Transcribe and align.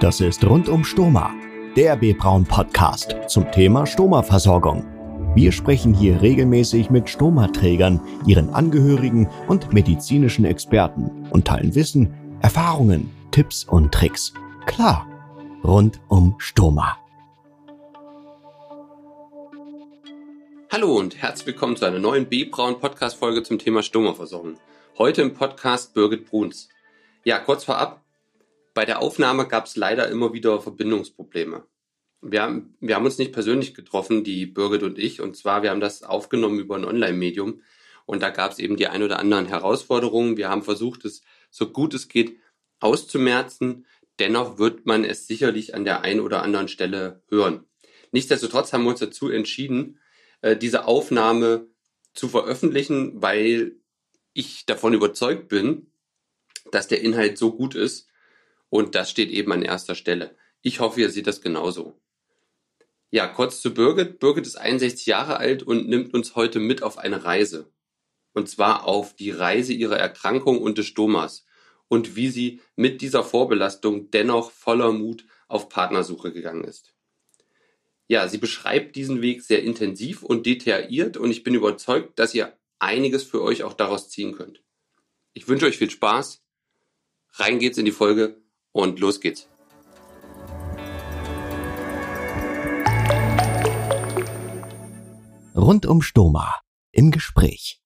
Das 0.00 0.20
ist 0.20 0.44
rund 0.44 0.68
um 0.68 0.82
Stoma, 0.82 1.30
der 1.76 1.94
B-Braun 1.94 2.44
Podcast 2.44 3.14
zum 3.28 3.50
Thema 3.52 3.86
Stoma-Versorgung. 3.86 4.84
Wir 5.34 5.52
sprechen 5.52 5.94
hier 5.94 6.20
regelmäßig 6.22 6.90
mit 6.90 7.08
Stomaträgern, 7.08 8.00
ihren 8.26 8.50
Angehörigen 8.50 9.28
und 9.46 9.72
medizinischen 9.72 10.44
Experten 10.46 11.28
und 11.30 11.46
teilen 11.46 11.74
Wissen, 11.74 12.12
Erfahrungen, 12.40 13.10
Tipps 13.30 13.64
und 13.64 13.92
Tricks. 13.92 14.32
Klar, 14.66 15.06
rund 15.62 16.00
um 16.08 16.34
Stoma. 16.38 16.99
Hallo 20.70 20.96
und 20.96 21.16
herzlich 21.16 21.48
willkommen 21.48 21.76
zu 21.76 21.84
einer 21.84 21.98
neuen 21.98 22.28
B-Braun 22.28 22.80
Podcast 22.80 23.16
Folge 23.16 23.42
zum 23.42 23.58
Thema 23.58 23.82
Stomaversorgung. 23.82 24.58
Heute 24.98 25.22
im 25.22 25.34
Podcast 25.34 25.94
Birgit 25.94 26.26
Bruns. 26.26 26.68
Ja, 27.24 27.38
kurz 27.38 27.64
vorab, 27.64 28.04
bei 28.74 28.84
der 28.84 29.00
Aufnahme 29.02 29.46
gab 29.46 29.66
es 29.66 29.76
leider 29.76 30.08
immer 30.08 30.32
wieder 30.32 30.60
Verbindungsprobleme 30.60 31.64
wir 32.22 32.42
haben, 32.42 32.76
wir 32.80 32.94
haben 32.94 33.04
uns 33.04 33.18
nicht 33.18 33.32
persönlich 33.32 33.74
getroffen, 33.74 34.24
die 34.24 34.46
Birgit 34.46 34.82
und 34.82 34.98
ich. 34.98 35.20
Und 35.20 35.36
zwar, 35.36 35.62
wir 35.62 35.70
haben 35.70 35.80
das 35.80 36.02
aufgenommen 36.02 36.58
über 36.58 36.76
ein 36.76 36.84
Online-Medium. 36.84 37.62
Und 38.06 38.22
da 38.22 38.30
gab 38.30 38.52
es 38.52 38.58
eben 38.58 38.76
die 38.76 38.88
ein 38.88 39.02
oder 39.02 39.18
anderen 39.18 39.46
Herausforderungen. 39.46 40.36
Wir 40.36 40.48
haben 40.48 40.62
versucht, 40.62 41.04
es 41.04 41.22
so 41.50 41.70
gut 41.70 41.94
es 41.94 42.08
geht 42.08 42.38
auszumerzen. 42.80 43.86
Dennoch 44.18 44.58
wird 44.58 44.86
man 44.86 45.04
es 45.04 45.26
sicherlich 45.26 45.74
an 45.74 45.84
der 45.84 46.02
einen 46.02 46.20
oder 46.20 46.42
anderen 46.42 46.68
Stelle 46.68 47.22
hören. 47.28 47.64
Nichtsdestotrotz 48.12 48.72
haben 48.72 48.84
wir 48.84 48.90
uns 48.90 49.00
dazu 49.00 49.30
entschieden, 49.30 49.98
äh, 50.42 50.56
diese 50.56 50.86
Aufnahme 50.86 51.66
zu 52.14 52.28
veröffentlichen, 52.28 53.22
weil 53.22 53.76
ich 54.32 54.66
davon 54.66 54.94
überzeugt 54.94 55.48
bin, 55.48 55.92
dass 56.70 56.88
der 56.88 57.00
Inhalt 57.02 57.38
so 57.38 57.52
gut 57.52 57.74
ist. 57.74 58.08
Und 58.68 58.94
das 58.94 59.10
steht 59.10 59.30
eben 59.30 59.52
an 59.52 59.62
erster 59.62 59.94
Stelle. 59.94 60.36
Ich 60.62 60.80
hoffe, 60.80 61.00
ihr 61.00 61.10
seht 61.10 61.26
das 61.26 61.40
genauso. 61.40 62.00
Ja, 63.10 63.26
kurz 63.26 63.60
zu 63.60 63.74
Birgit. 63.74 64.20
Birgit 64.20 64.46
ist 64.46 64.56
61 64.56 65.06
Jahre 65.06 65.38
alt 65.38 65.62
und 65.64 65.88
nimmt 65.88 66.14
uns 66.14 66.36
heute 66.36 66.60
mit 66.60 66.82
auf 66.82 66.98
eine 66.98 67.24
Reise. 67.24 67.72
Und 68.32 68.48
zwar 68.48 68.86
auf 68.86 69.16
die 69.16 69.32
Reise 69.32 69.72
ihrer 69.72 69.98
Erkrankung 69.98 70.62
und 70.62 70.78
des 70.78 70.86
Stomas 70.86 71.44
und 71.88 72.14
wie 72.14 72.30
sie 72.30 72.60
mit 72.76 73.00
dieser 73.00 73.24
Vorbelastung 73.24 74.10
dennoch 74.12 74.52
voller 74.52 74.92
Mut 74.92 75.26
auf 75.48 75.68
Partnersuche 75.68 76.32
gegangen 76.32 76.62
ist. 76.62 76.94
Ja, 78.10 78.26
sie 78.26 78.38
beschreibt 78.38 78.96
diesen 78.96 79.22
Weg 79.22 79.40
sehr 79.40 79.62
intensiv 79.62 80.24
und 80.24 80.44
detailliert 80.44 81.16
und 81.16 81.30
ich 81.30 81.44
bin 81.44 81.54
überzeugt, 81.54 82.18
dass 82.18 82.34
ihr 82.34 82.52
einiges 82.80 83.22
für 83.22 83.40
euch 83.40 83.62
auch 83.62 83.72
daraus 83.72 84.10
ziehen 84.10 84.32
könnt. 84.32 84.64
Ich 85.32 85.46
wünsche 85.46 85.66
euch 85.66 85.78
viel 85.78 85.90
Spaß. 85.90 86.42
Rein 87.34 87.60
geht's 87.60 87.78
in 87.78 87.84
die 87.84 87.92
Folge 87.92 88.42
und 88.72 88.98
los 88.98 89.20
geht's. 89.20 89.48
Rund 95.54 95.86
um 95.86 96.02
Stoma 96.02 96.56
im 96.90 97.12
Gespräch. 97.12 97.80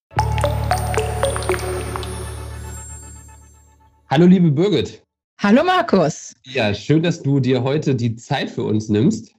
Hallo 4.09 4.25
liebe 4.25 4.51
Birgit. 4.51 5.03
Hallo 5.37 5.63
Markus. 5.63 6.33
Ja, 6.47 6.73
schön, 6.73 7.03
dass 7.03 7.23
du 7.23 7.41
dir 7.41 7.63
heute 7.63 7.95
die 7.95 8.17
Zeit 8.17 8.49
für 8.49 8.63
uns 8.63 8.89
nimmst. 8.89 9.35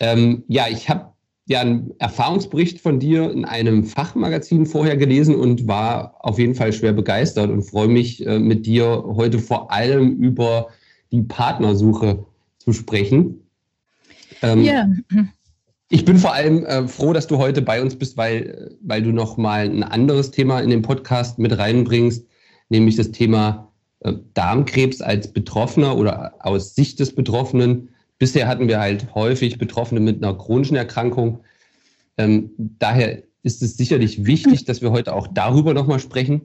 Ähm, 0.00 0.44
ja, 0.48 0.66
ich 0.68 0.88
habe 0.88 1.12
ja 1.46 1.60
einen 1.60 1.92
Erfahrungsbericht 1.98 2.80
von 2.80 3.00
dir 3.00 3.30
in 3.30 3.44
einem 3.44 3.84
Fachmagazin 3.84 4.66
vorher 4.66 4.96
gelesen 4.96 5.34
und 5.34 5.66
war 5.66 6.14
auf 6.20 6.38
jeden 6.38 6.54
Fall 6.54 6.72
schwer 6.72 6.92
begeistert 6.92 7.50
und 7.50 7.62
freue 7.62 7.88
mich 7.88 8.24
äh, 8.26 8.38
mit 8.38 8.66
dir 8.66 9.04
heute 9.06 9.38
vor 9.38 9.72
allem 9.72 10.16
über 10.16 10.68
die 11.12 11.22
Partnersuche 11.22 12.24
zu 12.58 12.72
sprechen. 12.72 13.40
Ähm, 14.42 14.62
ja. 14.62 14.88
Ich 15.88 16.04
bin 16.04 16.18
vor 16.18 16.34
allem 16.34 16.64
äh, 16.64 16.86
froh, 16.86 17.12
dass 17.12 17.26
du 17.26 17.38
heute 17.38 17.62
bei 17.62 17.82
uns 17.82 17.96
bist, 17.96 18.16
weil, 18.16 18.76
weil 18.80 19.02
du 19.02 19.10
noch 19.10 19.36
mal 19.36 19.64
ein 19.64 19.82
anderes 19.82 20.30
Thema 20.30 20.60
in 20.60 20.70
den 20.70 20.82
Podcast 20.82 21.40
mit 21.40 21.58
reinbringst, 21.58 22.24
nämlich 22.68 22.94
das 22.94 23.10
Thema 23.10 23.72
äh, 24.00 24.12
Darmkrebs 24.34 25.00
als 25.00 25.32
Betroffener 25.32 25.96
oder 25.96 26.34
aus 26.38 26.76
Sicht 26.76 27.00
des 27.00 27.12
Betroffenen. 27.12 27.88
Bisher 28.20 28.46
hatten 28.46 28.68
wir 28.68 28.78
halt 28.78 29.14
häufig 29.14 29.56
Betroffene 29.56 29.98
mit 29.98 30.22
einer 30.22 30.36
chronischen 30.36 30.76
Erkrankung. 30.76 31.42
Ähm, 32.18 32.50
daher 32.58 33.22
ist 33.42 33.62
es 33.62 33.78
sicherlich 33.78 34.26
wichtig, 34.26 34.66
dass 34.66 34.82
wir 34.82 34.90
heute 34.90 35.14
auch 35.14 35.26
darüber 35.26 35.72
noch 35.72 35.86
mal 35.86 35.98
sprechen, 35.98 36.42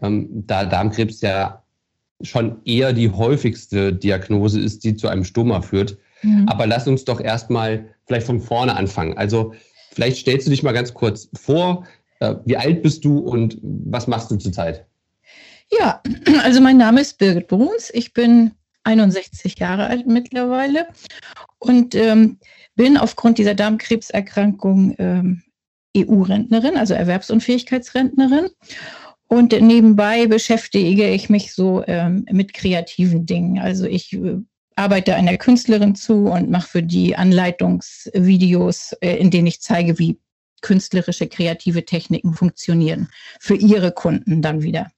ähm, 0.00 0.44
da 0.46 0.64
Darmkrebs 0.64 1.20
ja 1.20 1.64
schon 2.22 2.64
eher 2.64 2.92
die 2.92 3.10
häufigste 3.10 3.92
Diagnose 3.92 4.60
ist, 4.60 4.84
die 4.84 4.94
zu 4.94 5.08
einem 5.08 5.24
Stoma 5.24 5.60
führt. 5.60 5.98
Mhm. 6.22 6.48
Aber 6.48 6.68
lass 6.68 6.86
uns 6.86 7.04
doch 7.04 7.20
erstmal 7.20 7.86
vielleicht 8.06 8.26
von 8.26 8.40
vorne 8.40 8.76
anfangen. 8.76 9.18
Also 9.18 9.54
vielleicht 9.90 10.18
stellst 10.18 10.46
du 10.46 10.52
dich 10.52 10.62
mal 10.62 10.72
ganz 10.72 10.94
kurz 10.94 11.28
vor, 11.34 11.84
äh, 12.20 12.36
wie 12.44 12.56
alt 12.56 12.82
bist 12.84 13.04
du 13.04 13.18
und 13.18 13.58
was 13.60 14.06
machst 14.06 14.30
du 14.30 14.36
zurzeit? 14.36 14.86
Ja, 15.72 16.00
also 16.44 16.60
mein 16.60 16.76
Name 16.76 17.00
ist 17.00 17.18
Birgit 17.18 17.48
Bruns. 17.48 17.90
Ich 17.92 18.12
bin 18.12 18.52
61 18.88 19.58
Jahre 19.58 19.86
alt 19.86 20.06
mittlerweile 20.06 20.88
und 21.58 21.94
ähm, 21.94 22.38
bin 22.74 22.96
aufgrund 22.96 23.38
dieser 23.38 23.54
Darmkrebserkrankung 23.54 24.94
ähm, 24.98 25.42
EU-Rentnerin, 25.96 26.76
also 26.76 26.94
Erwerbsunfähigkeitsrentnerin. 26.94 28.48
Und 29.26 29.52
nebenbei 29.52 30.26
beschäftige 30.26 31.10
ich 31.10 31.28
mich 31.28 31.52
so 31.52 31.84
ähm, 31.86 32.24
mit 32.30 32.54
kreativen 32.54 33.26
Dingen. 33.26 33.58
Also 33.58 33.84
ich 33.84 34.14
äh, 34.14 34.38
arbeite 34.74 35.14
einer 35.14 35.36
Künstlerin 35.36 35.94
zu 35.94 36.28
und 36.28 36.50
mache 36.50 36.68
für 36.68 36.82
die 36.82 37.14
Anleitungsvideos, 37.14 38.92
äh, 39.00 39.16
in 39.16 39.30
denen 39.30 39.48
ich 39.48 39.60
zeige, 39.60 39.98
wie 39.98 40.18
künstlerische, 40.62 41.28
kreative 41.28 41.84
Techniken 41.84 42.32
funktionieren. 42.32 43.08
Für 43.38 43.54
ihre 43.54 43.92
Kunden 43.92 44.40
dann 44.40 44.62
wieder. 44.62 44.90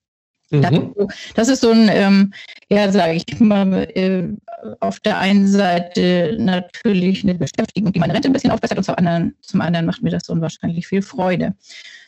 Mhm. 0.51 0.95
Das, 1.35 1.49
ist 1.49 1.61
so 1.61 1.71
ein, 1.71 1.89
ähm, 1.91 2.33
ja, 2.69 2.91
sage 2.91 3.13
ich 3.13 3.39
mal, 3.39 3.89
äh, 3.95 4.29
auf 4.81 4.99
der 4.99 5.19
einen 5.19 5.47
Seite 5.47 6.37
natürlich 6.39 7.23
eine 7.23 7.37
Beschäftigung, 7.37 7.93
die 7.93 8.01
meine 8.01 8.15
Rente 8.15 8.29
ein 8.29 8.33
bisschen 8.33 8.51
aufbessert 8.51 8.79
und 8.79 8.85
zum 8.85 8.97
anderen, 8.97 9.35
zum 9.43 9.61
anderen 9.61 9.87
macht 9.87 10.03
mir 10.03 10.11
das 10.11 10.29
unwahrscheinlich 10.29 10.89
viel 10.89 11.03
Freude. 11.03 11.55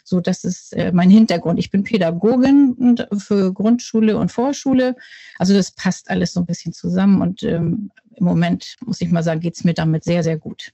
So, 0.05 0.21
das 0.21 0.43
ist 0.43 0.73
äh, 0.73 0.91
mein 0.93 1.11
Hintergrund. 1.11 1.61
Ich 1.61 1.71
bin 1.71 1.85
Pädagogin 1.85 2.97
für 3.17 3.53
Grundschule 3.53 4.17
und 4.17 4.33
Vorschule. 4.33 4.97
Also 5.39 5.55
das 5.55 5.71
passt 5.71 6.11
alles 6.11 6.33
so 6.33 6.41
ein 6.41 6.47
bisschen 6.47 6.73
zusammen 6.73 7.23
und 7.23 7.45
ähm, 7.45 7.91
im 8.17 8.25
Moment, 8.25 8.77
muss 8.85 9.01
ich 9.01 9.11
mal 9.11 9.23
sagen, 9.23 9.41
geht 9.41 9.55
es 9.55 9.65
mir 9.65 9.75
damit 9.75 10.03
sehr, 10.05 10.25
sehr 10.25 10.37
gut. 10.37 10.73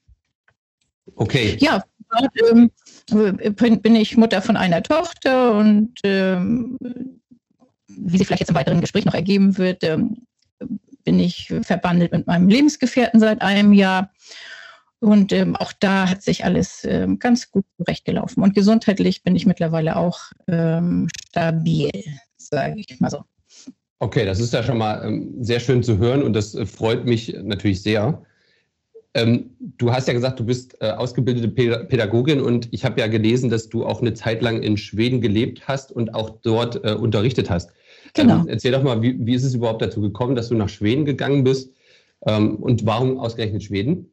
Okay. 1.16 1.56
Ja, 1.60 1.84
dort 2.10 2.32
ähm, 2.50 3.82
bin 3.82 3.94
ich 3.94 4.16
Mutter 4.16 4.42
von 4.42 4.56
einer 4.56 4.82
Tochter 4.82 5.54
und 5.54 5.92
ähm, 6.04 6.78
wie 8.00 8.18
sich 8.18 8.26
vielleicht 8.26 8.40
jetzt 8.40 8.50
im 8.50 8.56
weiteren 8.56 8.80
Gespräch 8.80 9.04
noch 9.04 9.14
ergeben 9.14 9.58
wird, 9.58 9.84
ähm, 9.84 10.26
bin 11.04 11.20
ich 11.20 11.52
verbandelt 11.62 12.12
mit 12.12 12.26
meinem 12.26 12.48
Lebensgefährten 12.48 13.20
seit 13.20 13.40
einem 13.42 13.72
Jahr. 13.72 14.10
Und 15.00 15.32
ähm, 15.32 15.54
auch 15.56 15.72
da 15.78 16.08
hat 16.08 16.22
sich 16.22 16.44
alles 16.44 16.84
ähm, 16.84 17.18
ganz 17.18 17.50
gut 17.50 17.64
zurechtgelaufen. 17.76 18.42
Und 18.42 18.54
gesundheitlich 18.54 19.22
bin 19.22 19.36
ich 19.36 19.46
mittlerweile 19.46 19.96
auch 19.96 20.18
ähm, 20.48 21.08
stabil, 21.30 21.90
sage 22.36 22.82
ich 22.86 22.98
mal 23.00 23.10
so. 23.10 23.22
Okay, 24.00 24.24
das 24.24 24.40
ist 24.40 24.52
ja 24.52 24.62
schon 24.62 24.78
mal 24.78 25.04
ähm, 25.04 25.34
sehr 25.40 25.60
schön 25.60 25.82
zu 25.82 25.98
hören 25.98 26.22
und 26.22 26.32
das 26.32 26.54
äh, 26.54 26.66
freut 26.66 27.04
mich 27.04 27.34
natürlich 27.42 27.82
sehr. 27.82 28.22
Ähm, 29.14 29.50
du 29.58 29.92
hast 29.92 30.06
ja 30.06 30.14
gesagt, 30.14 30.38
du 30.38 30.44
bist 30.44 30.76
äh, 30.80 30.90
ausgebildete 30.90 31.48
Pädagogin 31.48 32.40
und 32.40 32.68
ich 32.72 32.84
habe 32.84 33.00
ja 33.00 33.06
gelesen, 33.06 33.50
dass 33.50 33.68
du 33.68 33.84
auch 33.84 34.00
eine 34.00 34.14
Zeit 34.14 34.42
lang 34.42 34.62
in 34.62 34.76
Schweden 34.76 35.20
gelebt 35.20 35.66
hast 35.66 35.90
und 35.90 36.14
auch 36.14 36.30
dort 36.42 36.84
äh, 36.84 36.92
unterrichtet 36.92 37.50
hast. 37.50 37.70
Genau. 38.14 38.40
Ähm, 38.40 38.48
erzähl 38.48 38.72
doch 38.72 38.82
mal, 38.82 39.02
wie, 39.02 39.16
wie 39.24 39.34
ist 39.34 39.44
es 39.44 39.54
überhaupt 39.54 39.82
dazu 39.82 40.00
gekommen, 40.00 40.34
dass 40.34 40.48
du 40.48 40.54
nach 40.54 40.68
Schweden 40.68 41.04
gegangen 41.04 41.44
bist 41.44 41.72
ähm, 42.26 42.56
und 42.56 42.86
warum 42.86 43.18
ausgerechnet 43.18 43.64
Schweden? 43.64 44.10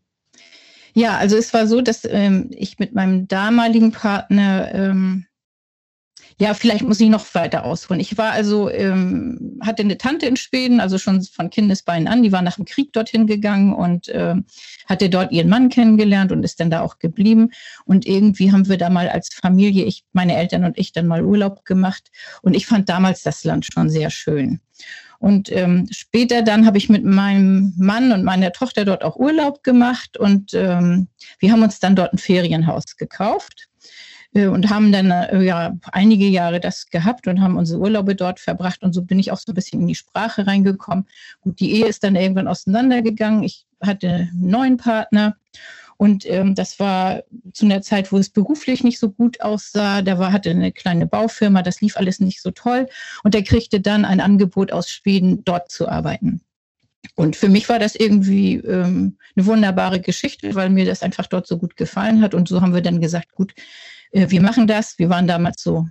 Ja, 0.93 1.17
also 1.17 1.35
es 1.35 1.53
war 1.53 1.67
so, 1.67 1.81
dass 1.81 2.05
ähm, 2.05 2.49
ich 2.51 2.79
mit 2.79 2.95
meinem 2.95 3.27
damaligen 3.27 3.91
Partner 3.91 4.73
ähm, 4.73 5.25
ja, 6.37 6.53
vielleicht 6.53 6.83
muss 6.83 6.99
ich 6.99 7.07
noch 7.07 7.33
weiter 7.33 7.63
ausholen. 7.63 8.01
Ich 8.01 8.17
war 8.17 8.31
also, 8.31 8.69
ähm, 8.69 9.57
hatte 9.61 9.83
eine 9.83 9.97
Tante 9.97 10.25
in 10.25 10.35
Schweden, 10.35 10.81
also 10.81 10.97
schon 10.97 11.23
von 11.23 11.49
Kindesbeinen 11.49 12.09
an, 12.09 12.23
die 12.23 12.33
war 12.33 12.41
nach 12.41 12.57
dem 12.57 12.65
Krieg 12.65 12.91
dorthin 12.91 13.25
gegangen 13.25 13.73
und 13.73 14.09
äh, 14.09 14.35
hatte 14.85 15.09
dort 15.09 15.31
ihren 15.31 15.47
Mann 15.47 15.69
kennengelernt 15.69 16.33
und 16.33 16.43
ist 16.43 16.59
dann 16.59 16.69
da 16.69 16.81
auch 16.81 16.99
geblieben. 16.99 17.51
Und 17.85 18.05
irgendwie 18.05 18.51
haben 18.51 18.67
wir 18.67 18.77
da 18.77 18.89
mal 18.89 19.07
als 19.07 19.29
Familie, 19.33 19.85
ich, 19.85 20.03
meine 20.11 20.35
Eltern 20.35 20.65
und 20.65 20.77
ich, 20.77 20.91
dann 20.91 21.07
mal 21.07 21.23
Urlaub 21.23 21.63
gemacht. 21.63 22.11
Und 22.41 22.53
ich 22.53 22.65
fand 22.65 22.89
damals 22.89 23.23
das 23.23 23.45
Land 23.45 23.65
schon 23.71 23.89
sehr 23.89 24.09
schön. 24.09 24.59
Und 25.19 25.49
ähm, 25.53 25.87
später 25.91 26.41
dann 26.41 26.65
habe 26.65 26.77
ich 26.77 26.89
mit 26.89 27.05
meinem 27.05 27.73
Mann 27.77 28.11
und 28.11 28.25
meiner 28.25 28.51
Tochter 28.51 28.83
dort 28.83 29.05
auch 29.05 29.15
Urlaub 29.15 29.63
gemacht 29.63 30.17
und 30.17 30.53
ähm, 30.53 31.07
wir 31.39 31.53
haben 31.53 31.63
uns 31.63 31.79
dann 31.79 31.95
dort 31.95 32.13
ein 32.13 32.17
Ferienhaus 32.17 32.97
gekauft 32.97 33.69
und 34.35 34.69
haben 34.69 34.91
dann 34.91 35.11
äh, 35.11 35.41
ja 35.41 35.77
einige 35.91 36.27
Jahre 36.27 36.59
das 36.59 36.89
gehabt 36.89 37.27
und 37.27 37.41
haben 37.41 37.57
unsere 37.57 37.79
Urlaube 37.79 38.15
dort 38.15 38.39
verbracht 38.39 38.83
und 38.83 38.93
so 38.93 39.01
bin 39.01 39.17
ich 39.17 39.31
auch 39.31 39.37
so 39.37 39.51
ein 39.51 39.55
bisschen 39.55 39.81
in 39.81 39.87
die 39.87 39.95
Sprache 39.95 40.45
reingekommen. 40.45 41.05
Gut, 41.41 41.59
die 41.59 41.71
Ehe 41.71 41.87
ist 41.87 42.03
dann 42.03 42.15
irgendwann 42.15 42.47
auseinandergegangen. 42.47 43.43
Ich 43.43 43.65
hatte 43.81 44.09
einen 44.09 44.49
neuen 44.49 44.77
Partner 44.77 45.37
und 45.97 46.29
ähm, 46.29 46.55
das 46.55 46.79
war 46.79 47.23
zu 47.53 47.65
einer 47.65 47.81
Zeit, 47.81 48.11
wo 48.11 48.17
es 48.17 48.29
beruflich 48.29 48.83
nicht 48.83 48.99
so 48.99 49.09
gut 49.09 49.39
aussah. 49.41 50.01
Der 50.01 50.19
war, 50.19 50.33
hatte 50.33 50.49
eine 50.49 50.71
kleine 50.71 51.07
Baufirma, 51.07 51.61
das 51.61 51.79
lief 51.81 51.95
alles 51.95 52.19
nicht 52.19 52.41
so 52.41 52.51
toll. 52.51 52.87
Und 53.23 53.33
er 53.33 53.43
kriegte 53.43 53.79
dann 53.79 54.03
ein 54.03 54.19
Angebot 54.19 54.71
aus 54.71 54.89
Schweden, 54.89 55.45
dort 55.45 55.71
zu 55.71 55.87
arbeiten. 55.87 56.41
Und 57.15 57.35
für 57.35 57.49
mich 57.49 57.69
war 57.69 57.79
das 57.79 57.95
irgendwie 57.95 58.55
ähm, 58.55 59.17
eine 59.35 59.45
wunderbare 59.45 60.01
Geschichte, 60.01 60.55
weil 60.55 60.69
mir 60.69 60.85
das 60.85 61.03
einfach 61.03 61.27
dort 61.27 61.47
so 61.47 61.57
gut 61.57 61.77
gefallen 61.77 62.21
hat. 62.21 62.33
Und 62.33 62.49
so 62.49 62.61
haben 62.61 62.73
wir 62.73 62.81
dann 62.81 62.99
gesagt, 62.99 63.31
gut, 63.33 63.53
äh, 63.53 63.61
wir 64.11 64.41
machen 64.41 64.67
das. 64.67 64.97
Wir 64.97 65.09
waren 65.09 65.27
damals 65.27 65.61
so 65.61 65.87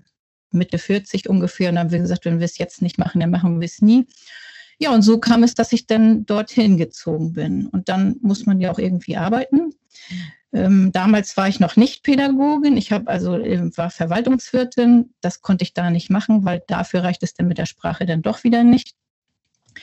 Mitte 0.51 0.79
40 0.79 1.29
ungefähr 1.29 1.71
und 1.71 1.79
haben 1.79 1.91
wir 1.91 1.99
gesagt, 1.99 2.25
wenn 2.25 2.39
wir 2.39 2.45
es 2.45 2.59
jetzt 2.59 2.81
nicht 2.81 2.99
machen, 2.99 3.21
dann 3.21 3.31
machen 3.31 3.61
wir 3.61 3.67
es 3.67 3.83
nie. 3.83 4.07
Ja, 4.79 4.93
und 4.93 5.03
so 5.03 5.19
kam 5.19 5.43
es, 5.43 5.55
dass 5.55 5.73
ich 5.73 5.87
dann 5.87 6.27
dorthin 6.27 6.77
gezogen 6.77 7.33
bin. 7.33 7.67
Und 7.67 7.89
dann 7.89 8.17
muss 8.23 8.47
man 8.47 8.61
ja 8.61 8.71
auch 8.71 8.79
irgendwie 8.79 9.17
arbeiten. 9.17 9.73
Ähm, 10.53 10.93
damals 10.93 11.37
war 11.37 11.49
ich 11.49 11.61
noch 11.61 11.77
nicht 11.77 12.03
Pädagogin. 12.03 12.77
Ich 12.77 12.93
habe 12.93 13.09
also 13.09 13.37
äh, 13.37 13.77
war 13.77 13.91
Verwaltungswirtin. 13.91 15.15
Das 15.21 15.43
konnte 15.43 15.65
ich 15.65 15.75
da 15.75 15.91
nicht 15.91 16.11
machen, 16.11 16.45
weil 16.45 16.63
dafür 16.67 17.05
reicht 17.05 17.23
es 17.23 17.35
dann 17.35 17.49
mit 17.49 17.59
der 17.59 17.67
Sprache 17.67 18.07
dann 18.07 18.23
doch 18.23 18.45
wieder 18.45 18.63
nicht. 18.65 18.95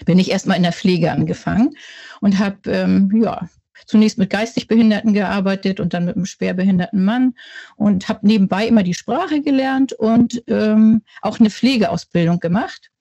Bin 0.06 0.20
ich 0.20 0.32
erstmal 0.32 0.58
in 0.58 0.64
der 0.64 0.72
Pflege 0.72 1.12
angefangen 1.12 1.76
und 2.22 2.40
habe 2.40 2.72
ähm, 2.72 3.12
ja 3.22 3.50
zunächst 3.86 4.18
mit 4.18 4.30
geistig 4.30 4.68
Behinderten 4.68 5.14
gearbeitet 5.14 5.80
und 5.80 5.94
dann 5.94 6.06
mit 6.06 6.16
einem 6.16 6.26
schwerbehinderten 6.26 7.04
Mann 7.04 7.36
und 7.76 8.10
habe 8.10 8.26
nebenbei 8.28 8.68
immer 8.68 8.84
die 8.84 8.94
Sprache 8.94 9.42
gelernt 9.42 9.94
und 9.94 10.44
ähm, 10.48 11.04
auch 11.22 11.40
eine 11.40 11.50
Pflegeausbildung 11.50 12.40
gemacht. 12.40 12.92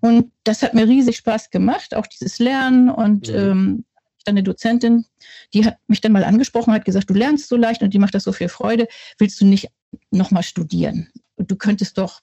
Und 0.00 0.32
das 0.44 0.62
hat 0.62 0.74
mir 0.74 0.86
riesig 0.86 1.16
Spaß 1.16 1.50
gemacht, 1.50 1.94
auch 1.94 2.06
dieses 2.06 2.38
Lernen. 2.38 2.90
Und 2.90 3.28
mhm. 3.28 3.34
ähm, 3.34 3.84
dann 4.24 4.34
eine 4.34 4.42
Dozentin, 4.42 5.06
die 5.52 5.64
hat 5.64 5.78
mich 5.86 6.00
dann 6.00 6.12
mal 6.12 6.24
angesprochen, 6.24 6.72
hat 6.72 6.84
gesagt, 6.84 7.10
du 7.10 7.14
lernst 7.14 7.48
so 7.48 7.56
leicht 7.56 7.82
und 7.82 7.94
die 7.94 7.98
macht 7.98 8.14
das 8.14 8.24
so 8.24 8.32
viel 8.32 8.48
Freude. 8.48 8.88
Willst 9.18 9.40
du 9.40 9.46
nicht 9.46 9.70
nochmal 10.10 10.42
studieren? 10.42 11.10
Du 11.36 11.56
könntest 11.56 11.98
doch 11.98 12.20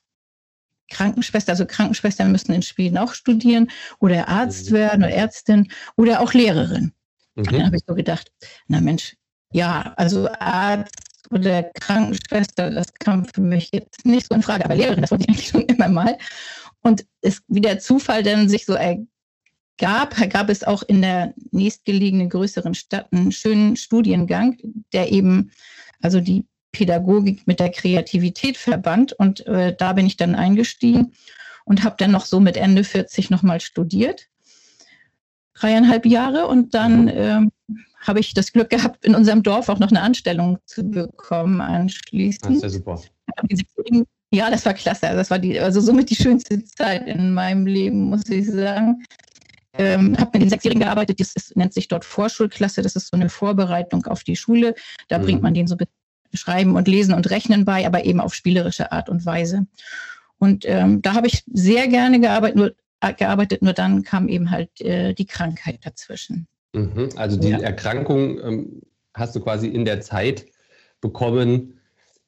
Krankenschwester, 0.89 1.53
also 1.53 1.65
Krankenschwestern 1.65 2.31
müssen 2.31 2.53
in 2.53 2.61
Schweden 2.61 2.97
auch 2.97 3.13
studieren 3.13 3.71
oder 3.99 4.27
Arzt 4.27 4.71
mhm. 4.71 4.75
werden 4.75 5.03
oder 5.03 5.13
Ärztin 5.13 5.71
oder 5.95 6.19
auch 6.21 6.33
Lehrerin. 6.33 6.93
Mhm. 7.35 7.43
Dann 7.43 7.65
habe 7.65 7.75
ich 7.75 7.83
so 7.87 7.95
gedacht, 7.95 8.31
na 8.67 8.81
Mensch, 8.81 9.15
ja, 9.51 9.93
also 9.97 10.29
Arzt 10.39 10.95
oder 11.29 11.63
Krankenschwester, 11.63 12.71
das 12.71 12.93
kam 12.93 13.25
für 13.25 13.41
mich 13.41 13.69
jetzt 13.71 14.05
nicht 14.05 14.27
so 14.27 14.35
in 14.35 14.43
Frage, 14.43 14.65
aber 14.65 14.75
Lehrerin, 14.75 15.01
das 15.01 15.11
wollte 15.11 15.25
ich 15.25 15.29
eigentlich 15.29 15.47
schon 15.47 15.61
immer 15.61 15.89
mal. 15.89 16.17
Und 16.81 17.05
es, 17.21 17.41
wie 17.47 17.61
der 17.61 17.79
Zufall 17.79 18.23
dann 18.23 18.49
sich 18.49 18.65
so 18.65 18.73
ergab, 18.73 20.15
gab 20.29 20.49
es 20.49 20.63
auch 20.63 20.83
in 20.83 21.01
der 21.01 21.33
nächstgelegenen 21.51 22.29
größeren 22.29 22.73
Stadt 22.73 23.07
einen 23.11 23.31
schönen 23.31 23.75
Studiengang, 23.75 24.57
der 24.93 25.11
eben 25.11 25.51
also 26.01 26.19
die 26.19 26.45
Pädagogik 26.71 27.45
mit 27.47 27.59
der 27.59 27.69
Kreativität 27.69 28.57
verband. 28.57 29.13
Und 29.13 29.45
äh, 29.45 29.75
da 29.75 29.93
bin 29.93 30.05
ich 30.05 30.17
dann 30.17 30.35
eingestiegen 30.35 31.13
und 31.65 31.83
habe 31.83 31.95
dann 31.97 32.11
noch 32.11 32.25
so 32.25 32.39
mit 32.39 32.57
Ende 32.57 32.83
40 32.83 33.29
nochmal 33.29 33.61
studiert. 33.61 34.27
Dreieinhalb 35.61 36.05
Jahre 36.05 36.47
und 36.47 36.73
dann 36.73 37.07
ähm, 37.07 37.51
habe 37.99 38.19
ich 38.19 38.33
das 38.33 38.51
Glück 38.51 38.69
gehabt, 38.69 39.05
in 39.05 39.13
unserem 39.13 39.43
Dorf 39.43 39.69
auch 39.69 39.79
noch 39.79 39.91
eine 39.91 40.01
Anstellung 40.01 40.57
zu 40.65 40.83
bekommen 40.83 41.61
anschließend. 41.61 42.45
Das 42.45 42.57
ist 42.57 42.63
ja 42.63 42.69
super. 42.69 43.01
Ja, 44.33 44.49
das 44.49 44.65
war 44.65 44.73
klasse. 44.73 45.07
Also 45.07 45.17
das 45.17 45.29
war 45.29 45.39
die, 45.39 45.59
also 45.59 45.81
somit 45.81 46.09
die 46.09 46.15
schönste 46.15 46.63
Zeit 46.63 47.05
in 47.07 47.33
meinem 47.33 47.65
Leben, 47.67 48.09
muss 48.09 48.27
ich 48.29 48.49
sagen. 48.49 49.03
Ähm, 49.73 50.17
habe 50.17 50.31
mit 50.33 50.41
den 50.41 50.49
Sechsjährigen 50.49 50.81
gearbeitet, 50.81 51.19
das 51.19 51.33
ist, 51.33 51.55
nennt 51.55 51.73
sich 51.73 51.87
dort 51.87 52.03
Vorschulklasse, 52.03 52.81
das 52.81 52.95
ist 52.95 53.07
so 53.09 53.15
eine 53.15 53.29
Vorbereitung 53.29 54.05
auf 54.05 54.23
die 54.23 54.35
Schule. 54.35 54.73
Da 55.07 55.17
mhm. 55.17 55.23
bringt 55.23 55.41
man 55.41 55.53
denen 55.53 55.67
so 55.67 55.77
Schreiben 56.33 56.75
und 56.75 56.87
Lesen 56.87 57.13
und 57.13 57.29
Rechnen 57.29 57.65
bei, 57.65 57.85
aber 57.85 58.05
eben 58.05 58.19
auf 58.19 58.33
spielerische 58.33 58.91
Art 58.91 59.09
und 59.09 59.25
Weise. 59.25 59.67
Und 60.39 60.65
ähm, 60.65 61.01
da 61.01 61.13
habe 61.13 61.27
ich 61.27 61.43
sehr 61.53 61.87
gerne 61.87 62.19
gearbeitet 62.19 62.55
nur, 62.55 62.73
gearbeitet, 63.17 63.61
nur 63.61 63.73
dann 63.73 64.03
kam 64.03 64.27
eben 64.27 64.51
halt 64.51 64.81
äh, 64.81 65.13
die 65.13 65.25
Krankheit 65.25 65.79
dazwischen. 65.83 66.47
Mhm. 66.73 67.09
Also 67.15 67.37
die 67.37 67.49
ja. 67.49 67.59
Erkrankung 67.59 68.39
ähm, 68.39 68.81
hast 69.13 69.35
du 69.35 69.41
quasi 69.41 69.67
in 69.67 69.85
der 69.85 70.01
Zeit 70.01 70.45
bekommen, 71.01 71.79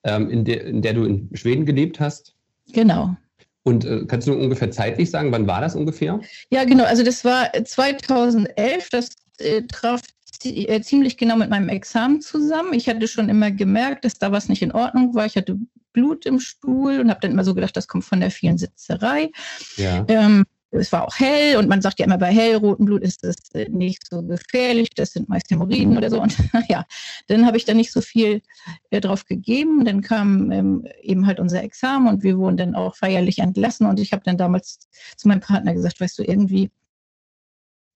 ähm, 0.04 0.30
in, 0.30 0.46
der, 0.46 0.66
in 0.66 0.82
der 0.82 0.94
du 0.94 1.06
in 1.06 1.30
Schweden 1.34 1.66
gelebt 1.66 2.00
hast? 2.00 2.36
Genau. 2.74 3.16
Und 3.64 3.86
äh, 3.86 4.06
kannst 4.08 4.28
du 4.28 4.34
ungefähr 4.34 4.72
zeitlich 4.72 5.10
sagen, 5.10 5.32
wann 5.32 5.48
war 5.48 5.62
das 5.62 5.76
ungefähr? 5.76 6.20
Ja, 6.50 6.66
genau. 6.66 6.84
Also 6.84 7.04
das 7.04 7.24
war 7.24 7.52
2011. 7.54 8.90
Das 8.90 9.12
äh, 9.40 9.62
traf 9.62 10.02
äh, 10.44 10.82
ziemlich 10.82 11.18
genau 11.18 11.38
mit 11.38 11.50
meinem 11.50 11.70
Examen 11.70 12.20
zusammen. 12.20 12.74
Ich 12.74 12.90
hatte 12.90 13.08
schon 13.08 13.30
immer 13.30 13.52
gemerkt, 13.52 14.04
dass 14.04 14.16
da 14.16 14.32
was 14.32 14.50
nicht 14.50 14.62
in 14.62 14.74
Ordnung 14.74 15.16
war. 15.16 15.26
Ich 15.26 15.38
hatte 15.38 15.58
Blut 15.94 16.26
im 16.26 16.40
Stuhl 16.40 17.00
und 17.00 17.10
habe 17.10 17.22
dann 17.22 17.32
immer 17.32 17.46
so 17.46 17.54
gedacht, 17.54 17.78
das 17.78 17.88
kommt 17.88 18.04
von 18.04 18.20
der 18.20 18.32
vielen 18.32 18.58
Sitzerei. 18.58 19.32
Ja. 19.78 20.04
Ähm, 20.08 20.44
es 20.74 20.92
war 20.92 21.08
auch 21.08 21.16
hell 21.20 21.58
und 21.58 21.70
man 21.70 21.82
sagt 21.82 22.00
ja 22.00 22.06
immer, 22.06 22.18
bei 22.18 22.32
hellrotem 22.32 22.86
Blut 22.86 23.02
ist 23.02 23.24
das 23.24 23.36
äh, 23.54 23.70
nicht 23.70 24.08
so 24.10 24.24
gefährlich, 24.24 24.90
das 24.92 25.12
sind 25.12 25.30
meist 25.30 25.50
Hämorrhoiden 25.50 25.98
oder 25.98 26.10
so. 26.10 26.22
Und 26.22 26.36
ja, 26.70 26.86
dann 27.28 27.46
habe 27.46 27.58
ich 27.58 27.66
da 27.66 27.74
nicht 27.74 27.92
so 27.92 28.02
viel 28.02 28.42
äh, 28.90 29.00
drauf 29.00 29.26
gegeben. 29.26 29.86
Dann 29.86 30.02
kam 30.02 30.52
ähm, 30.52 30.88
eben 31.02 31.28
halt 31.28 31.40
unser 31.40 31.64
Examen 31.64 32.08
und 32.08 32.24
wir 32.24 32.38
wurden 32.38 32.58
dann 32.58 32.76
auch 32.76 32.96
feierlich 32.96 33.40
entlassen. 33.40 33.88
Und 33.88 34.00
ich 34.00 34.14
habe 34.14 34.24
dann 34.26 34.38
damals 34.38 34.88
zu 35.16 35.28
meinem 35.28 35.42
Partner 35.42 35.74
gesagt, 35.74 36.00
weißt 36.00 36.20
du, 36.20 36.24
irgendwie, 36.24 36.72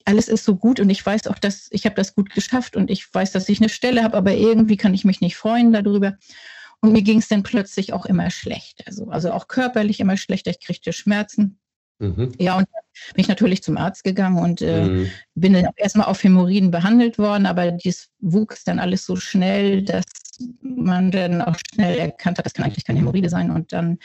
alles 0.06 0.30
ist 0.30 0.46
so 0.46 0.56
gut 0.56 0.80
und 0.80 0.90
ich 0.90 1.06
weiß 1.06 1.28
auch, 1.28 1.38
dass 1.38 1.68
ich 1.72 1.86
habe 1.86 1.96
das 1.96 2.16
gut 2.16 2.34
geschafft 2.34 2.78
und 2.78 2.90
ich 2.90 3.14
weiß, 3.14 3.34
dass 3.34 3.50
ich 3.50 3.60
eine 3.60 3.70
Stelle 3.70 4.04
habe, 4.04 4.16
aber 4.16 4.34
irgendwie 4.34 4.78
kann 4.78 4.94
ich 4.94 5.04
mich 5.04 5.20
nicht 5.20 5.36
freuen 5.36 5.74
darüber. 5.74 6.18
Und 6.80 6.94
mir 6.94 7.02
ging 7.02 7.18
es 7.20 7.28
dann 7.28 7.44
plötzlich 7.44 7.92
auch 7.92 8.06
immer 8.06 8.30
schlecht. 8.30 8.84
Also, 8.86 9.10
also 9.10 9.32
auch 9.32 9.48
körperlich 9.48 10.00
immer 10.00 10.16
schlechter. 10.16 10.52
Ich 10.52 10.60
kriegte 10.60 10.94
Schmerzen. 10.94 11.60
Mhm. 12.00 12.32
Ja, 12.38 12.58
und 12.58 12.68
bin 13.14 13.22
ich 13.22 13.28
natürlich 13.28 13.64
zum 13.64 13.78
Arzt 13.78 14.04
gegangen 14.04 14.38
und 14.38 14.62
äh, 14.62 14.86
mhm. 14.86 15.12
bin 15.36 15.54
dann 15.54 15.68
erstmal 15.76 16.08
auf 16.08 16.24
Hämorrhoiden 16.24 16.72
behandelt 16.72 17.18
worden, 17.18 17.46
aber 17.46 17.72
dies 17.72 18.10
wuchs 18.20 18.64
dann 18.64 18.80
alles 18.80 19.06
so 19.06 19.16
schnell, 19.16 19.84
dass 19.84 20.06
man 20.62 21.12
dann 21.12 21.42
auch 21.42 21.56
schnell 21.74 21.98
erkannt 21.98 22.38
hat, 22.38 22.46
das 22.46 22.54
kann 22.54 22.66
eigentlich 22.66 22.86
keine 22.86 23.00
Hämorrhoide 23.00 23.30
sein. 23.30 23.50
Und 23.50 23.74
dann 23.74 23.98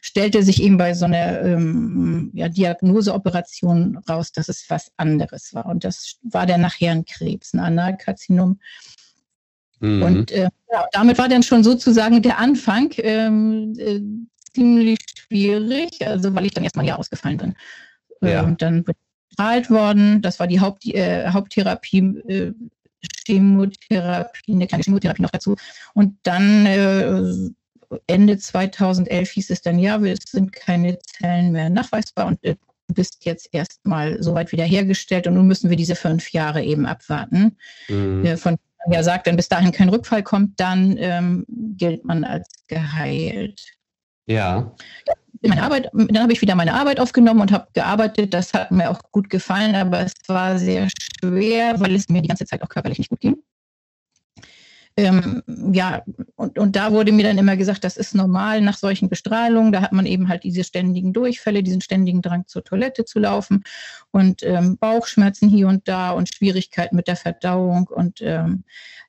stellte 0.00 0.42
sich 0.42 0.62
eben 0.62 0.76
bei 0.76 0.94
so 0.94 1.06
einer 1.06 1.40
ähm, 1.42 2.30
ja, 2.34 2.48
Diagnoseoperation 2.48 3.98
raus, 4.08 4.32
dass 4.32 4.48
es 4.48 4.64
was 4.68 4.92
anderes 4.96 5.54
war. 5.54 5.66
Und 5.66 5.84
das 5.84 6.18
war 6.22 6.46
dann 6.46 6.60
nachher 6.60 6.92
ein 6.92 7.04
Krebs, 7.04 7.54
ein 7.54 7.60
Analkarzinom. 7.60 8.60
Mhm. 9.80 10.02
Und 10.02 10.30
äh, 10.32 10.48
ja, 10.70 10.86
damit 10.92 11.18
war 11.18 11.28
dann 11.28 11.42
schon 11.42 11.64
sozusagen 11.64 12.20
der 12.22 12.38
Anfang 12.38 12.90
ähm, 12.98 13.74
äh, 13.78 14.00
ziemlich 14.58 14.98
schwierig, 15.14 16.06
also 16.06 16.34
weil 16.34 16.46
ich 16.46 16.54
dann 16.54 16.64
erstmal 16.64 16.84
hier 16.84 16.98
ausgefallen 16.98 17.36
bin. 17.38 17.54
Ja. 18.20 18.42
Und 18.42 18.60
dann 18.62 18.82
bin 18.84 18.94
ich 18.94 19.28
bestrahlt 19.28 19.70
worden. 19.70 20.22
Das 20.22 20.40
war 20.40 20.46
die 20.46 20.60
Haupt, 20.60 20.84
äh, 20.86 21.28
Haupttherapie, 21.28 21.98
äh, 22.28 22.52
Chemotherapie, 23.26 24.52
eine 24.52 24.66
kleine 24.66 24.82
Chemotherapie 24.82 25.22
noch 25.22 25.30
dazu. 25.30 25.56
Und 25.94 26.18
dann 26.24 26.66
äh, 26.66 27.96
Ende 28.06 28.38
2011 28.38 29.30
hieß 29.30 29.50
es 29.50 29.62
dann, 29.62 29.78
ja, 29.78 29.96
es 30.02 30.30
sind 30.30 30.52
keine 30.52 30.98
Zellen 30.98 31.52
mehr 31.52 31.70
nachweisbar 31.70 32.26
und 32.26 32.42
äh, 32.44 32.56
du 32.88 32.94
bist 32.94 33.24
jetzt 33.24 33.48
erstmal 33.52 34.22
soweit 34.22 34.50
wiederhergestellt 34.52 35.26
und 35.26 35.34
nun 35.34 35.46
müssen 35.46 35.70
wir 35.70 35.76
diese 35.76 35.94
fünf 35.94 36.32
Jahre 36.32 36.62
eben 36.62 36.86
abwarten. 36.86 37.56
Mhm. 37.88 38.24
Äh, 38.24 38.36
von 38.36 38.56
ja 38.90 39.02
sagt, 39.02 39.26
wenn 39.26 39.36
bis 39.36 39.48
dahin 39.48 39.72
kein 39.72 39.88
Rückfall 39.88 40.22
kommt, 40.22 40.58
dann 40.60 40.96
ähm, 40.98 41.44
gilt 41.76 42.04
man 42.04 42.24
als 42.24 42.48
geheilt. 42.68 43.77
Ja. 44.28 44.70
Meine 45.42 45.62
Arbeit, 45.62 45.90
dann 45.92 46.20
habe 46.20 46.32
ich 46.32 46.42
wieder 46.42 46.54
meine 46.54 46.74
Arbeit 46.74 47.00
aufgenommen 47.00 47.40
und 47.40 47.52
habe 47.52 47.68
gearbeitet. 47.72 48.34
Das 48.34 48.52
hat 48.52 48.70
mir 48.70 48.90
auch 48.90 49.00
gut 49.12 49.30
gefallen, 49.30 49.74
aber 49.74 50.00
es 50.00 50.12
war 50.26 50.58
sehr 50.58 50.88
schwer, 50.90 51.80
weil 51.80 51.94
es 51.94 52.08
mir 52.08 52.22
die 52.22 52.28
ganze 52.28 52.44
Zeit 52.44 52.62
auch 52.62 52.68
körperlich 52.68 52.98
nicht 52.98 53.10
gut 53.10 53.20
ging. 53.20 53.36
Ähm, 54.98 55.44
ja, 55.72 56.02
und, 56.34 56.58
und 56.58 56.74
da 56.74 56.90
wurde 56.90 57.12
mir 57.12 57.22
dann 57.22 57.38
immer 57.38 57.56
gesagt, 57.56 57.84
das 57.84 57.96
ist 57.96 58.16
normal 58.16 58.60
nach 58.60 58.76
solchen 58.76 59.08
Bestrahlungen. 59.08 59.70
Da 59.70 59.80
hat 59.80 59.92
man 59.92 60.06
eben 60.06 60.28
halt 60.28 60.42
diese 60.42 60.64
ständigen 60.64 61.12
Durchfälle, 61.12 61.62
diesen 61.62 61.80
ständigen 61.80 62.20
Drang 62.20 62.48
zur 62.48 62.64
Toilette 62.64 63.04
zu 63.04 63.20
laufen 63.20 63.62
und 64.10 64.42
ähm, 64.42 64.76
Bauchschmerzen 64.76 65.48
hier 65.48 65.68
und 65.68 65.86
da 65.86 66.10
und 66.10 66.34
Schwierigkeiten 66.34 66.96
mit 66.96 67.06
der 67.06 67.14
Verdauung. 67.14 67.86
Und 67.86 68.20
ähm, 68.22 68.64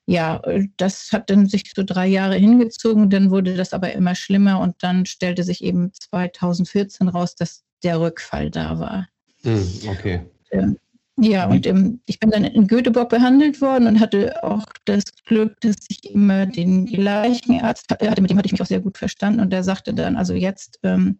ja, 0.05 0.39
das 0.77 1.11
hat 1.11 1.31
dann 1.31 1.47
sich 1.47 1.71
so 1.75 1.81
drei 1.83 2.05
Jahre 2.05 2.35
hingezogen. 2.35 3.09
Dann 3.09 3.31
wurde 3.31 3.55
das 3.55 3.73
aber 3.73 3.91
immer 3.93 4.13
schlimmer 4.13 4.59
und 4.59 4.75
dann 4.83 5.07
stellte 5.07 5.41
sich 5.41 5.63
eben 5.63 5.91
2014 5.91 7.07
raus, 7.07 7.33
dass 7.33 7.63
der 7.81 7.99
Rückfall 7.99 8.51
da 8.51 8.77
war. 8.77 9.07
Hm, 9.41 9.67
okay. 9.87 10.21
Ähm, 10.51 10.77
ja, 11.21 11.47
und 11.47 11.65
ähm, 11.65 12.01
ich 12.05 12.19
bin 12.19 12.31
dann 12.31 12.45
in 12.45 12.67
Göteborg 12.67 13.09
behandelt 13.09 13.61
worden 13.61 13.87
und 13.87 13.99
hatte 13.99 14.43
auch 14.43 14.65
das 14.85 15.03
Glück, 15.25 15.59
dass 15.61 15.75
ich 15.89 16.11
immer 16.11 16.45
den 16.45 16.85
gleichen 16.85 17.59
Arzt 17.61 17.89
hatte, 17.89 18.21
mit 18.21 18.29
dem 18.29 18.37
hatte 18.37 18.47
ich 18.47 18.53
mich 18.53 18.61
auch 18.61 18.67
sehr 18.67 18.79
gut 18.79 18.97
verstanden. 18.97 19.39
Und 19.39 19.51
der 19.51 19.63
sagte 19.63 19.93
dann, 19.93 20.15
also 20.15 20.33
jetzt 20.33 20.79
ähm, 20.83 21.19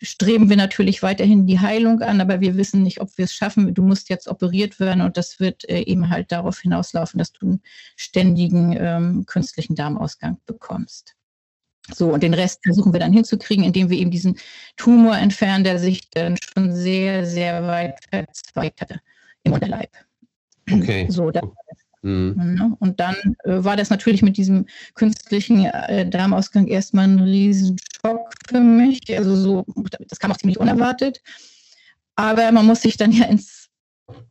streben 0.00 0.48
wir 0.48 0.56
natürlich 0.56 1.02
weiterhin 1.02 1.46
die 1.46 1.60
Heilung 1.60 2.00
an, 2.00 2.20
aber 2.20 2.40
wir 2.40 2.56
wissen 2.56 2.82
nicht, 2.82 3.00
ob 3.00 3.16
wir 3.18 3.26
es 3.26 3.34
schaffen. 3.34 3.74
Du 3.74 3.82
musst 3.82 4.08
jetzt 4.08 4.28
operiert 4.28 4.80
werden 4.80 5.02
und 5.02 5.16
das 5.16 5.40
wird 5.40 5.68
äh, 5.68 5.80
eben 5.80 6.08
halt 6.08 6.32
darauf 6.32 6.60
hinauslaufen, 6.60 7.18
dass 7.18 7.32
du 7.32 7.46
einen 7.46 7.62
ständigen 7.96 8.76
ähm, 8.78 9.26
künstlichen 9.26 9.74
Darmausgang 9.74 10.38
bekommst. 10.46 11.14
So, 11.94 12.12
und 12.12 12.22
den 12.22 12.34
Rest 12.34 12.60
versuchen 12.62 12.92
wir 12.92 13.00
dann 13.00 13.12
hinzukriegen, 13.12 13.64
indem 13.64 13.90
wir 13.90 13.98
eben 13.98 14.10
diesen 14.10 14.38
Tumor 14.76 15.16
entfernen, 15.16 15.64
der 15.64 15.78
sich 15.78 16.10
dann 16.10 16.36
schon 16.36 16.74
sehr, 16.74 17.26
sehr 17.26 17.66
weit 17.66 17.98
verzweigt 18.10 18.80
hatte 18.80 19.00
im 19.48 19.54
Unterleib. 19.54 19.90
Okay. 20.70 21.06
So, 21.08 21.30
das 21.30 21.42
mhm. 22.02 22.34
Ne? 22.36 22.76
Und 22.78 23.00
dann 23.00 23.16
äh, 23.44 23.64
war 23.64 23.76
das 23.76 23.90
natürlich 23.90 24.22
mit 24.22 24.36
diesem 24.36 24.66
künstlichen 24.94 25.64
äh, 25.64 26.08
Darmausgang 26.08 26.66
erstmal 26.66 27.08
ein 27.08 27.18
Riesenschock 27.18 28.32
für 28.48 28.60
mich. 28.60 29.00
Also 29.16 29.34
so, 29.36 29.66
das 30.08 30.18
kam 30.18 30.30
auch 30.30 30.36
ziemlich 30.36 30.60
unerwartet. 30.60 31.22
Aber 32.14 32.50
man 32.52 32.66
muss 32.66 32.82
sich 32.82 32.96
dann 32.96 33.12
ja 33.12 33.26
ins, 33.26 33.68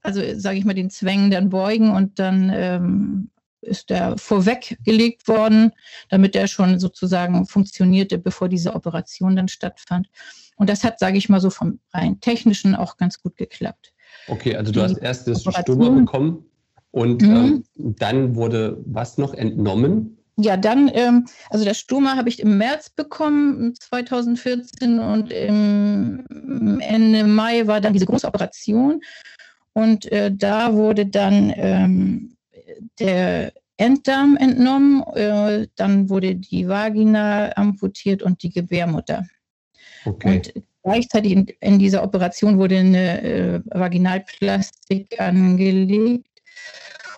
also 0.02 0.22
sage 0.36 0.58
ich 0.58 0.66
mal, 0.66 0.74
den 0.74 0.90
Zwängen 0.90 1.32
dann 1.32 1.50
beugen 1.50 1.92
und 1.92 2.20
dann 2.20 2.52
ähm, 2.54 3.30
ist 3.62 3.90
der 3.90 4.18
vorweggelegt 4.18 5.28
worden, 5.28 5.72
damit 6.10 6.36
er 6.36 6.48
schon 6.48 6.80
sozusagen 6.80 7.46
funktionierte, 7.46 8.18
bevor 8.18 8.50
diese 8.50 8.74
Operation 8.76 9.36
dann 9.36 9.48
stattfand. 9.48 10.10
Und 10.56 10.70
das 10.70 10.84
hat, 10.84 11.00
sage 11.00 11.18
ich 11.18 11.30
mal 11.30 11.42
so, 11.42 11.50
vom 11.50 11.80
rein 11.94 12.20
technischen 12.20 12.76
auch 12.76 12.98
ganz 12.98 13.22
gut 13.22 13.38
geklappt. 13.38 13.94
Okay, 14.28 14.56
also 14.56 14.72
du 14.72 14.82
hast 14.82 14.98
erst 14.98 15.28
das 15.28 15.44
Stoma 15.44 15.90
bekommen 15.90 16.46
und 16.92 17.22
mhm. 17.22 17.64
ähm, 17.78 17.96
dann 17.98 18.36
wurde 18.36 18.82
was 18.86 19.18
noch 19.18 19.34
entnommen? 19.34 20.18
Ja, 20.40 20.56
dann, 20.56 20.92
ähm, 20.94 21.26
also 21.50 21.66
das 21.66 21.80
Stoma 21.80 22.16
habe 22.16 22.30
ich 22.30 22.40
im 22.40 22.58
März 22.58 22.92
bekommen, 22.92 23.74
2014 23.76 25.00
und 25.00 25.32
im 25.32 26.80
Ende 26.80 27.24
Mai 27.24 27.66
war 27.66 27.82
dann 27.82 27.94
diese 27.94 28.06
große 28.06 28.28
Operation 28.28 29.02
und 29.74 30.12
äh, 30.12 30.32
da 30.32 30.74
wurde 30.74 31.08
dann 31.08 31.52
ähm, 31.56 32.38
der 33.00 33.52
Enddarm 33.78 34.38
entnommen, 34.38 35.04
äh, 35.16 35.68
dann 35.76 36.10
wurde 36.10 36.36
die 36.36 36.68
Vagina 36.68 37.52
amputiert 37.56 38.22
und 38.24 38.42
die 38.44 38.50
Gebärmutter. 38.50 39.28
Okay. 40.06 40.36
Und 40.36 40.64
gleichzeitig 40.88 41.34
in, 41.34 41.48
in, 41.60 41.80
dieser 41.80 42.02
Operation 42.02 42.58
wurde 42.58 42.78
eine 42.78 43.22
äh, 43.22 43.62
Vaginalplastik 43.66 45.20
angelegt 45.20 46.28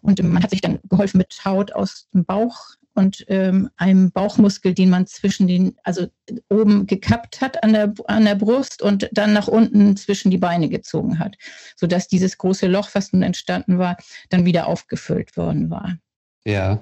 und 0.02 0.24
man 0.24 0.42
hat 0.42 0.50
sich 0.50 0.62
dann 0.62 0.80
geholfen 0.90 1.20
mit 1.20 1.46
Haut 1.46 1.72
aus 1.74 2.08
dem 2.14 2.26
Bauch 2.26 2.58
und 2.96 3.24
ähm, 3.28 3.70
einem 3.78 4.12
Bauchmuskel, 4.12 4.74
den 4.74 4.90
man 4.90 5.06
zwischen 5.06 5.48
den, 5.48 5.78
also 5.84 6.08
oben 6.50 6.88
gekappt 6.88 7.42
hat 7.42 7.64
an 7.64 7.74
der, 7.74 7.94
an 8.08 8.26
der 8.26 8.36
Brust 8.36 8.82
und 8.82 9.08
dann 9.12 9.34
nach 9.34 9.48
unten 9.48 9.96
zwischen 9.96 10.32
die 10.32 10.40
Beine 10.40 10.68
gezogen 10.68 11.20
hat, 11.20 11.38
sodass 11.76 12.08
dieses 12.08 12.40
große 12.40 12.66
Loch, 12.66 12.90
was 12.94 13.14
nun 13.14 13.22
entstanden 13.22 13.78
war, 13.78 13.98
dann 14.30 14.46
wieder 14.46 14.68
aufgefüllt 14.68 15.38
worden 15.38 15.70
war. 15.70 15.98
Ja. 16.44 16.82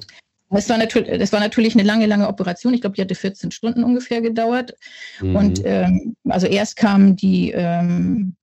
Das 0.49 0.69
war, 0.69 0.77
natürlich, 0.77 1.19
das 1.19 1.33
war 1.33 1.39
natürlich 1.39 1.73
eine 1.73 1.83
lange, 1.83 2.05
lange 2.05 2.27
Operation. 2.27 2.73
Ich 2.73 2.81
glaube, 2.81 2.95
die 2.95 3.01
hatte 3.01 3.15
14 3.15 3.51
Stunden 3.51 3.83
ungefähr 3.83 4.21
gedauert. 4.21 4.73
Mhm. 5.19 5.35
Und 5.35 5.61
ähm, 5.65 6.15
also 6.29 6.47
erst 6.47 6.77
kamen 6.77 7.15
die 7.15 7.51
ähm, 7.51 8.35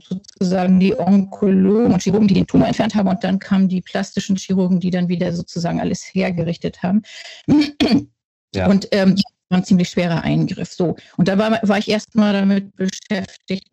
sozusagen 0.00 0.78
die 0.80 0.98
Onkologen 0.98 1.92
und 1.92 2.02
Chirurgen, 2.02 2.28
die 2.28 2.34
den 2.34 2.46
Tumor 2.46 2.68
entfernt 2.68 2.94
haben, 2.94 3.08
und 3.08 3.24
dann 3.24 3.38
kamen 3.38 3.68
die 3.68 3.80
plastischen 3.80 4.36
Chirurgen, 4.36 4.80
die 4.80 4.90
dann 4.90 5.08
wieder 5.08 5.32
sozusagen 5.32 5.80
alles 5.80 6.02
hergerichtet 6.12 6.82
haben. 6.82 7.02
Ja. 8.54 8.68
Und 8.68 8.88
ähm, 8.92 9.16
war 9.48 9.58
ein 9.58 9.64
ziemlich 9.64 9.88
schwerer 9.88 10.22
Eingriff. 10.22 10.72
So. 10.72 10.96
Und 11.16 11.28
da 11.28 11.38
war, 11.38 11.60
war 11.62 11.78
ich 11.78 11.88
erstmal 11.88 12.32
damit 12.32 12.74
beschäftigt, 12.76 13.68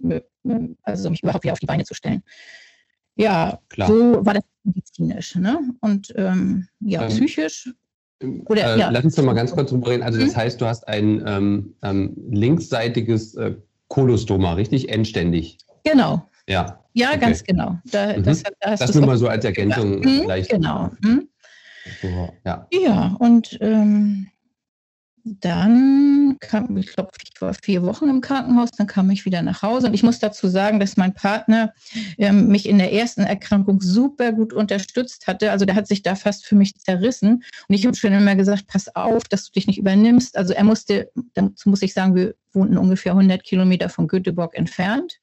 also 0.84 1.10
mich 1.10 1.24
überhaupt 1.24 1.44
wieder 1.44 1.54
auf 1.54 1.60
die 1.60 1.66
Beine 1.66 1.84
zu 1.84 1.94
stellen. 1.94 2.24
Ja, 3.16 3.60
Klar. 3.70 3.88
so 3.88 4.26
war 4.26 4.34
das 4.34 4.44
medizinisch. 4.64 5.36
Ne? 5.36 5.60
Und 5.82 6.14
ähm, 6.16 6.68
ja, 6.80 7.04
ähm, 7.04 7.10
psychisch. 7.10 7.70
Oder, 8.46 8.76
äh, 8.76 8.80
ja. 8.80 8.90
Lass 8.90 9.04
uns 9.04 9.16
doch 9.16 9.24
mal 9.24 9.34
ganz 9.34 9.52
kurz 9.52 9.72
drüber 9.72 9.90
reden. 9.90 10.04
Also, 10.04 10.20
das 10.20 10.34
mhm. 10.34 10.38
heißt, 10.38 10.62
du 10.62 10.66
hast 10.66 10.88
ein 10.88 11.24
ähm, 11.26 11.76
ähm, 11.82 12.16
linksseitiges 12.30 13.36
äh, 13.36 13.56
Kolostoma, 13.88 14.54
richtig? 14.54 14.90
Endständig. 14.90 15.58
Genau. 15.84 16.28
Ja. 16.48 16.80
Ja, 16.94 17.10
okay. 17.10 17.20
ganz 17.20 17.44
genau. 17.44 17.80
Da, 17.86 18.18
mhm. 18.18 18.24
Das, 18.24 18.44
da 18.60 18.76
das 18.76 18.94
nur 18.94 19.06
mal 19.06 19.18
so 19.18 19.28
als 19.28 19.46
Ergänzung 19.46 20.04
vielleicht. 20.04 20.50
Genau. 20.52 20.92
Mhm. 21.02 21.28
Ja. 22.46 22.68
ja, 22.72 23.16
und 23.20 23.58
ähm, 23.60 24.28
dann 25.24 26.38
kam, 26.40 26.76
ich 26.78 26.94
glaube, 26.94 27.12
ich 27.24 27.42
war 27.42 27.54
vier 27.54 27.84
Wochen 27.84 28.10
im 28.10 28.22
Krankenhaus, 28.22 28.72
dann 28.72 28.88
kam 28.88 29.10
ich 29.12 29.26
wieder 29.26 29.42
nach 29.42 29.62
Hause. 29.62 29.88
Und 29.88 29.94
ich 29.94 30.04
muss 30.04 30.20
dazu 30.20 30.48
sagen, 30.48 30.80
dass 30.80 30.98
mein 30.98 31.14
Partner 31.14 31.74
ähm, 32.18 32.48
mich 32.48 32.68
in 32.68 32.78
der 32.78 32.94
ersten 32.94 33.22
Erkrankung 33.22 33.82
super 33.82 34.32
gut 34.32 34.54
unterstützt 34.54 35.28
hatte. 35.28 35.52
Also 35.52 35.66
der 35.66 35.76
hat 35.76 35.88
sich 35.88 36.02
da 36.02 36.16
fast 36.16 36.46
für 36.46 36.56
mich 36.56 36.78
zerrissen. 36.78 37.44
Und 37.68 37.76
ich 37.76 37.86
habe 37.86 37.96
schon 37.96 38.14
immer 38.14 38.36
gesagt, 38.36 38.68
pass 38.68 38.96
auf, 38.96 39.24
dass 39.26 39.46
du 39.46 39.52
dich 39.54 39.68
nicht 39.68 39.80
übernimmst. 39.80 40.38
Also 40.38 40.54
er 40.54 40.64
musste, 40.64 41.12
dazu 41.34 41.70
muss 41.70 41.82
ich 41.82 41.94
sagen, 41.94 42.16
wir 42.16 42.36
wohnten 42.54 42.78
ungefähr 42.78 43.14
100 43.14 43.44
Kilometer 43.44 43.90
von 43.90 44.08
Göteborg 44.08 44.58
entfernt. 44.58 45.20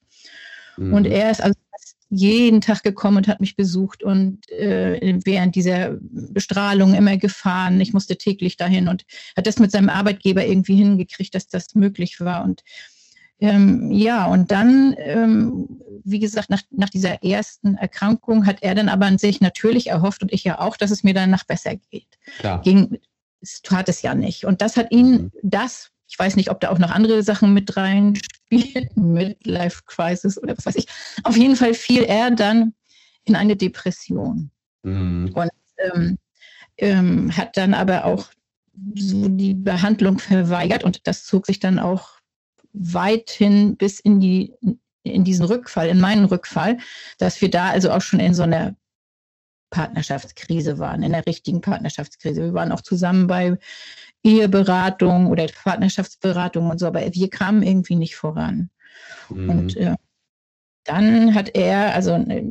Mhm. 0.77 0.93
Und 0.93 1.05
er 1.05 1.31
ist 1.31 1.41
also 1.41 1.55
jeden 2.09 2.61
Tag 2.61 2.83
gekommen 2.83 3.17
und 3.17 3.27
hat 3.27 3.39
mich 3.39 3.55
besucht 3.55 4.03
und 4.03 4.49
äh, 4.51 5.19
während 5.23 5.55
dieser 5.55 5.97
Bestrahlung 6.01 6.95
immer 6.95 7.17
gefahren. 7.17 7.79
Ich 7.79 7.93
musste 7.93 8.17
täglich 8.17 8.57
dahin 8.57 8.87
und 8.87 9.05
hat 9.37 9.45
das 9.45 9.59
mit 9.59 9.71
seinem 9.71 9.89
Arbeitgeber 9.89 10.45
irgendwie 10.45 10.75
hingekriegt, 10.75 11.35
dass 11.35 11.47
das 11.47 11.75
möglich 11.75 12.19
war. 12.19 12.43
Und 12.43 12.63
ähm, 13.39 13.91
ja, 13.91 14.25
und 14.25 14.51
dann, 14.51 14.95
ähm, 14.97 15.81
wie 16.03 16.19
gesagt, 16.19 16.49
nach, 16.49 16.61
nach 16.71 16.89
dieser 16.89 17.23
ersten 17.23 17.75
Erkrankung 17.75 18.45
hat 18.45 18.57
er 18.61 18.75
dann 18.75 18.89
aber 18.89 19.05
an 19.05 19.17
sich 19.17 19.39
natürlich 19.39 19.87
erhofft 19.87 20.23
und 20.23 20.33
ich 20.33 20.43
ja 20.43 20.59
auch, 20.59 20.77
dass 20.77 20.91
es 20.91 21.03
mir 21.03 21.13
danach 21.13 21.45
besser 21.45 21.75
geht. 21.75 22.17
Klar. 22.39 22.61
Ging, 22.63 22.97
es 23.41 23.61
tat 23.61 23.87
es 23.87 24.01
ja 24.01 24.15
nicht. 24.15 24.45
Und 24.45 24.61
das 24.61 24.75
hat 24.75 24.91
ihn, 24.91 25.11
mhm. 25.11 25.31
das 25.43 25.91
ich 26.09 26.17
weiß 26.17 26.35
nicht, 26.35 26.49
ob 26.49 26.59
da 26.59 26.69
auch 26.69 26.79
noch 26.79 26.89
andere 26.89 27.23
Sachen 27.23 27.53
mit 27.53 27.77
reinspielen, 27.77 28.89
Midlife 28.95 29.83
Crisis 29.85 30.41
oder 30.41 30.57
was 30.57 30.65
weiß 30.65 30.75
ich. 30.75 30.87
Auf 31.23 31.37
jeden 31.37 31.55
Fall 31.55 31.73
fiel 31.73 32.03
er 32.03 32.31
dann 32.31 32.73
in 33.25 33.35
eine 33.35 33.55
Depression. 33.55 34.49
Mhm. 34.83 35.31
Und 35.33 35.51
ähm, 35.77 36.17
ähm, 36.77 37.37
hat 37.37 37.57
dann 37.57 37.73
aber 37.73 38.05
auch 38.05 38.27
so 38.95 39.27
die 39.27 39.53
Behandlung 39.53 40.19
verweigert 40.19 40.83
und 40.83 41.05
das 41.05 41.25
zog 41.25 41.45
sich 41.45 41.59
dann 41.59 41.79
auch 41.79 42.19
weithin 42.73 43.77
bis 43.77 43.99
in 43.99 44.19
die 44.19 44.53
in 45.03 45.23
diesen 45.23 45.45
Rückfall, 45.45 45.87
in 45.87 45.99
meinen 45.99 46.25
Rückfall, 46.25 46.77
dass 47.17 47.41
wir 47.41 47.49
da 47.49 47.69
also 47.69 47.91
auch 47.91 48.01
schon 48.01 48.19
in 48.19 48.33
so 48.33 48.43
einer 48.43 48.75
Partnerschaftskrise 49.69 50.77
waren, 50.79 51.03
in 51.03 51.11
der 51.11 51.25
richtigen 51.25 51.61
Partnerschaftskrise. 51.61 52.41
Wir 52.41 52.53
waren 52.53 52.71
auch 52.71 52.81
zusammen 52.81 53.27
bei 53.27 53.57
Eheberatung 54.23 55.27
oder 55.27 55.47
Partnerschaftsberatung 55.47 56.69
und 56.69 56.79
so, 56.79 56.87
aber 56.87 57.01
wir 57.01 57.29
kamen 57.29 57.63
irgendwie 57.63 57.95
nicht 57.95 58.15
voran. 58.15 58.69
Mhm. 59.29 59.49
Und 59.49 59.77
äh, 59.77 59.95
dann 60.83 61.35
hat 61.35 61.55
er, 61.55 61.93
also 61.93 62.11
äh, 62.13 62.43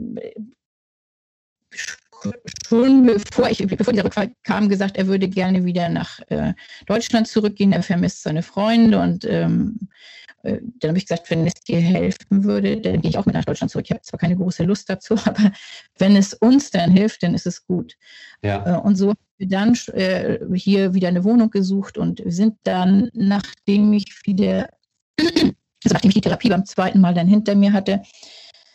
schon 2.66 3.06
bevor, 3.06 3.50
ich, 3.50 3.66
bevor 3.66 3.92
dieser 3.92 4.04
Rückfall 4.04 4.32
kam, 4.42 4.68
gesagt, 4.68 4.96
er 4.96 5.06
würde 5.06 5.28
gerne 5.28 5.64
wieder 5.64 5.88
nach 5.88 6.20
äh, 6.28 6.54
Deutschland 6.86 7.28
zurückgehen. 7.28 7.72
Er 7.72 7.82
vermisst 7.82 8.22
seine 8.22 8.42
Freunde 8.42 9.00
und 9.00 9.24
ähm, 9.24 9.78
äh, 9.82 10.27
dann 10.42 10.88
habe 10.90 10.98
ich 10.98 11.06
gesagt, 11.06 11.30
wenn 11.30 11.46
es 11.46 11.54
dir 11.54 11.80
helfen 11.80 12.44
würde, 12.44 12.80
dann 12.80 13.00
gehe 13.00 13.10
ich 13.10 13.18
auch 13.18 13.26
mit 13.26 13.34
nach 13.34 13.44
Deutschland 13.44 13.70
zurück. 13.70 13.86
Ich 13.86 13.90
habe 13.90 14.02
zwar 14.02 14.18
keine 14.18 14.36
große 14.36 14.64
Lust 14.64 14.88
dazu, 14.88 15.14
aber 15.24 15.52
wenn 15.98 16.16
es 16.16 16.34
uns 16.34 16.70
dann 16.70 16.90
hilft, 16.90 17.22
dann 17.22 17.34
ist 17.34 17.46
es 17.46 17.66
gut. 17.66 17.96
Ja. 18.42 18.76
Äh, 18.76 18.80
und 18.80 18.96
so 18.96 19.10
haben 19.10 19.18
wir 19.38 19.48
dann 19.48 19.76
äh, 19.94 20.38
hier 20.54 20.94
wieder 20.94 21.08
eine 21.08 21.24
Wohnung 21.24 21.50
gesucht 21.50 21.98
und 21.98 22.22
sind 22.26 22.54
dann, 22.62 23.10
nachdem 23.14 23.92
ich 23.92 24.22
wieder, 24.24 24.68
also 25.18 25.92
nachdem 25.92 26.10
ich 26.10 26.14
die 26.14 26.20
Therapie 26.20 26.50
beim 26.50 26.64
zweiten 26.64 27.00
Mal 27.00 27.14
dann 27.14 27.28
hinter 27.28 27.54
mir 27.54 27.72
hatte, 27.72 28.02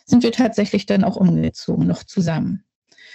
sind 0.06 0.22
wir 0.22 0.32
tatsächlich 0.32 0.84
dann 0.84 1.02
auch 1.02 1.16
umgezogen, 1.16 1.86
noch 1.86 2.04
zusammen. 2.04 2.64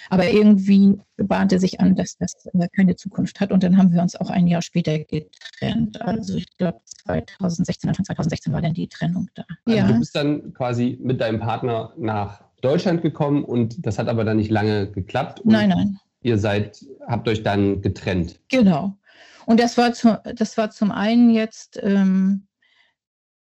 Aber 0.09 0.29
irgendwie 0.29 0.99
bahnte 1.17 1.59
sich 1.59 1.79
an, 1.79 1.95
dass 1.95 2.17
das 2.17 2.33
keine 2.75 2.95
Zukunft 2.95 3.39
hat. 3.39 3.51
Und 3.51 3.63
dann 3.63 3.77
haben 3.77 3.93
wir 3.93 4.01
uns 4.01 4.15
auch 4.15 4.29
ein 4.29 4.47
Jahr 4.47 4.61
später 4.61 4.97
getrennt. 4.99 6.01
Also 6.01 6.35
ich 6.35 6.57
glaube 6.57 6.79
2016, 6.85 7.89
Anfang 7.89 8.05
2016 8.05 8.53
war 8.53 8.61
dann 8.61 8.73
die 8.73 8.87
Trennung 8.87 9.27
da. 9.35 9.45
Also 9.65 9.77
ja. 9.77 9.87
Du 9.87 9.99
bist 9.99 10.15
dann 10.15 10.53
quasi 10.53 10.97
mit 11.01 11.21
deinem 11.21 11.39
Partner 11.39 11.93
nach 11.97 12.41
Deutschland 12.61 13.01
gekommen 13.01 13.43
und 13.43 13.85
das 13.85 13.99
hat 13.99 14.07
aber 14.07 14.23
dann 14.23 14.37
nicht 14.37 14.51
lange 14.51 14.91
geklappt. 14.91 15.41
nein, 15.45 15.69
nein. 15.69 15.99
Ihr 16.21 16.37
seid, 16.37 16.83
habt 17.07 17.29
euch 17.29 17.43
dann 17.43 17.81
getrennt. 17.81 18.39
Genau. 18.49 18.97
Und 19.45 19.59
das 19.59 19.77
war, 19.77 19.93
zu, 19.93 20.21
das 20.35 20.57
war 20.57 20.69
zum 20.69 20.91
einen 20.91 21.29
jetzt 21.29 21.79
ähm, 21.81 22.45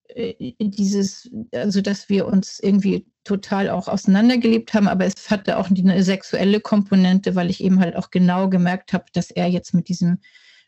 äh, 0.08 0.54
dieses, 0.60 1.30
also 1.52 1.80
dass 1.80 2.08
wir 2.08 2.26
uns 2.26 2.60
irgendwie 2.60 3.06
total 3.28 3.68
auch 3.68 3.88
auseinandergelebt 3.88 4.72
haben, 4.74 4.88
aber 4.88 5.04
es 5.04 5.30
hatte 5.30 5.58
auch 5.58 5.70
eine 5.70 6.02
sexuelle 6.02 6.60
Komponente, 6.60 7.34
weil 7.34 7.50
ich 7.50 7.62
eben 7.62 7.78
halt 7.78 7.94
auch 7.94 8.10
genau 8.10 8.48
gemerkt 8.48 8.92
habe, 8.92 9.04
dass 9.12 9.30
er 9.30 9.46
jetzt 9.46 9.74
mit 9.74 9.88
diesem 9.88 10.18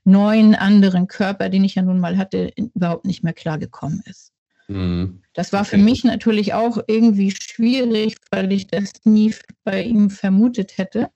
neuen 0.05 0.55
anderen 0.55 1.09
Körper, 1.09 1.49
den 1.49 1.65
ich 1.65 1.75
ja 1.75 1.83
nun 1.83 1.99
mal 1.99 2.19
hatte, 2.19 2.53
überhaupt 2.75 3.07
nicht 3.07 3.25
mehr 3.25 3.33
klargekommen 3.33 4.03
ist. 4.05 4.33
Mhm. 4.69 5.23
Das 5.33 5.53
war 5.53 5.63
okay. 5.63 5.71
für 5.71 5.79
mich 5.79 6.05
natürlich 6.05 6.55
auch 6.55 6.79
irgendwie 6.87 7.31
schwierig, 7.31 8.17
weil 8.31 8.53
ich 8.53 8.67
das 8.67 8.93
nie 9.05 9.35
bei 9.65 9.83
ihm 9.83 10.11
vermutet 10.11 10.79
hätte. 10.79 11.09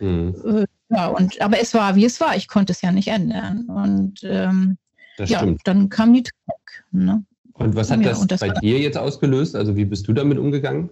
Mhm. 0.00 0.34
Äh, 0.44 0.66
ja, 0.90 1.06
und 1.08 1.40
aber 1.40 1.60
es 1.60 1.74
war, 1.74 1.96
wie 1.96 2.06
es 2.06 2.20
war. 2.20 2.34
Ich 2.36 2.48
konnte 2.48 2.72
es 2.72 2.80
ja 2.80 2.92
nicht 2.92 3.08
ändern. 3.08 3.66
Und 3.66 4.20
ähm, 4.22 4.78
ja, 5.18 5.44
dann 5.64 5.90
kam 5.90 6.14
die 6.14 6.22
Trennung. 6.22 7.06
Ne? 7.06 7.24
Und 7.58 7.74
was 7.74 7.90
hat 7.90 8.00
ja, 8.00 8.10
das, 8.10 8.26
das, 8.26 8.40
bei 8.40 8.50
dir 8.50 8.78
jetzt 8.78 8.96
ausgelöst? 8.96 9.56
Also 9.56 9.76
wie 9.76 9.84
bist 9.84 10.06
du 10.08 10.12
damit 10.12 10.38
umgegangen? 10.38 10.90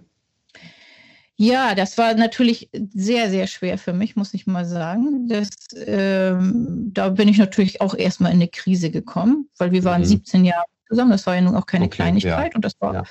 Ja, 1.39 1.75
das 1.75 1.97
war 1.99 2.15
natürlich 2.15 2.69
sehr, 2.93 3.29
sehr 3.29 3.45
schwer 3.45 3.77
für 3.77 3.93
mich, 3.93 4.15
muss 4.15 4.33
ich 4.33 4.47
mal 4.47 4.65
sagen. 4.65 5.27
Das, 5.29 5.49
ähm, 5.85 6.91
da 6.93 7.09
bin 7.09 7.27
ich 7.27 7.37
natürlich 7.37 7.79
auch 7.79 7.93
erstmal 7.93 8.31
in 8.31 8.37
eine 8.37 8.47
Krise 8.47 8.89
gekommen, 8.89 9.47
weil 9.57 9.71
wir 9.71 9.83
waren 9.83 10.01
mhm. 10.01 10.05
17 10.05 10.45
Jahre 10.45 10.65
zusammen. 10.89 11.11
Das 11.11 11.27
war 11.27 11.35
ja 11.35 11.41
nun 11.41 11.55
auch 11.55 11.67
keine 11.67 11.85
okay, 11.85 11.95
Kleinigkeit 11.95 12.51
ja. 12.51 12.55
und 12.55 12.65
das 12.65 12.73
war, 12.79 12.93
ja. 12.93 13.03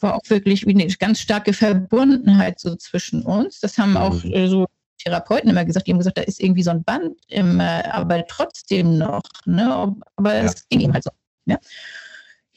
war 0.00 0.14
auch 0.14 0.28
wirklich 0.28 0.68
eine 0.68 0.86
ganz 0.88 1.20
starke 1.20 1.54
Verbundenheit 1.54 2.60
so 2.60 2.76
zwischen 2.76 3.22
uns. 3.22 3.60
Das 3.60 3.78
haben 3.78 3.92
mhm. 3.92 3.96
auch 3.96 4.24
äh, 4.24 4.46
so 4.46 4.66
Therapeuten 4.98 5.48
immer 5.48 5.64
gesagt, 5.64 5.86
die 5.86 5.92
haben 5.92 5.98
gesagt, 5.98 6.18
da 6.18 6.22
ist 6.22 6.40
irgendwie 6.40 6.62
so 6.62 6.72
ein 6.72 6.84
Band, 6.84 7.16
immer, 7.28 7.82
aber 7.94 8.26
trotzdem 8.26 8.98
noch. 8.98 9.22
Ne? 9.46 9.96
Aber 10.16 10.34
es 10.34 10.52
ja. 10.52 10.60
ging 10.68 10.80
ihm 10.80 10.92
halt 10.92 11.04
so. 11.04 11.10
Ja. 11.46 11.58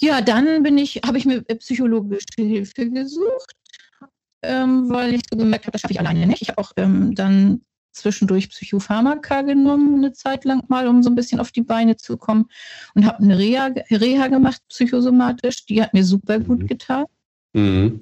Ja, 0.03 0.19
dann 0.19 0.63
bin 0.63 0.77
ich, 0.77 0.99
habe 1.05 1.17
ich 1.17 1.25
mir 1.25 1.43
psychologische 1.43 2.25
Hilfe 2.35 2.89
gesucht, 2.89 3.55
ähm, 4.41 4.89
weil 4.89 5.13
ich 5.13 5.21
so 5.31 5.37
gemerkt 5.37 5.63
habe, 5.63 5.71
das 5.71 5.79
schaffe 5.79 5.93
ich 5.93 5.99
alleine 6.01 6.27
nicht. 6.27 6.41
Ich 6.41 6.49
habe 6.49 6.57
auch 6.57 6.73
ähm, 6.75 7.15
dann 7.15 7.61
zwischendurch 7.93 8.49
Psychopharmaka 8.49 9.43
genommen, 9.43 9.95
eine 9.95 10.11
Zeit 10.11 10.43
lang 10.43 10.61
mal, 10.67 10.89
um 10.89 11.03
so 11.03 11.09
ein 11.09 11.15
bisschen 11.15 11.39
auf 11.39 11.53
die 11.53 11.61
Beine 11.61 11.95
zu 11.95 12.17
kommen 12.17 12.49
und 12.95 13.05
habe 13.05 13.23
eine 13.23 13.37
Reha, 13.37 13.67
Reha 13.91 14.27
gemacht, 14.27 14.61
psychosomatisch. 14.67 15.65
Die 15.67 15.81
hat 15.81 15.93
mir 15.93 16.03
super 16.03 16.37
gut 16.37 16.63
mhm. 16.63 16.67
getan. 16.67 17.05
Mhm. 17.53 18.01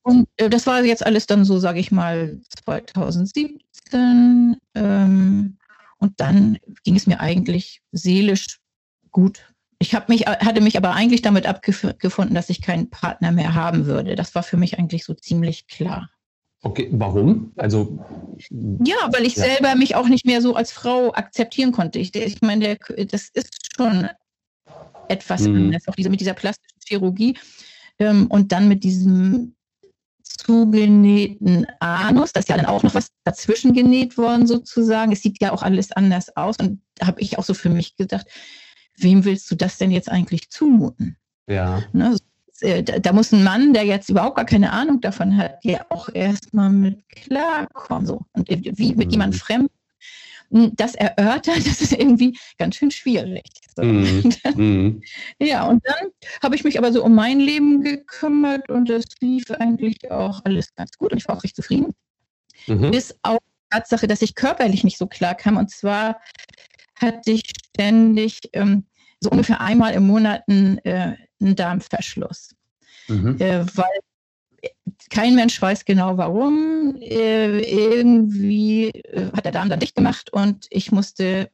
Und 0.00 0.28
äh, 0.38 0.48
das 0.48 0.66
war 0.66 0.82
jetzt 0.82 1.04
alles 1.04 1.26
dann 1.26 1.44
so, 1.44 1.58
sage 1.58 1.78
ich 1.78 1.92
mal, 1.92 2.40
2017. 2.64 4.56
Ähm, 4.74 5.58
und 5.98 6.20
dann 6.20 6.58
ging 6.84 6.96
es 6.96 7.06
mir 7.06 7.20
eigentlich 7.20 7.82
seelisch 7.92 8.60
gut 9.10 9.42
ich 9.78 9.96
mich, 10.08 10.26
hatte 10.26 10.60
mich 10.60 10.76
aber 10.76 10.92
eigentlich 10.92 11.22
damit 11.22 11.46
abgefunden, 11.46 12.34
dass 12.34 12.50
ich 12.50 12.62
keinen 12.62 12.90
Partner 12.90 13.30
mehr 13.30 13.54
haben 13.54 13.86
würde. 13.86 14.16
Das 14.16 14.34
war 14.34 14.42
für 14.42 14.56
mich 14.56 14.78
eigentlich 14.78 15.04
so 15.04 15.14
ziemlich 15.14 15.68
klar. 15.68 16.10
Okay, 16.62 16.88
warum? 16.90 17.52
Also 17.56 18.04
ja, 18.50 18.96
weil 19.12 19.24
ich 19.24 19.36
ja. 19.36 19.44
selber 19.44 19.76
mich 19.76 19.94
auch 19.94 20.08
nicht 20.08 20.26
mehr 20.26 20.42
so 20.42 20.56
als 20.56 20.72
Frau 20.72 21.12
akzeptieren 21.12 21.70
konnte. 21.70 22.00
Ich, 22.00 22.12
ich 22.14 22.42
meine, 22.42 22.78
der, 22.88 23.06
das 23.06 23.28
ist 23.32 23.76
schon 23.76 24.08
etwas 25.08 25.42
mhm. 25.42 25.56
anders, 25.56 25.86
auch 25.86 25.94
diese, 25.94 26.10
mit 26.10 26.20
dieser 26.20 26.34
plastischen 26.34 26.80
Chirurgie 26.84 27.38
ähm, 28.00 28.26
und 28.26 28.50
dann 28.50 28.66
mit 28.66 28.82
diesem 28.82 29.54
zugenähten 30.22 31.66
Anus, 31.78 32.32
das 32.32 32.42
ist 32.42 32.48
ja 32.48 32.56
dann 32.56 32.66
auch 32.66 32.82
noch 32.82 32.94
was 32.94 33.08
dazwischen 33.24 33.72
genäht 33.72 34.18
worden 34.18 34.46
sozusagen. 34.46 35.12
Es 35.12 35.22
sieht 35.22 35.40
ja 35.40 35.52
auch 35.52 35.62
alles 35.62 35.92
anders 35.92 36.36
aus 36.36 36.56
und 36.58 36.82
da 36.96 37.06
habe 37.06 37.20
ich 37.20 37.38
auch 37.38 37.44
so 37.44 37.54
für 37.54 37.70
mich 37.70 37.96
gedacht, 37.96 38.26
wem 39.02 39.24
willst 39.24 39.50
du 39.50 39.54
das 39.54 39.78
denn 39.78 39.90
jetzt 39.90 40.10
eigentlich 40.10 40.50
zumuten? 40.50 41.16
Ja. 41.46 41.82
Ne, 41.92 42.16
äh, 42.60 42.82
da, 42.82 43.12
muss 43.12 43.32
ein 43.32 43.44
Mann, 43.44 43.72
der 43.72 43.84
jetzt 43.84 44.08
überhaupt 44.08 44.36
gar 44.36 44.44
keine 44.44 44.72
Ahnung 44.72 45.00
davon 45.00 45.36
hat, 45.36 45.58
ja 45.62 45.86
auch 45.90 46.08
erstmal 46.12 46.70
mit 46.70 47.08
klarkommen. 47.08 48.06
So. 48.06 48.22
Und 48.32 48.48
wie 48.48 48.94
mit 48.94 49.06
mhm. 49.06 49.12
jemand 49.12 49.36
fremd 49.36 49.70
hm, 50.50 50.72
das 50.76 50.94
erörtert, 50.94 51.58
das 51.66 51.80
ist 51.80 51.92
irgendwie 51.92 52.38
ganz 52.58 52.76
schön 52.76 52.90
schwierig. 52.90 53.44
So. 53.76 53.82
Mhm. 53.82 54.32
mhm. 54.56 55.02
ja, 55.38 55.66
und 55.66 55.82
dann 55.86 56.10
habe 56.42 56.56
ich 56.56 56.64
mich 56.64 56.78
aber 56.78 56.92
so 56.92 57.04
um 57.04 57.14
mein 57.14 57.38
Leben 57.40 57.82
gekümmert 57.82 58.68
und 58.68 58.88
das 58.88 59.04
lief 59.20 59.50
eigentlich 59.50 60.10
auch 60.10 60.40
alles 60.44 60.74
ganz 60.74 60.96
gut 60.98 61.12
und 61.12 61.18
ich 61.18 61.28
war 61.28 61.36
auch 61.36 61.44
recht 61.44 61.56
zufrieden. 61.56 61.94
Mhm. 62.66 62.90
Bis 62.90 63.14
auf 63.22 63.38
die 63.38 63.76
Tatsache, 63.76 64.06
dass 64.06 64.22
ich 64.22 64.34
körperlich 64.34 64.84
nicht 64.84 64.98
so 64.98 65.06
klar 65.06 65.34
kam. 65.34 65.56
Und 65.56 65.70
zwar 65.70 66.20
hatte 66.96 67.30
ich 67.30 67.42
ständig 67.78 68.40
ähm, 68.54 68.84
so 69.20 69.30
ungefähr 69.30 69.60
einmal 69.60 69.92
im 69.94 70.06
Monat 70.06 70.42
einen, 70.48 70.78
äh, 70.78 71.16
einen 71.40 71.56
Darmverschluss. 71.56 72.54
Mhm. 73.06 73.40
Äh, 73.40 73.64
weil 73.76 73.86
kein 75.10 75.36
Mensch 75.36 75.60
weiß 75.62 75.84
genau 75.84 76.16
warum. 76.16 76.96
Äh, 77.00 77.60
irgendwie 77.60 78.88
äh, 78.88 79.30
hat 79.32 79.44
der 79.44 79.52
Darm 79.52 79.68
dann 79.68 79.78
dicht 79.78 79.94
gemacht 79.94 80.32
und 80.32 80.66
ich 80.70 80.90
musste 80.90 81.50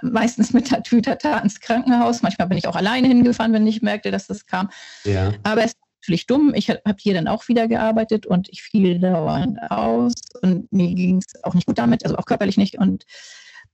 meistens 0.00 0.54
mit 0.54 0.70
der 0.70 0.82
Tütata 0.82 1.38
ins 1.38 1.60
Krankenhaus. 1.60 2.22
Manchmal 2.22 2.48
bin 2.48 2.56
ich 2.56 2.66
auch 2.66 2.76
alleine 2.76 3.08
hingefahren, 3.08 3.52
wenn 3.52 3.66
ich 3.66 3.82
merkte, 3.82 4.10
dass 4.10 4.26
das 4.26 4.46
kam. 4.46 4.70
Ja. 5.04 5.34
Aber 5.42 5.64
es 5.64 5.72
war 5.72 5.88
natürlich 6.00 6.26
dumm. 6.26 6.54
Ich 6.54 6.70
habe 6.70 6.96
hier 6.98 7.12
dann 7.12 7.28
auch 7.28 7.46
wieder 7.48 7.68
gearbeitet 7.68 8.24
und 8.24 8.48
ich 8.48 8.62
fiel 8.62 8.98
dauernd 8.98 9.58
aus 9.70 10.14
und 10.40 10.72
mir 10.72 10.94
ging 10.94 11.18
es 11.18 11.44
auch 11.44 11.52
nicht 11.52 11.66
gut 11.66 11.76
damit, 11.76 12.04
also 12.04 12.16
auch 12.16 12.24
körperlich 12.24 12.56
nicht. 12.56 12.78
Und 12.78 13.04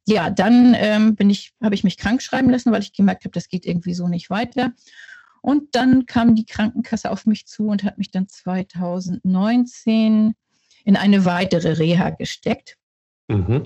ja, 0.07 0.31
dann 0.31 0.75
ähm, 0.77 1.15
bin 1.15 1.31
ich, 1.31 1.53
habe 1.62 1.75
ich 1.75 1.85
mich 1.85 1.97
krank 1.97 2.23
schreiben 2.23 2.51
lassen, 2.51 2.73
weil 2.73 2.83
ich 2.83 2.93
gemerkt 2.93 3.25
habe, 3.25 3.33
das 3.33 3.49
geht 3.49 3.67
irgendwie 3.67 3.95
so 3.95 4.09
nicht 4.09 4.31
weiter. 4.31 4.73
Und 5.41 5.75
dann 5.75 6.07
kam 6.07 6.35
die 6.35 6.47
Krankenkasse 6.47 7.11
auf 7.11 7.27
mich 7.27 7.47
zu 7.47 7.67
und 7.67 7.85
hat 7.85 7.99
mich 7.99 8.11
dann 8.11 8.29
2019 8.29 10.35
in 10.85 10.97
eine 10.97 11.25
weitere 11.25 11.73
Reha 11.73 12.11
gesteckt. 12.11 12.77
Mhm. 13.29 13.65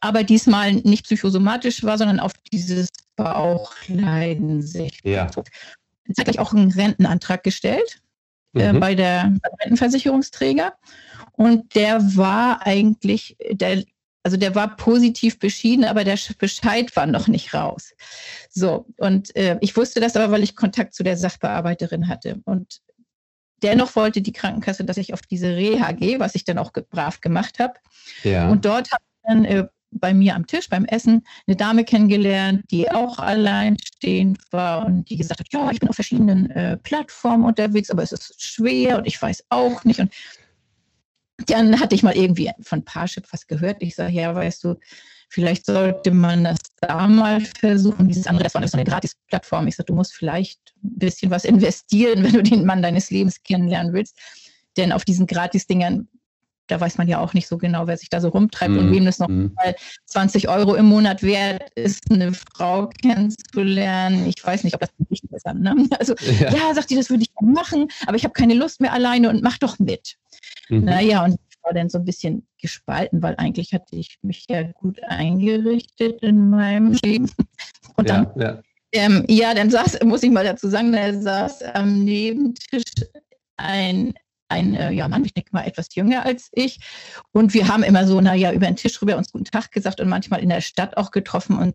Aber 0.00 0.24
diesmal 0.24 0.74
nicht 0.74 1.04
psychosomatisch 1.04 1.84
war, 1.84 1.98
sondern 1.98 2.18
auf 2.18 2.32
dieses 2.52 2.88
Bauchleiden 3.16 4.62
sich. 4.62 5.00
Ja. 5.04 5.28
Zeitgleich 6.12 6.38
auch 6.38 6.52
einen 6.52 6.72
Rentenantrag 6.72 7.44
gestellt 7.44 8.00
äh, 8.54 8.72
mhm. 8.72 8.76
äh, 8.76 8.80
bei 8.80 8.94
der 8.94 9.36
Rentenversicherungsträger. 9.62 10.74
Und 11.32 11.74
der 11.76 12.16
war 12.16 12.66
eigentlich, 12.66 13.36
der 13.52 13.84
also 14.22 14.36
der 14.36 14.54
war 14.54 14.76
positiv 14.76 15.38
beschieden, 15.38 15.84
aber 15.84 16.04
der 16.04 16.18
Bescheid 16.38 16.94
war 16.96 17.06
noch 17.06 17.28
nicht 17.28 17.54
raus. 17.54 17.94
So, 18.50 18.86
und 18.96 19.34
äh, 19.36 19.58
ich 19.60 19.76
wusste 19.76 20.00
das 20.00 20.16
aber, 20.16 20.32
weil 20.32 20.42
ich 20.42 20.56
Kontakt 20.56 20.94
zu 20.94 21.02
der 21.02 21.16
Sachbearbeiterin 21.16 22.08
hatte. 22.08 22.40
Und 22.44 22.80
dennoch 23.62 23.96
wollte 23.96 24.20
die 24.20 24.32
Krankenkasse, 24.32 24.84
dass 24.84 24.96
ich 24.96 25.14
auf 25.14 25.22
diese 25.22 25.56
Reha 25.56 25.92
gehe, 25.92 26.20
was 26.20 26.34
ich 26.34 26.44
dann 26.44 26.58
auch 26.58 26.72
brav 26.72 27.20
gemacht 27.20 27.58
habe. 27.58 27.74
Ja. 28.22 28.48
Und 28.48 28.64
dort 28.64 28.90
habe 28.90 29.02
ich 29.02 29.28
dann 29.28 29.44
äh, 29.44 29.66
bei 29.90 30.12
mir 30.12 30.34
am 30.34 30.46
Tisch 30.46 30.68
beim 30.68 30.84
Essen 30.84 31.24
eine 31.46 31.56
Dame 31.56 31.84
kennengelernt, 31.84 32.64
die 32.70 32.90
auch 32.90 33.18
alleinstehend 33.18 34.38
war 34.50 34.84
und 34.84 35.08
die 35.08 35.16
gesagt 35.16 35.40
hat, 35.40 35.46
ja, 35.50 35.70
ich 35.70 35.80
bin 35.80 35.88
auf 35.88 35.94
verschiedenen 35.94 36.50
äh, 36.50 36.76
Plattformen 36.76 37.44
unterwegs, 37.44 37.90
aber 37.90 38.02
es 38.02 38.12
ist 38.12 38.42
schwer 38.42 38.98
und 38.98 39.06
ich 39.06 39.20
weiß 39.20 39.44
auch 39.48 39.84
nicht. 39.84 40.00
Und 40.00 40.12
dann 41.46 41.80
hatte 41.80 41.94
ich 41.94 42.02
mal 42.02 42.16
irgendwie 42.16 42.50
von 42.60 42.84
Parship 42.84 43.26
was 43.32 43.46
gehört. 43.46 43.76
Ich 43.80 43.94
sage, 43.94 44.12
ja, 44.12 44.34
weißt 44.34 44.64
du, 44.64 44.76
vielleicht 45.28 45.66
sollte 45.66 46.10
man 46.10 46.44
das 46.44 46.58
da 46.80 47.06
mal 47.06 47.40
versuchen. 47.40 48.08
Dieses 48.08 48.26
andere, 48.26 48.44
das 48.44 48.54
war 48.54 48.62
eine 48.62 48.84
Gratis-Plattform. 48.84 49.66
Ich 49.66 49.76
sage, 49.76 49.86
du 49.86 49.94
musst 49.94 50.14
vielleicht 50.14 50.74
ein 50.82 50.98
bisschen 50.98 51.30
was 51.30 51.44
investieren, 51.44 52.22
wenn 52.24 52.32
du 52.32 52.42
den 52.42 52.64
Mann 52.64 52.82
deines 52.82 53.10
Lebens 53.10 53.42
kennenlernen 53.42 53.92
willst. 53.92 54.18
Denn 54.76 54.92
auf 54.92 55.04
diesen 55.04 55.26
Gratis-Dingern, 55.26 56.08
da 56.68 56.80
weiß 56.80 56.98
man 56.98 57.08
ja 57.08 57.18
auch 57.18 57.34
nicht 57.34 57.48
so 57.48 57.58
genau, 57.58 57.86
wer 57.86 57.96
sich 57.96 58.10
da 58.10 58.20
so 58.20 58.28
rumtreibt 58.28 58.72
mm, 58.72 58.78
und 58.78 58.90
mhm, 58.90 58.94
wem 58.94 59.04
das 59.04 59.18
noch 59.18 59.28
mm. 59.28 59.54
mal 59.56 59.74
20 60.06 60.48
Euro 60.48 60.74
im 60.74 60.86
Monat 60.86 61.22
wert 61.22 61.70
ist, 61.74 62.10
eine 62.10 62.32
Frau 62.32 62.86
kennenzulernen. 62.86 64.26
Ich 64.26 64.44
weiß 64.44 64.64
nicht, 64.64 64.74
ob 64.74 64.80
das 64.80 64.90
wichtig 65.08 65.30
ist. 65.32 65.46
Ne? 65.46 65.88
Also, 65.98 66.14
ja. 66.40 66.54
ja, 66.54 66.74
sagt 66.74 66.90
die, 66.90 66.96
das 66.96 67.10
würde 67.10 67.24
ich 67.24 67.30
machen, 67.40 67.88
aber 68.06 68.16
ich 68.16 68.24
habe 68.24 68.32
keine 68.32 68.54
Lust 68.54 68.80
mehr 68.80 68.92
alleine 68.92 69.30
und 69.30 69.42
mach 69.42 69.58
doch 69.58 69.78
mit. 69.78 70.16
Mhm. 70.68 70.84
Naja, 70.84 71.24
und 71.24 71.32
ich 71.32 71.56
war 71.62 71.72
dann 71.72 71.88
so 71.88 71.98
ein 71.98 72.04
bisschen 72.04 72.46
gespalten, 72.60 73.22
weil 73.22 73.34
eigentlich 73.36 73.72
hatte 73.72 73.96
ich 73.96 74.18
mich 74.22 74.46
ja 74.48 74.62
gut 74.62 75.02
eingerichtet 75.02 76.22
in 76.22 76.50
meinem 76.50 76.92
Leben. 77.02 77.30
Und 77.96 78.08
dann, 78.08 78.30
ja, 78.36 78.42
ja. 78.42 78.62
Ähm, 78.92 79.24
ja, 79.28 79.54
dann 79.54 79.70
saß, 79.70 79.98
muss 80.04 80.22
ich 80.22 80.30
mal 80.30 80.44
dazu 80.44 80.68
sagen, 80.68 80.92
da 80.92 81.12
saß 81.12 81.62
am 81.74 82.04
Nebentisch 82.04 82.84
ein 83.56 84.14
ein 84.48 84.74
äh, 84.74 84.92
ja, 84.92 85.08
Mann, 85.08 85.24
ich 85.24 85.34
denke 85.34 85.50
mal 85.52 85.66
etwas 85.66 85.94
jünger 85.94 86.24
als 86.24 86.48
ich. 86.52 86.80
Und 87.32 87.54
wir 87.54 87.68
haben 87.68 87.82
immer 87.82 88.06
so, 88.06 88.20
naja, 88.20 88.52
über 88.52 88.66
den 88.66 88.76
Tisch 88.76 89.00
rüber 89.00 89.16
uns 89.16 89.32
guten 89.32 89.44
Tag 89.44 89.70
gesagt 89.72 90.00
und 90.00 90.08
manchmal 90.08 90.40
in 90.40 90.48
der 90.48 90.60
Stadt 90.60 90.96
auch 90.96 91.10
getroffen. 91.10 91.58
Und 91.58 91.74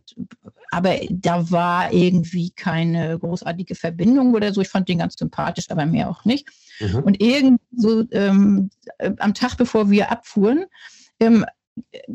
aber 0.72 0.96
da 1.12 1.52
war 1.52 1.94
irgendwie 1.94 2.50
keine 2.52 3.20
großartige 3.20 3.76
Verbindung 3.76 4.34
oder 4.34 4.54
so. 4.54 4.62
Ich 4.62 4.70
fand 4.70 4.90
den 4.90 4.98
ganz 4.98 5.16
sympathisch, 5.18 5.70
aber 5.70 5.86
mehr 5.86 6.10
auch 6.10 6.26
nicht. 6.26 6.50
Mhm. 6.80 7.00
Und 7.04 7.22
irgend 7.22 7.62
so 7.76 8.04
ähm, 8.12 8.72
am 9.20 9.34
Tag, 9.34 9.58
bevor 9.58 9.92
wir 9.92 10.12
abfuhren, 10.12 10.66
ähm, 11.20 11.46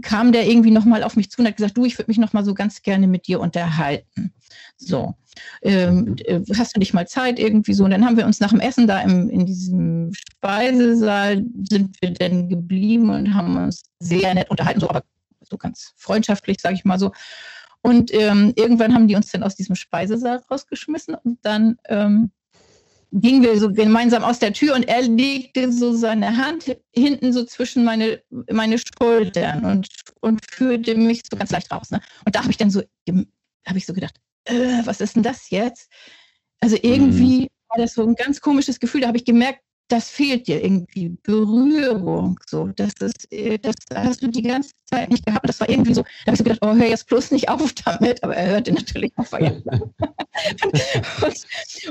kam 0.03 0.33
der 0.33 0.49
irgendwie 0.49 0.71
nochmal 0.71 1.03
auf 1.03 1.17
mich 1.17 1.31
zu 1.31 1.41
und 1.41 1.47
hat 1.47 1.57
gesagt, 1.57 1.77
du, 1.77 1.85
ich 1.85 1.99
würde 1.99 2.11
mich 2.11 2.19
nochmal 2.19 2.45
so 2.45 2.55
ganz 2.55 2.83
gerne 2.83 3.07
mit 3.07 3.27
dir 3.27 3.41
unterhalten. 3.41 4.33
So, 4.77 5.15
ähm, 5.63 6.17
äh, 6.25 6.41
hast 6.57 6.77
du 6.77 6.79
nicht 6.79 6.95
mal 6.95 7.09
Zeit 7.09 7.39
irgendwie 7.39 7.75
so? 7.75 7.85
Und 7.85 7.91
dann 7.91 8.05
haben 8.05 8.17
wir 8.17 8.27
uns 8.27 8.41
nach 8.41 8.51
dem 8.51 8.61
Essen 8.61 8.87
da 8.87 9.01
im, 9.01 9.29
in 9.29 9.47
diesem 9.47 10.13
Speisesaal 10.15 11.45
sind 11.69 11.97
wir 12.01 12.13
dann 12.13 12.49
geblieben 12.49 13.11
und 13.11 13.35
haben 13.35 13.57
uns 13.57 13.83
sehr 13.99 14.35
nett 14.35 14.51
unterhalten, 14.51 14.81
so 14.81 14.89
aber 14.89 15.03
so 15.49 15.57
ganz 15.57 15.93
freundschaftlich, 15.97 16.59
sage 16.61 16.77
ich 16.77 16.85
mal 16.85 16.99
so. 16.99 17.13
Und 17.81 18.13
ähm, 18.13 18.53
irgendwann 18.57 18.95
haben 18.95 19.09
die 19.09 19.17
uns 19.17 19.31
dann 19.31 19.43
aus 19.43 19.55
diesem 19.55 19.77
Speisesaal 19.77 20.43
rausgeschmissen 20.51 21.15
und 21.15 21.39
dann 21.43 21.77
ähm, 21.89 22.33
gingen 23.13 23.43
wir 23.43 23.59
so 23.59 23.73
gemeinsam 23.73 24.23
aus 24.23 24.39
der 24.39 24.53
Tür 24.53 24.75
und 24.75 24.87
er 24.87 25.03
legte 25.03 25.73
so 25.73 25.95
seine 25.95 26.37
Hand 26.37 26.77
hinten 26.95 27.33
so 27.33 27.45
zwischen 27.45 27.85
meine, 27.85 28.23
meine 28.51 28.77
Schultern 28.79 29.65
und, 29.65 29.89
und 30.21 30.41
führte 30.51 30.95
mich 30.95 31.23
so 31.31 31.37
ganz 31.37 31.51
leicht 31.51 31.71
raus. 31.73 31.91
Ne? 31.91 32.01
Und 32.25 32.35
da 32.35 32.41
habe 32.41 32.51
ich 32.51 32.59
dann 32.59 32.71
so, 32.71 32.83
habe 33.67 33.79
ich 33.79 33.87
so 33.87 33.95
gedacht, 33.95 34.15
äh, 34.45 34.83
was 34.85 35.01
ist 35.01 35.17
denn 35.17 35.23
das 35.23 35.51
jetzt? 35.51 35.91
Also 36.61 36.77
irgendwie 36.83 37.43
mhm. 37.43 37.49
war 37.69 37.79
das 37.79 37.95
so 37.95 38.05
ein 38.05 38.15
ganz 38.15 38.41
komisches 38.41 38.79
Gefühl. 38.79 39.03
Da 39.03 39.09
habe 39.09 39.19
ich 39.19 39.25
gemerkt, 39.25 39.61
das 39.89 40.11
fehlt 40.11 40.47
dir 40.47 40.63
irgendwie, 40.63 41.17
Berührung, 41.23 42.39
so, 42.47 42.69
das 42.69 42.93
ist, 43.01 43.33
äh, 43.33 43.59
das 43.59 43.75
hast 43.95 44.23
du 44.23 44.29
die 44.29 44.43
ganze 44.43 44.73
Zeit 44.85 45.11
nicht 45.11 45.25
gehabt. 45.25 45.49
Das 45.49 45.61
war 45.61 45.69
irgendwie 45.69 45.95
so, 45.95 46.03
da 46.03 46.09
habe 46.27 46.33
ich 46.33 46.39
so 46.39 46.45
gedacht, 46.45 46.61
oh, 46.63 46.75
hör 46.75 46.87
jetzt 46.87 47.07
bloß 47.07 47.31
nicht 47.31 47.49
auf 47.49 47.73
damit, 47.73 48.23
aber 48.23 48.37
er 48.37 48.49
hörte 48.49 48.73
natürlich 48.73 49.13
auf. 49.17 49.33
und 51.23 51.47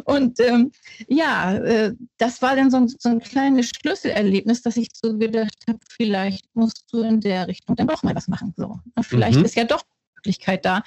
und 0.06 0.40
ähm, 0.40 0.72
ja, 1.08 1.56
äh, 1.58 1.94
das 2.18 2.42
war 2.42 2.56
dann 2.56 2.72
so 2.72 2.78
ein, 2.78 2.88
so 2.88 3.10
ein 3.10 3.20
kleines 3.20 3.70
Schlüsselerlebnis, 3.70 4.62
dass 4.62 4.78
ich 4.78 4.90
so 4.94 5.18
gedacht 5.18 5.58
habe, 5.68 5.80
vielleicht 5.90 6.46
musst 6.56 6.86
du 6.92 7.02
in 7.02 7.20
der 7.20 7.48
Richtung 7.48 7.76
dann 7.76 7.88
doch 7.88 8.04
mal 8.04 8.16
was 8.16 8.28
machen. 8.28 8.54
So. 8.56 8.80
Und 8.96 9.06
vielleicht 9.06 9.40
mhm. 9.40 9.46
ist 9.46 9.56
ja 9.56 9.64
doch 9.64 9.82
die 9.82 10.16
Möglichkeit 10.18 10.66
da, 10.66 10.84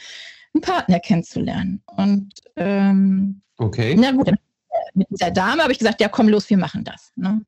einen 0.54 0.62
Partner 0.62 1.00
kennenzulernen. 1.00 1.82
Und 1.96 2.32
ähm, 2.56 3.42
okay. 3.58 3.96
na 3.98 4.12
gut, 4.12 4.28
dann 4.28 4.38
mit 4.94 5.08
dieser 5.10 5.30
Dame 5.30 5.62
habe 5.62 5.72
ich 5.72 5.78
gesagt, 5.78 6.00
ja, 6.00 6.08
komm 6.08 6.28
los, 6.28 6.48
wir 6.50 6.58
machen 6.58 6.84
das. 6.84 7.12
Ne? 7.16 7.42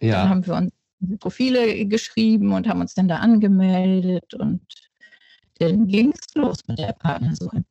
Ja. 0.00 0.22
Dann 0.22 0.28
haben 0.28 0.46
wir 0.46 0.54
uns 0.54 0.72
Profile 1.20 1.84
geschrieben 1.86 2.52
und 2.52 2.66
haben 2.68 2.80
uns 2.80 2.94
dann 2.94 3.08
da 3.08 3.16
angemeldet 3.16 4.34
und 4.34 4.60
dann 5.58 5.86
ging 5.86 6.12
es 6.12 6.34
los 6.34 6.58
mit 6.66 6.78
der 6.78 6.92
Partnersuche. 6.92 7.64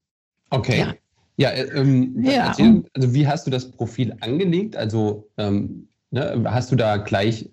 Okay. 0.49 0.79
Ja, 0.79 0.93
ja, 1.37 1.49
äh, 1.49 1.79
ähm, 1.79 2.23
ja. 2.23 2.47
Erzähl, 2.47 2.83
also 2.93 3.13
wie 3.13 3.27
hast 3.27 3.47
du 3.47 3.51
das 3.51 3.71
Profil 3.71 4.15
angelegt? 4.21 4.75
Also 4.75 5.29
ähm, 5.37 5.87
ne, 6.11 6.43
hast 6.45 6.71
du 6.71 6.75
da 6.75 6.97
gleich 6.97 7.49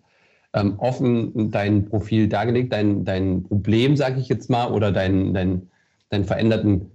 ähm, 0.52 0.78
offen 0.78 1.50
dein 1.50 1.86
Profil 1.86 2.28
dargelegt, 2.28 2.72
dein, 2.72 3.04
dein 3.04 3.44
Problem, 3.44 3.96
sage 3.96 4.20
ich 4.20 4.28
jetzt 4.28 4.50
mal, 4.50 4.70
oder 4.70 4.92
dein, 4.92 5.32
dein, 5.32 5.70
deinen 6.10 6.24
veränderten 6.24 6.90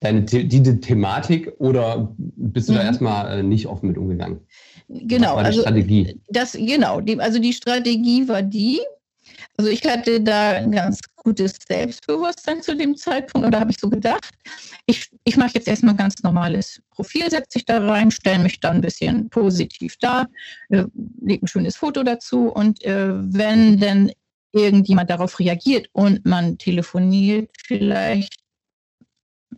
deine 0.00 0.22
die 0.22 0.80
Thematik 0.80 1.52
oder 1.58 2.14
bist 2.16 2.68
du 2.68 2.72
mhm. 2.72 2.76
da 2.76 2.82
erstmal 2.84 3.38
äh, 3.38 3.42
nicht 3.42 3.66
offen 3.66 3.88
mit 3.88 3.98
umgegangen? 3.98 4.40
Genau, 4.88 5.36
also 5.36 5.60
Strategie. 5.60 6.20
Das, 6.28 6.52
genau, 6.52 7.00
die, 7.00 7.18
also 7.20 7.38
die 7.38 7.52
Strategie 7.52 8.26
war 8.28 8.42
die, 8.42 8.80
also 9.56 9.70
ich 9.70 9.84
hatte 9.84 10.20
da 10.20 10.52
ein 10.52 10.72
ganz 10.72 11.00
gutes 11.16 11.56
Selbstbewusstsein 11.68 12.62
zu 12.62 12.74
dem 12.74 12.96
Zeitpunkt 12.96 13.44
und 13.44 13.52
da 13.52 13.60
habe 13.60 13.70
ich 13.70 13.78
so 13.78 13.90
gedacht, 13.90 14.30
ich, 14.86 15.10
ich 15.24 15.36
mache 15.36 15.52
jetzt 15.54 15.68
erstmal 15.68 15.94
ein 15.94 15.98
ganz 15.98 16.22
normales 16.22 16.80
Profil, 16.90 17.28
setze 17.28 17.58
ich 17.58 17.66
da 17.66 17.86
rein, 17.86 18.10
stelle 18.10 18.38
mich 18.38 18.60
da 18.60 18.70
ein 18.70 18.80
bisschen 18.80 19.28
positiv 19.28 19.96
dar, 19.98 20.28
äh, 20.70 20.84
lege 21.20 21.44
ein 21.44 21.48
schönes 21.48 21.76
Foto 21.76 22.02
dazu 22.02 22.50
und 22.50 22.82
äh, 22.84 23.12
wenn 23.12 23.78
denn 23.78 24.12
irgendjemand 24.52 25.10
darauf 25.10 25.38
reagiert 25.38 25.88
und 25.92 26.24
man 26.24 26.56
telefoniert 26.56 27.50
vielleicht 27.66 28.36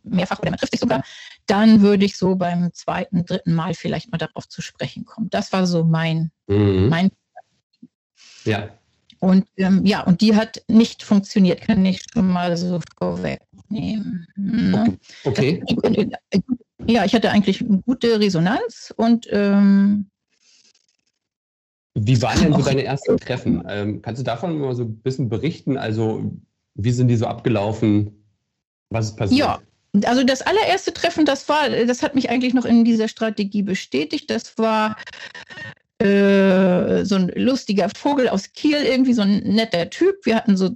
mehrfach 0.03 0.38
oder 0.38 0.50
man 0.50 0.59
trifft 0.59 0.72
sich 0.72 0.81
sogar, 0.81 1.03
dann 1.46 1.83
würde 1.83 2.05
ich 2.05 2.16
so 2.16 2.37
beim 2.37 2.72
zweiten, 2.72 3.24
dritten 3.24 3.55
Mal 3.55 3.74
vielleicht 3.74 4.11
mal 4.11 4.18
darauf 4.18 4.48
zu 4.48 4.62
sprechen 4.62 5.05
kommen. 5.05 5.31
Das 5.31 5.53
war 5.53 5.66
so 5.66 5.85
mein, 5.85 6.31
mhm. 6.46 6.88
mein 6.88 7.11
ja. 8.44 8.68
Und 9.18 9.46
ähm, 9.59 9.85
ja, 9.85 10.03
und 10.03 10.22
die 10.22 10.35
hat 10.35 10.62
nicht 10.66 11.03
funktioniert, 11.03 11.61
kann 11.61 11.85
ich 11.85 12.00
schon 12.12 12.29
mal 12.29 12.57
so 12.57 12.81
vorwegnehmen. 12.98 14.26
Ne? 14.35 14.98
Okay. 15.24 15.62
okay. 15.76 16.11
Ja, 16.87 17.05
ich 17.05 17.14
hatte 17.14 17.31
eigentlich 17.31 17.61
eine 17.61 17.83
gute 17.83 18.18
Resonanz 18.18 18.94
und 18.96 19.29
ähm, 19.31 20.07
wie 21.94 22.22
waren 22.22 22.40
denn 22.40 22.53
so 22.55 22.62
deine 22.62 22.85
ersten 22.85 23.18
Treffen? 23.18 23.62
Ähm, 23.68 24.00
kannst 24.00 24.20
du 24.20 24.24
davon 24.24 24.59
mal 24.59 24.74
so 24.74 24.85
ein 24.85 24.98
bisschen 25.00 25.29
berichten? 25.29 25.76
Also, 25.76 26.33
wie 26.74 26.92
sind 26.92 27.09
die 27.09 27.16
so 27.16 27.26
abgelaufen? 27.26 28.24
Was 28.88 29.07
ist 29.07 29.16
passiert? 29.16 29.40
Ja, 29.40 29.61
also 30.05 30.24
das 30.24 30.42
allererste 30.42 30.92
Treffen, 30.92 31.24
das 31.24 31.48
war, 31.48 31.68
das 31.68 32.03
hat 32.03 32.14
mich 32.14 32.31
eigentlich 32.31 32.55
noch 32.55 32.64
in 32.64 32.85
dieser 32.85 33.09
Strategie 33.09 33.62
bestätigt. 33.62 34.31
Das 34.31 34.57
war 34.59 34.96
äh, 35.98 37.05
so 37.05 37.16
ein 37.16 37.31
lustiger 37.35 37.88
Vogel 37.90 38.29
aus 38.29 38.53
Kiel, 38.53 38.79
irgendwie 38.79 39.14
so 39.14 39.22
ein 39.22 39.38
netter 39.38 39.90
Typ. 39.90 40.24
Wir 40.24 40.37
hatten 40.37 40.57
so 40.57 40.70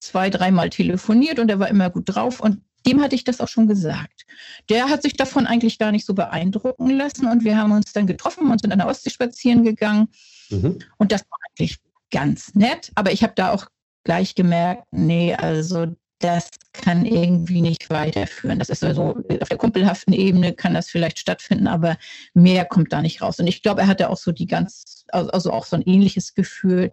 zwei, 0.00 0.30
dreimal 0.30 0.70
telefoniert 0.70 1.38
und 1.38 1.50
er 1.50 1.58
war 1.58 1.68
immer 1.68 1.90
gut 1.90 2.04
drauf 2.06 2.40
und 2.40 2.62
dem 2.86 3.02
hatte 3.02 3.14
ich 3.14 3.24
das 3.24 3.40
auch 3.40 3.48
schon 3.48 3.68
gesagt. 3.68 4.24
Der 4.68 4.88
hat 4.88 5.02
sich 5.02 5.14
davon 5.14 5.46
eigentlich 5.46 5.78
gar 5.78 5.92
nicht 5.92 6.06
so 6.06 6.14
beeindrucken 6.14 6.90
lassen 6.90 7.26
und 7.26 7.44
wir 7.44 7.56
haben 7.56 7.72
uns 7.72 7.92
dann 7.92 8.06
getroffen 8.06 8.50
und 8.50 8.60
sind 8.60 8.72
an 8.72 8.78
der 8.78 8.88
Ostsee 8.88 9.10
spazieren 9.10 9.64
gegangen. 9.64 10.08
Mhm. 10.48 10.78
Und 10.96 11.12
das 11.12 11.20
war 11.22 11.38
eigentlich 11.58 11.78
ganz 12.10 12.54
nett, 12.54 12.90
aber 12.94 13.12
ich 13.12 13.22
habe 13.22 13.34
da 13.36 13.52
auch 13.52 13.66
gleich 14.04 14.34
gemerkt, 14.34 14.84
nee, 14.90 15.34
also 15.34 15.94
das 16.20 16.50
kann 16.72 17.06
irgendwie 17.06 17.62
nicht 17.62 17.90
weiterführen. 17.90 18.58
Das 18.58 18.68
ist 18.68 18.84
also 18.84 19.16
auf 19.40 19.48
der 19.48 19.58
kumpelhaften 19.58 20.12
Ebene 20.12 20.52
kann 20.52 20.74
das 20.74 20.88
vielleicht 20.88 21.18
stattfinden, 21.18 21.66
aber 21.66 21.96
mehr 22.34 22.64
kommt 22.66 22.92
da 22.92 23.02
nicht 23.02 23.22
raus. 23.22 23.40
Und 23.40 23.46
ich 23.46 23.62
glaube, 23.62 23.82
er 23.82 23.86
hatte 23.86 24.10
auch 24.10 24.18
so 24.18 24.30
die 24.30 24.46
ganz, 24.46 25.04
also 25.08 25.50
auch 25.50 25.64
so 25.64 25.76
ein 25.76 25.82
ähnliches 25.82 26.34
Gefühl. 26.34 26.92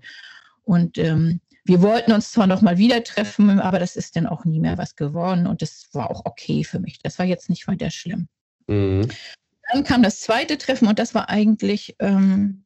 Und 0.63 0.97
ähm, 0.97 1.41
wir 1.65 1.81
wollten 1.81 2.13
uns 2.13 2.31
zwar 2.31 2.47
noch 2.47 2.61
mal 2.61 2.77
wieder 2.77 3.03
treffen, 3.03 3.59
aber 3.59 3.79
das 3.79 3.97
ist 3.97 4.15
dann 4.15 4.25
auch 4.25 4.45
nie 4.45 4.59
mehr 4.59 4.77
was 4.77 4.95
geworden 4.95 5.45
und 5.45 5.61
das 5.61 5.89
war 5.91 6.09
auch 6.09 6.25
okay 6.25 6.63
für 6.63 6.79
mich. 6.79 6.99
Das 6.99 7.19
war 7.19 7.25
jetzt 7.25 7.49
nicht 7.49 7.67
weiter 7.67 7.91
schlimm. 7.91 8.29
Mhm. 8.67 9.09
Dann 9.71 9.83
kam 9.83 10.01
das 10.01 10.21
zweite 10.21 10.57
Treffen 10.57 10.87
und 10.87 10.97
das 10.97 11.13
war 11.13 11.29
eigentlich 11.29 11.97
ähm, 11.99 12.63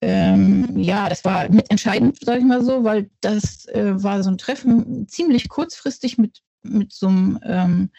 ähm, 0.00 0.76
ja, 0.76 1.08
das 1.08 1.24
war 1.24 1.48
mitentscheidend, 1.50 2.18
sage 2.24 2.38
ich 2.38 2.44
mal 2.44 2.64
so, 2.64 2.84
weil 2.84 3.10
das 3.20 3.66
äh, 3.66 4.02
war 4.02 4.22
so 4.22 4.30
ein 4.30 4.38
Treffen 4.38 5.08
ziemlich 5.08 5.48
kurzfristig 5.48 6.18
mit, 6.18 6.42
mit 6.62 6.92
so 6.92 7.08
einem 7.08 7.38
ähm, 7.44 7.90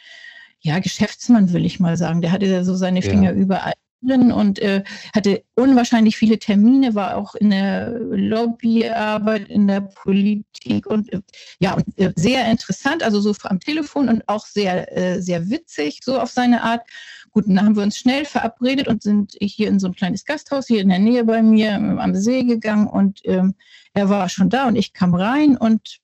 ja, 0.61 0.79
Geschäftsmann, 0.79 1.53
will 1.53 1.65
ich 1.65 1.79
mal 1.79 1.97
sagen. 1.97 2.21
Der 2.21 2.31
hatte 2.31 2.45
ja 2.45 2.63
so 2.63 2.75
seine 2.75 3.01
Finger 3.01 3.31
ja. 3.31 3.37
überall 3.37 3.73
und 4.01 4.59
äh, 4.59 4.83
hatte 5.13 5.43
unwahrscheinlich 5.55 6.17
viele 6.17 6.39
Termine, 6.39 6.95
war 6.95 7.17
auch 7.17 7.35
in 7.35 7.49
der 7.49 7.89
Lobbyarbeit, 7.99 9.49
in 9.49 9.67
der 9.67 9.81
Politik 9.81 10.85
und 10.85 11.11
äh, 11.11 11.21
ja, 11.59 11.73
und, 11.73 11.85
äh, 11.99 12.13
sehr 12.15 12.49
interessant, 12.49 13.03
also 13.03 13.19
so 13.19 13.33
am 13.43 13.59
Telefon 13.59 14.07
und 14.07 14.27
auch 14.27 14.45
sehr, 14.45 14.97
äh, 14.97 15.21
sehr 15.21 15.49
witzig, 15.49 15.99
so 16.03 16.19
auf 16.19 16.31
seine 16.31 16.63
Art. 16.63 16.81
Gut, 17.31 17.45
dann 17.47 17.61
haben 17.61 17.75
wir 17.75 17.83
uns 17.83 17.97
schnell 17.97 18.25
verabredet 18.25 18.87
und 18.87 19.03
sind 19.03 19.35
hier 19.39 19.67
in 19.67 19.79
so 19.79 19.87
ein 19.87 19.95
kleines 19.95 20.23
Gasthaus 20.23 20.67
hier 20.67 20.81
in 20.81 20.89
der 20.89 20.99
Nähe 20.99 21.25
bei 21.25 21.41
mir 21.41 21.75
am 21.75 22.15
See 22.15 22.43
gegangen 22.43 22.87
und 22.87 23.19
ähm, 23.25 23.55
er 23.93 24.09
war 24.09 24.29
schon 24.29 24.49
da 24.49 24.67
und 24.67 24.75
ich 24.75 24.93
kam 24.93 25.13
rein 25.13 25.57
und 25.57 25.99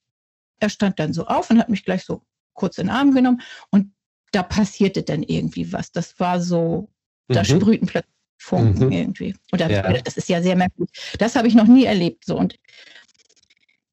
er 0.60 0.68
stand 0.68 0.98
dann 0.98 1.12
so 1.12 1.26
auf 1.26 1.50
und 1.50 1.58
hat 1.58 1.68
mich 1.68 1.84
gleich 1.84 2.04
so 2.04 2.22
kurz 2.52 2.78
in 2.78 2.86
den 2.86 2.94
Arm 2.94 3.14
genommen 3.14 3.40
und 3.70 3.92
da 4.32 4.42
passierte 4.42 5.02
dann 5.02 5.22
irgendwie 5.22 5.72
was. 5.72 5.92
Das 5.92 6.18
war 6.20 6.40
so, 6.40 6.90
da 7.28 7.40
mhm. 7.40 7.44
sprühten 7.44 7.86
plötzlich 7.86 8.16
Funken 8.38 8.86
mhm. 8.86 8.92
irgendwie. 8.92 9.34
Und 9.50 9.60
da, 9.60 9.68
ja. 9.68 9.92
das 9.92 10.16
ist 10.16 10.28
ja 10.28 10.42
sehr 10.42 10.56
merkwürdig. 10.56 10.94
Das 11.18 11.36
habe 11.36 11.48
ich 11.48 11.54
noch 11.54 11.66
nie 11.66 11.84
erlebt. 11.84 12.24
So. 12.24 12.36
Und 12.36 12.56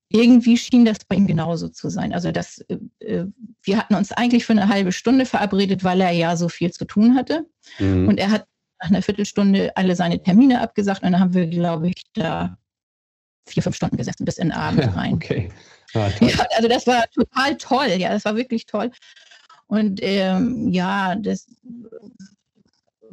irgendwie 0.10 0.58
schien 0.58 0.86
das 0.86 1.00
bei 1.08 1.16
ihm 1.16 1.26
genauso 1.26 1.70
zu 1.70 1.90
sein. 1.90 2.14
Also 2.14 2.32
das, 2.32 2.60
äh, 2.68 2.78
äh, 3.00 3.26
wir 3.64 3.78
hatten 3.78 3.96
uns 3.96 4.12
eigentlich 4.12 4.46
für 4.46 4.54
eine 4.54 4.68
halbe 4.68 4.92
Stunde 4.92 5.26
verabredet, 5.26 5.84
weil 5.84 6.02
er 6.02 6.12
ja 6.12 6.38
so 6.38 6.50
viel 6.50 6.72
zu 6.72 6.86
tun 6.86 7.16
hatte. 7.16 7.48
Mhm. 7.80 8.08
Und 8.08 8.20
er 8.20 8.30
hat 8.30 8.46
nach 8.80 8.90
einer 8.90 9.02
Viertelstunde 9.02 9.76
alle 9.76 9.96
seine 9.96 10.22
Termine 10.22 10.62
abgesagt 10.62 11.04
und 11.04 11.14
dann 11.14 11.22
haben 11.22 11.34
wir, 11.34 11.48
glaube 11.48 11.90
ich, 11.90 12.04
da 12.14 12.58
vier, 13.48 13.64
fünf 13.64 13.76
Stunden 13.76 13.98
gesessen 13.98 14.26
bis 14.26 14.38
in 14.38 14.50
den 14.50 14.58
Abend 14.58 14.84
ja, 14.84 14.92
rein. 14.92 15.14
Okay. 15.14 15.50
Ja, 15.94 16.08
ja, 16.22 16.46
also 16.58 16.68
das 16.68 16.86
war 16.86 17.06
total 17.10 17.58
toll, 17.58 17.88
ja, 17.98 18.10
das 18.10 18.26
war 18.26 18.36
wirklich 18.36 18.66
toll. 18.66 18.92
Und 19.68 20.00
ähm, 20.04 20.70
ja, 20.70 21.16
das 21.16 21.48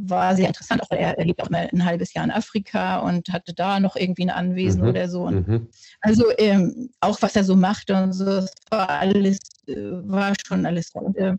war 0.09 0.37
sehr 0.37 0.49
interessant. 0.49 0.83
Auch 0.83 0.91
er, 0.91 1.19
er 1.19 1.25
lebt 1.25 1.43
auch 1.43 1.51
mal 1.51 1.69
ein 1.73 1.85
halbes 1.85 2.15
Jahr 2.15 2.25
in 2.25 2.31
Afrika 2.31 2.99
und 3.01 3.29
hatte 3.31 3.55
da 3.55 3.81
noch 3.81 3.97
irgendwie 3.97 4.25
ein 4.25 4.31
Anwesen 4.31 4.83
mhm. 4.83 4.89
oder 4.89 5.09
so. 5.09 5.31
Mhm. 5.31 5.69
Also 6.01 6.25
ähm, 6.39 6.91
auch 7.01 7.21
was 7.23 7.37
er 7.37 7.45
so 7.45 7.57
machte 7.57 8.03
und 8.03 8.13
so, 8.13 8.25
das 8.25 8.53
war 8.71 8.89
alles, 8.89 9.39
äh, 9.67 9.75
war 9.77 10.35
schon 10.47 10.67
alles. 10.67 10.91
Und, 10.93 11.17
äh, 11.17 11.37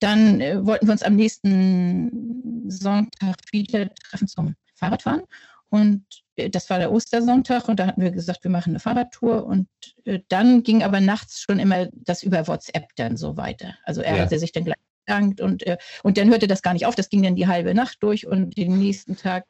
dann 0.00 0.40
äh, 0.40 0.64
wollten 0.66 0.86
wir 0.86 0.92
uns 0.92 1.02
am 1.02 1.16
nächsten 1.16 2.68
Sonntag 2.68 3.36
wieder 3.52 3.88
treffen 3.94 4.28
zum 4.28 4.54
Fahrradfahren. 4.74 5.22
und 5.68 6.04
äh, 6.36 6.50
das 6.50 6.68
war 6.70 6.78
der 6.78 6.92
Ostersonntag 6.92 7.68
und 7.68 7.78
da 7.78 7.86
hatten 7.86 8.02
wir 8.02 8.10
gesagt, 8.10 8.42
wir 8.44 8.50
machen 8.50 8.70
eine 8.70 8.80
Fahrradtour 8.80 9.46
und 9.46 9.68
äh, 10.04 10.20
dann 10.28 10.62
ging 10.62 10.82
aber 10.82 11.00
nachts 11.00 11.40
schon 11.40 11.58
immer 11.58 11.86
das 11.92 12.22
über 12.22 12.48
WhatsApp 12.48 12.88
dann 12.96 13.16
so 13.16 13.36
weiter. 13.36 13.74
Also 13.84 14.02
er 14.02 14.16
ja. 14.16 14.22
hatte 14.22 14.38
sich 14.38 14.52
dann 14.52 14.64
gleich 14.64 14.76
bedankt 15.04 15.40
und, 15.40 15.66
äh, 15.66 15.78
und 16.02 16.18
dann 16.18 16.30
hörte 16.30 16.46
das 16.46 16.62
gar 16.62 16.72
nicht 16.72 16.86
auf, 16.86 16.94
das 16.94 17.08
ging 17.08 17.22
dann 17.22 17.36
die 17.36 17.46
halbe 17.46 17.74
Nacht 17.74 17.98
durch 18.00 18.26
und 18.26 18.56
den 18.56 18.78
nächsten 18.78 19.16
Tag 19.16 19.44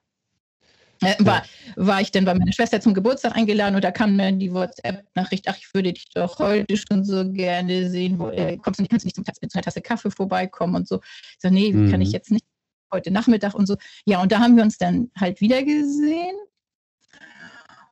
äh, 1.02 1.14
war, 1.18 1.42
war 1.76 2.00
ich 2.00 2.12
dann 2.12 2.24
bei 2.24 2.34
meiner 2.34 2.52
Schwester 2.52 2.80
zum 2.80 2.94
Geburtstag 2.94 3.36
eingeladen 3.36 3.74
und 3.74 3.82
da 3.82 3.90
kam 3.90 4.16
dann 4.16 4.38
die 4.38 4.52
WhatsApp-Nachricht, 4.52 5.48
ach, 5.48 5.56
ich 5.58 5.74
würde 5.74 5.92
dich 5.92 6.10
doch 6.10 6.38
heute 6.38 6.76
schon 6.76 7.04
so 7.04 7.30
gerne 7.32 7.90
sehen. 7.90 8.18
Wo, 8.18 8.28
äh, 8.28 8.56
kommst 8.56 8.78
du 8.78 8.82
nicht, 8.82 8.90
kannst 8.90 9.04
du 9.04 9.08
nicht 9.08 9.16
zum, 9.16 9.24
mit 9.40 9.54
einer 9.54 9.62
Tasse 9.62 9.80
Kaffee 9.80 10.10
vorbeikommen 10.10 10.76
und 10.76 10.88
so. 10.88 11.00
Ich 11.02 11.36
so, 11.40 11.50
nee, 11.50 11.72
mhm. 11.72 11.90
kann 11.90 12.00
ich 12.00 12.12
jetzt 12.12 12.30
nicht 12.30 12.44
heute 12.92 13.10
Nachmittag 13.10 13.54
und 13.54 13.66
so. 13.66 13.76
Ja, 14.06 14.22
und 14.22 14.30
da 14.30 14.38
haben 14.38 14.56
wir 14.56 14.62
uns 14.62 14.78
dann 14.78 15.10
halt 15.18 15.40
wieder 15.40 15.62
gesehen. 15.62 16.36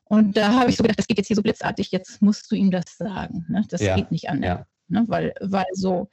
Und 0.04 0.36
da 0.36 0.54
habe 0.54 0.70
ich 0.70 0.76
so 0.76 0.82
gedacht, 0.82 0.98
das 0.98 1.06
geht 1.06 1.18
jetzt 1.18 1.28
hier 1.28 1.36
so 1.36 1.42
blitzartig, 1.42 1.92
jetzt 1.92 2.20
musst 2.20 2.50
du 2.50 2.56
ihm 2.56 2.70
das 2.70 2.96
sagen. 2.96 3.46
Ne? 3.48 3.64
Das 3.68 3.80
ja. 3.80 3.94
geht 3.94 4.10
nicht 4.10 4.28
anders. 4.28 4.60
Ja. 4.60 4.66
Ne? 4.88 5.04
Weil, 5.06 5.34
weil 5.40 5.66
so, 5.72 6.08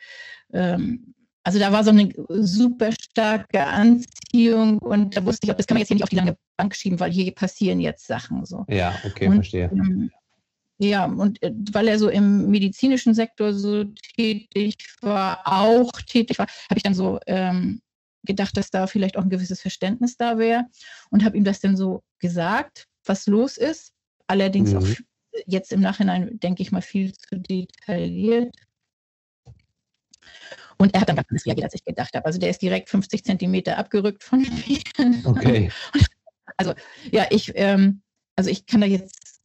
ähm, 0.53 1.15
also 1.47 1.59
da 1.59 1.71
war 1.71 1.81
so 1.81 1.91
eine 1.91 2.11
super 2.27 2.91
starke 2.91 3.63
Anziehung 3.63 4.79
und 4.79 5.15
da 5.15 5.23
wusste 5.23 5.47
ich, 5.47 5.53
das 5.53 5.65
kann 5.65 5.75
man 5.75 5.79
jetzt 5.79 5.87
hier 5.87 5.95
nicht 5.95 6.03
auf 6.03 6.09
die 6.09 6.17
lange 6.17 6.35
Bank 6.57 6.75
schieben, 6.75 6.99
weil 6.99 7.09
hier 7.09 7.33
passieren 7.33 7.79
jetzt 7.79 8.05
Sachen 8.05 8.43
so. 8.45 8.65
Ja, 8.67 8.93
okay, 9.05 9.27
und, 9.27 9.35
verstehe. 9.35 9.71
Ähm, 9.71 10.11
ja, 10.77 11.05
und 11.05 11.41
äh, 11.41 11.53
weil 11.71 11.87
er 11.87 11.99
so 11.99 12.09
im 12.09 12.49
medizinischen 12.49 13.13
Sektor 13.13 13.53
so 13.53 13.85
tätig 14.17 14.75
war, 14.99 15.39
auch 15.45 15.89
tätig 16.05 16.37
war, 16.37 16.47
habe 16.69 16.75
ich 16.75 16.83
dann 16.83 16.93
so 16.93 17.17
ähm, 17.27 17.79
gedacht, 18.23 18.57
dass 18.57 18.69
da 18.69 18.85
vielleicht 18.85 19.15
auch 19.15 19.23
ein 19.23 19.29
gewisses 19.29 19.61
Verständnis 19.61 20.17
da 20.17 20.37
wäre 20.37 20.65
und 21.11 21.23
habe 21.23 21.37
ihm 21.37 21.45
das 21.45 21.61
dann 21.61 21.77
so 21.77 22.03
gesagt, 22.19 22.87
was 23.05 23.25
los 23.25 23.55
ist. 23.55 23.93
Allerdings 24.27 24.71
mhm. 24.71 24.79
auch 24.79 24.87
jetzt 25.45 25.71
im 25.71 25.79
Nachhinein, 25.79 26.37
denke 26.41 26.61
ich 26.61 26.73
mal, 26.73 26.81
viel 26.81 27.13
zu 27.13 27.39
detailliert. 27.39 28.53
Und 30.77 30.93
er 30.93 31.01
hat 31.01 31.09
dann 31.09 31.15
ganz 31.15 31.27
anders 31.29 31.45
reagiert, 31.45 31.65
als 31.65 31.73
ich 31.73 31.83
gedacht 31.83 32.13
habe. 32.15 32.25
Also 32.25 32.39
der 32.39 32.49
ist 32.49 32.61
direkt 32.61 32.89
50 32.89 33.23
Zentimeter 33.23 33.77
abgerückt 33.77 34.23
von 34.23 34.39
mir. 34.39 34.81
Okay. 35.25 35.71
Also 36.59 36.73
ja, 37.11 37.27
ich, 37.29 37.51
ähm, 37.53 38.01
also 38.35 38.49
ich 38.49 38.65
kann 38.65 38.81
da 38.81 38.87
jetzt, 38.87 39.41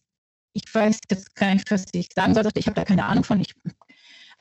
ich 0.54 0.62
weiß 0.72 0.98
jetzt 1.10 1.34
gar 1.34 1.52
nicht, 1.52 1.70
was 1.70 1.84
ich 1.92 2.08
sagen 2.14 2.32
soll. 2.32 2.48
Ich 2.54 2.66
habe 2.66 2.74
da 2.74 2.84
keine 2.84 3.04
Ahnung 3.04 3.22
von. 3.22 3.38
Ich, 3.38 3.52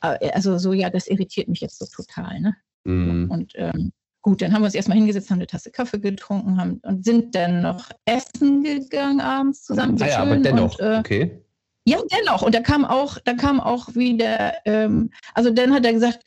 äh, 0.00 0.30
also 0.30 0.56
so, 0.56 0.72
ja, 0.72 0.88
das 0.88 1.06
irritiert 1.06 1.48
mich 1.48 1.60
jetzt 1.60 1.78
so 1.78 1.84
total. 1.84 2.40
Ne? 2.40 2.56
Mhm. 2.84 3.30
Und 3.30 3.52
ähm, 3.56 3.92
Gut, 4.22 4.40
dann 4.40 4.52
haben 4.52 4.62
wir 4.62 4.66
uns 4.66 4.76
erstmal 4.76 4.96
hingesetzt, 4.96 5.30
haben 5.30 5.38
eine 5.38 5.48
Tasse 5.48 5.72
Kaffee 5.72 5.98
getrunken 5.98 6.56
haben, 6.56 6.78
und 6.84 7.04
sind 7.04 7.34
dann 7.34 7.60
noch 7.60 7.90
essen 8.04 8.62
gegangen 8.62 9.20
abends 9.20 9.64
zusammen. 9.64 10.00
Ah 10.00 10.06
ja, 10.06 10.18
aber 10.18 10.36
dennoch, 10.36 10.78
und, 10.78 10.86
äh, 10.86 10.98
okay. 10.98 11.42
Ja, 11.84 11.98
dennoch. 12.12 12.42
Und 12.42 12.54
da 12.54 12.60
kam 12.60 12.84
auch, 12.84 13.18
da 13.24 13.34
kam 13.34 13.60
auch 13.60 13.96
wieder, 13.96 14.54
ähm, 14.64 15.10
also 15.34 15.50
dann 15.50 15.74
hat 15.74 15.84
er 15.84 15.92
gesagt, 15.92 16.20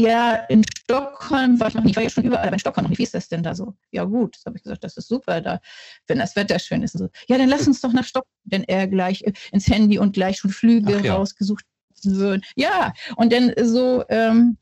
ja, 0.00 0.34
in 0.48 0.64
Stockholm 0.64 1.58
war 1.58 1.68
ich 1.68 1.74
noch 1.74 1.82
nicht, 1.82 1.90
ich 1.90 1.96
war 1.96 2.04
ja 2.04 2.10
schon 2.10 2.22
überall, 2.22 2.46
aber 2.46 2.52
in 2.52 2.60
Stockholm 2.60 2.84
noch 2.84 2.90
nicht. 2.90 3.00
Wie 3.00 3.04
ist 3.04 3.14
das 3.14 3.28
denn 3.28 3.42
da 3.42 3.54
so? 3.54 3.74
Ja, 3.90 4.04
gut, 4.04 4.36
das 4.36 4.44
habe 4.44 4.56
ich 4.56 4.62
gesagt, 4.62 4.84
das 4.84 4.96
ist 4.96 5.08
super 5.08 5.40
da, 5.40 5.60
wenn 6.06 6.18
das 6.18 6.36
Wetter 6.36 6.58
schön 6.60 6.84
ist. 6.84 6.96
So. 6.96 7.08
Ja, 7.26 7.36
dann 7.36 7.48
lass 7.48 7.66
uns 7.66 7.80
doch 7.80 7.92
nach 7.92 8.04
Stockholm, 8.04 8.30
denn 8.44 8.62
er 8.64 8.86
gleich 8.86 9.22
äh, 9.22 9.32
ins 9.50 9.66
Handy 9.66 9.98
und 9.98 10.12
gleich 10.12 10.38
schon 10.38 10.52
Flüge 10.52 11.00
ja. 11.04 11.16
rausgesucht 11.16 11.64
würden. 12.04 12.42
Ja, 12.54 12.92
und 13.16 13.32
dann 13.32 13.52
so, 13.60 14.04
ähm, 14.08 14.56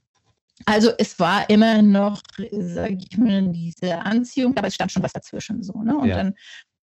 also 0.65 0.91
es 0.97 1.19
war 1.21 1.51
immer 1.51 1.83
noch, 1.83 2.23
sage 2.51 2.97
ich 2.99 3.19
mal, 3.19 3.47
diese 3.49 3.99
Anziehung, 3.99 4.57
aber 4.57 4.69
es 4.69 4.75
stand 4.75 4.91
schon 4.91 5.03
was 5.03 5.13
dazwischen 5.13 5.63
so. 5.63 5.75
Ne? 5.83 5.99
Und 5.99 6.09
ja. 6.09 6.17
dann 6.17 6.35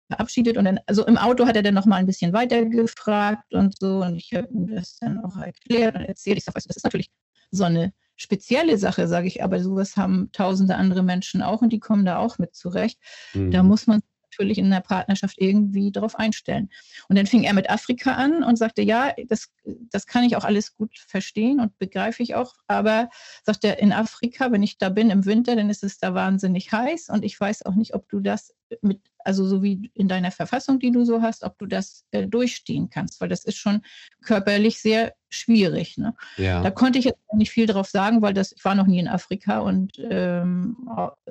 verabschiedet 0.08 0.58
und 0.58 0.66
dann, 0.66 0.80
also 0.86 1.04
im 1.08 1.18
Auto 1.18 1.48
hat 1.48 1.56
er 1.56 1.64
dann 1.64 1.74
noch 1.74 1.88
mal 1.88 1.96
ein 1.96 2.06
bisschen 2.06 2.32
weiter 2.32 2.64
gefragt 2.64 3.52
und 3.56 3.76
so 3.80 4.04
und 4.04 4.18
ich 4.18 4.32
habe 4.36 4.48
ihm 4.50 4.68
das 4.68 4.98
dann 4.98 5.20
auch 5.24 5.36
erklärt 5.38 5.96
und 5.96 6.06
erzählt. 6.06 6.38
Ich 6.38 6.44
sage, 6.44 6.58
weißt 6.58 6.68
du, 6.68 6.70
das 6.70 6.78
ist 6.78 6.84
natürlich 6.84 7.10
so 7.50 7.64
eine 7.64 7.92
spezielle 8.16 8.78
Sache, 8.78 9.08
sage 9.08 9.28
ich, 9.28 9.44
aber 9.44 9.62
sowas 9.62 9.98
haben 9.98 10.30
tausende 10.32 10.76
andere 10.76 11.04
Menschen 11.04 11.42
auch 11.42 11.62
und 11.62 11.72
die 11.72 11.80
kommen 11.80 12.06
da 12.06 12.18
auch 12.18 12.38
mit 12.38 12.56
zurecht. 12.56 13.00
Mhm. 13.34 13.52
Da 13.52 13.64
muss 13.64 13.88
man 13.88 14.02
natürlich 14.36 14.58
in 14.58 14.70
der 14.70 14.82
Partnerschaft 14.82 15.38
irgendwie 15.40 15.92
darauf 15.92 16.16
einstellen. 16.16 16.70
Und 17.08 17.18
dann 17.18 17.26
fing 17.26 17.44
er 17.44 17.54
mit 17.54 17.70
Afrika 17.70 18.16
an 18.16 18.44
und 18.44 18.58
sagte, 18.58 18.82
ja, 18.82 19.14
das, 19.28 19.48
das 19.64 20.08
kann 20.08 20.24
ich 20.24 20.36
auch 20.36 20.44
alles 20.44 20.76
gut 20.76 20.98
verstehen 21.08 21.60
und 21.60 21.78
begreife 21.78 22.22
ich 22.22 22.36
auch, 22.36 22.56
aber 22.68 23.10
sagt 23.44 23.64
er, 23.64 23.80
in 23.80 23.94
Afrika, 23.94 24.52
wenn 24.52 24.64
ich 24.64 24.78
da 24.78 24.90
bin 24.90 25.10
im 25.10 25.26
Winter, 25.26 25.56
dann 25.56 25.70
ist 25.70 25.84
es 25.84 25.98
da 25.98 26.14
wahnsinnig 26.14 26.72
heiß 26.72 27.10
und 27.10 27.24
ich 27.24 27.40
weiß 27.40 27.66
auch 27.66 27.76
nicht, 27.76 27.94
ob 27.94 28.10
du 28.10 28.20
das 28.20 28.54
mit, 28.82 29.02
also 29.20 29.46
so 29.46 29.64
wie 29.64 29.92
in 29.94 30.08
deiner 30.08 30.32
Verfassung, 30.32 30.80
die 30.80 30.92
du 30.92 31.06
so 31.06 31.22
hast, 31.22 31.44
ob 31.44 31.58
du 31.58 31.66
das 31.66 32.06
äh, 32.12 32.28
durchstehen 32.28 32.90
kannst, 32.90 33.22
weil 33.22 33.30
das 33.30 33.46
ist 33.46 33.58
schon 33.58 33.82
körperlich 34.24 34.80
sehr 34.80 35.14
schwierig. 35.30 35.98
Ne? 35.98 36.14
Ja. 36.38 36.62
Da 36.62 36.72
konnte 36.72 37.00
ich 37.00 37.06
jetzt 37.06 37.20
nicht 37.34 37.52
viel 37.52 37.68
drauf 37.68 37.90
sagen, 37.90 38.22
weil 38.22 38.34
das, 38.34 38.52
ich 38.52 38.64
war 38.66 38.76
noch 38.76 38.88
nie 38.88 39.00
in 39.00 39.08
Afrika 39.08 39.60
und, 39.60 39.94
ähm, 40.00 40.78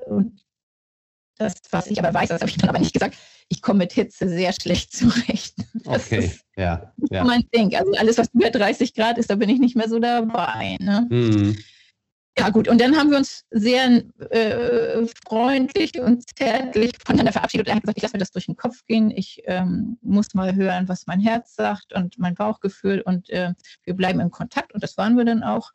und 0.06 0.44
das, 1.36 1.54
was 1.70 1.88
ich 1.88 1.98
aber 1.98 2.14
weiß, 2.14 2.28
das 2.28 2.40
habe 2.40 2.50
ich 2.50 2.58
dann 2.58 2.68
aber 2.68 2.78
nicht 2.78 2.92
gesagt, 2.92 3.16
ich 3.48 3.60
komme 3.60 3.80
mit 3.80 3.92
Hitze 3.92 4.28
sehr 4.28 4.52
schlecht 4.52 4.92
zurecht. 4.92 5.54
Das 5.84 6.06
okay, 6.06 6.24
ist, 6.24 6.46
ja. 6.56 6.94
ja. 7.10 7.24
mein 7.24 7.42
Ding. 7.54 7.74
Also 7.76 7.92
alles, 7.92 8.16
was 8.16 8.28
über 8.32 8.48
30 8.48 8.94
Grad 8.94 9.18
ist, 9.18 9.28
da 9.28 9.34
bin 9.34 9.50
ich 9.50 9.58
nicht 9.58 9.76
mehr 9.76 9.86
so 9.86 9.98
dabei. 9.98 10.78
Ne? 10.80 11.06
Mhm. 11.10 11.58
Ja, 12.36 12.50
gut. 12.50 12.66
Und 12.66 12.80
dann 12.80 12.96
haben 12.96 13.10
wir 13.10 13.18
uns 13.18 13.44
sehr 13.50 14.02
äh, 14.30 15.06
freundlich 15.26 15.98
und 16.00 16.24
zärtlich 16.36 16.92
voneinander 17.04 17.32
verabschiedet. 17.32 17.68
Er 17.68 17.76
hat 17.76 17.82
gesagt, 17.82 17.98
ich 17.98 18.02
lasse 18.02 18.14
mir 18.16 18.20
das 18.20 18.32
durch 18.32 18.46
den 18.46 18.56
Kopf 18.56 18.84
gehen. 18.86 19.12
Ich 19.12 19.42
ähm, 19.44 19.98
muss 20.02 20.34
mal 20.34 20.54
hören, 20.54 20.88
was 20.88 21.06
mein 21.06 21.20
Herz 21.20 21.54
sagt 21.54 21.92
und 21.92 22.18
mein 22.18 22.34
Bauchgefühl. 22.34 23.02
Und 23.02 23.30
äh, 23.30 23.54
wir 23.84 23.94
bleiben 23.94 24.18
in 24.18 24.32
Kontakt. 24.32 24.74
Und 24.74 24.82
das 24.82 24.96
waren 24.96 25.16
wir 25.16 25.24
dann 25.24 25.44
auch 25.44 25.70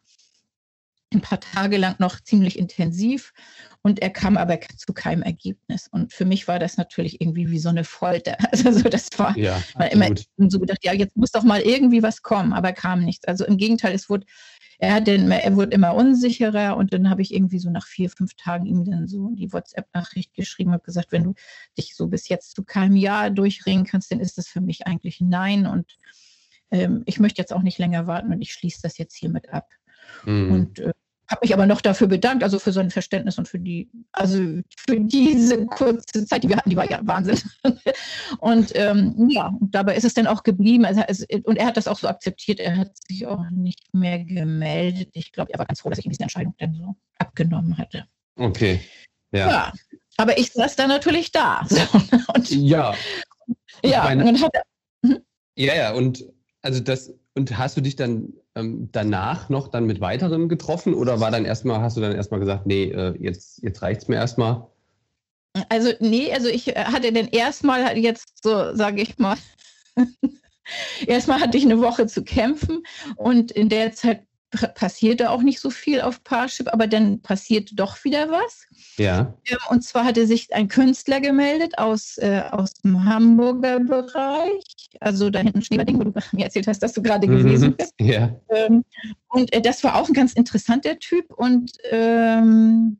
ein 1.13 1.22
paar 1.22 1.39
Tage 1.39 1.78
lang 1.78 1.95
noch 1.98 2.19
ziemlich 2.19 2.60
intensiv 2.60 3.34
und 3.82 4.02
er 4.02 4.10
kam 4.10 4.38
aber 4.38 4.60
zu 4.78 4.93
keinem 4.93 5.24
Ergebnis. 5.24 5.88
Und 5.89 6.13
für 6.13 6.26
mich 6.26 6.48
war 6.48 6.60
das 6.60 6.78
natürlich 6.78 7.19
irgendwie 7.19 7.50
wie 7.50 7.60
so 7.60 7.69
eine 7.69 7.84
Folter. 7.84 8.38
Also 8.52 8.72
so, 8.72 8.89
das 8.89 9.08
war, 9.17 9.38
ja, 9.38 9.62
war 9.76 9.91
immer 9.91 10.10
so 10.38 10.60
gedacht, 10.60 10.84
ja, 10.84 10.93
jetzt 10.93 11.15
muss 11.15 11.32
doch 11.32 11.43
mal 11.43 11.62
irgendwie 11.62 12.04
was 12.04 12.22
kommen, 12.22 12.54
aber 12.54 12.74
kam 12.74 13.04
nichts. 13.04 13.28
Also 13.28 13.45
im 13.45 13.58
Gegenteil, 13.58 13.93
es 13.93 14.10
wurde, 14.10 14.26
er, 14.80 14.96
hat 14.96 15.08
den, 15.08 15.30
er 15.30 15.56
wurde 15.56 15.76
immer 15.76 15.94
unsicherer 15.94 16.78
und 16.78 16.94
dann 16.94 17.10
habe 17.10 17.22
ich 17.22 17.34
irgendwie 17.34 17.60
so 17.60 17.70
nach 17.70 17.86
vier, 17.86 18.10
fünf 18.10 18.34
Tagen 18.36 18.65
ihm 18.65 18.86
dann 18.86 19.08
so 19.08 19.30
die 19.32 19.52
WhatsApp-Nachricht 19.52 20.34
geschrieben 20.34 20.74
und 20.74 20.84
gesagt, 20.84 21.12
wenn 21.12 21.26
du 21.26 21.34
dich 21.78 21.96
so 21.96 22.08
bis 22.08 22.30
jetzt 22.30 22.56
zu 22.56 22.63
keinem 22.63 22.96
Jahr 22.96 23.30
durchringen 23.30 23.86
kannst, 23.86 24.12
dann 24.12 24.22
ist 24.22 24.38
das 24.38 24.48
für 24.48 24.62
mich 24.62 24.88
eigentlich 24.88 25.20
Nein 25.20 25.68
und 25.68 25.98
ähm, 26.72 27.04
ich 27.06 27.20
möchte 27.20 27.42
jetzt 27.42 27.52
auch 27.52 27.62
nicht 27.62 27.78
länger 27.78 28.08
warten 28.08 28.32
und 28.32 28.42
ich 28.42 28.54
schließe 28.54 28.80
das 28.82 28.98
jetzt 28.98 29.15
hiermit 29.15 29.50
ab. 29.50 29.68
Mhm. 30.26 30.52
Und 30.52 30.80
äh, 30.80 30.94
habe 31.30 31.39
mich 31.44 31.54
aber 31.54 31.65
noch 31.65 31.82
dafür 31.82 32.08
bedankt, 32.08 32.44
also 32.44 32.60
für 32.60 32.72
sein 32.72 32.89
Verständnis 32.89 33.38
und 33.38 33.48
für 33.48 33.60
die, 33.60 33.89
also 34.12 34.62
für 34.88 35.00
diese 35.00 35.65
kurze 35.68 36.26
Zeit, 36.26 36.44
die 36.44 36.50
wir 36.50 36.58
hatten, 36.58 36.70
die 36.70 36.76
war 36.76 36.89
ja 36.89 37.00
Wahnsinn. 37.04 37.39
und 38.39 38.72
ähm, 38.76 39.30
ja, 39.30 39.54
dabei 39.62 39.96
ist 39.96 40.06
es 40.06 40.13
dann 40.13 40.28
auch 40.28 40.44
geblieben. 40.44 40.86
Also, 40.86 41.02
es, 41.08 41.26
und 41.44 41.58
er 41.58 41.68
hat 41.68 41.78
das 41.78 41.88
auch 41.88 42.00
so 42.00 42.08
akzeptiert. 42.08 42.60
Er 42.60 42.78
hat 42.78 42.92
sich 43.08 43.28
auch 43.28 43.44
nicht 43.52 43.94
mehr 43.94 44.24
gemeldet. 44.24 45.10
Ich 45.13 45.32
glaube, 45.32 45.54
er 45.54 45.60
war 45.60 45.65
ganz 45.65 45.82
froh, 45.82 45.89
dass 45.89 46.00
ich 46.00 46.08
diese 46.08 46.24
Entscheidung 46.24 46.56
dann 46.58 46.74
so 46.74 46.96
abgenommen 47.20 47.78
hatte. 47.78 48.06
Okay. 48.36 48.82
Ja. 49.32 49.50
ja 49.50 49.74
aber 50.20 50.38
ich 50.38 50.52
saß 50.52 50.76
da 50.76 50.88
natürlich 50.88 51.32
da. 51.32 51.65
So, 51.70 51.82
und, 52.36 52.50
ja. 52.52 52.94
Ja, 53.84 54.04
meine, 54.04 54.26
und 54.26 54.44
hat 54.44 54.52
hm? 55.06 55.20
ja, 55.56 55.76
ja, 55.76 55.94
und 55.94 56.26
also 56.62 56.82
das, 56.82 57.13
und 57.39 57.58
hast 57.58 57.78
du 57.78 57.82
dich 57.82 57.95
dann 57.95 58.34
ähm, 58.56 58.89
danach 58.91 59.47
noch 59.47 59.69
dann 59.69 59.86
mit 59.86 60.02
weiteren 60.02 60.49
getroffen 60.49 60.93
oder 60.93 61.21
war 61.21 61.32
dann 61.32 61.45
erstmal, 61.45 61.80
hast 61.80 61.95
du 61.95 62.02
dann 62.02 62.12
erstmal 62.12 62.41
gesagt, 62.41 62.65
nee, 62.65 62.91
äh, 62.91 63.15
jetzt, 63.17 63.63
jetzt 63.63 63.82
reicht 63.82 64.02
es 64.02 64.08
mir 64.10 64.17
erstmal? 64.17 64.67
Also, 65.69 65.93
nee, 66.02 66.34
also 66.34 66.49
ich 66.49 66.75
äh, 66.75 66.84
hatte 66.84 67.13
dann 67.13 67.30
erstmal 67.30 67.97
jetzt 67.97 68.43
so, 68.43 68.75
sage 68.75 69.02
ich 69.02 69.17
mal, 69.19 69.38
erstmal 71.08 71.39
hatte 71.39 71.58
ich 71.58 71.63
eine 71.63 71.80
Woche 71.80 72.08
zu 72.08 72.25
kämpfen 72.25 72.84
und 73.15 73.52
in 73.52 73.69
der 73.69 73.93
Zeit 73.93 74.23
passierte 74.50 75.30
auch 75.30 75.42
nicht 75.42 75.60
so 75.60 75.70
viel 75.70 76.02
auf 76.02 76.24
Parship, 76.24 76.72
aber 76.72 76.88
dann 76.88 77.22
passierte 77.22 77.76
doch 77.76 78.04
wieder 78.04 78.30
was. 78.30 78.66
Ja. 78.98 79.34
Ähm, 79.46 79.58
und 79.70 79.84
zwar 79.84 80.06
hatte 80.06 80.26
sich 80.26 80.54
ein 80.54 80.68
Künstler 80.68 81.22
gemeldet 81.22 81.78
aus, 81.78 82.18
äh, 82.18 82.44
aus 82.52 82.74
dem 82.74 83.06
Hamburger 83.06 83.80
Bereich, 83.80 84.90
also 85.00 85.30
da 85.30 85.40
hinten 85.40 85.62
Schneeberding, 85.62 86.00
wo 86.00 86.04
du 86.04 86.14
mir 86.32 86.46
erzählt 86.46 86.68
hast, 86.68 86.82
dass 86.82 86.94
du 86.94 87.02
gerade 87.02 87.28
mhm. 87.28 87.38
gewesen 87.38 87.76
bist. 87.76 87.94
Ja. 88.00 88.36
Ähm, 88.50 88.84
und 89.30 89.54
äh, 89.54 89.62
das 89.62 89.84
war 89.84 89.96
auch 89.96 90.08
ein 90.08 90.14
ganz 90.14 90.34
interessanter 90.34 90.98
Typ 90.98 91.32
und 91.32 91.72
ähm, 91.92 93.00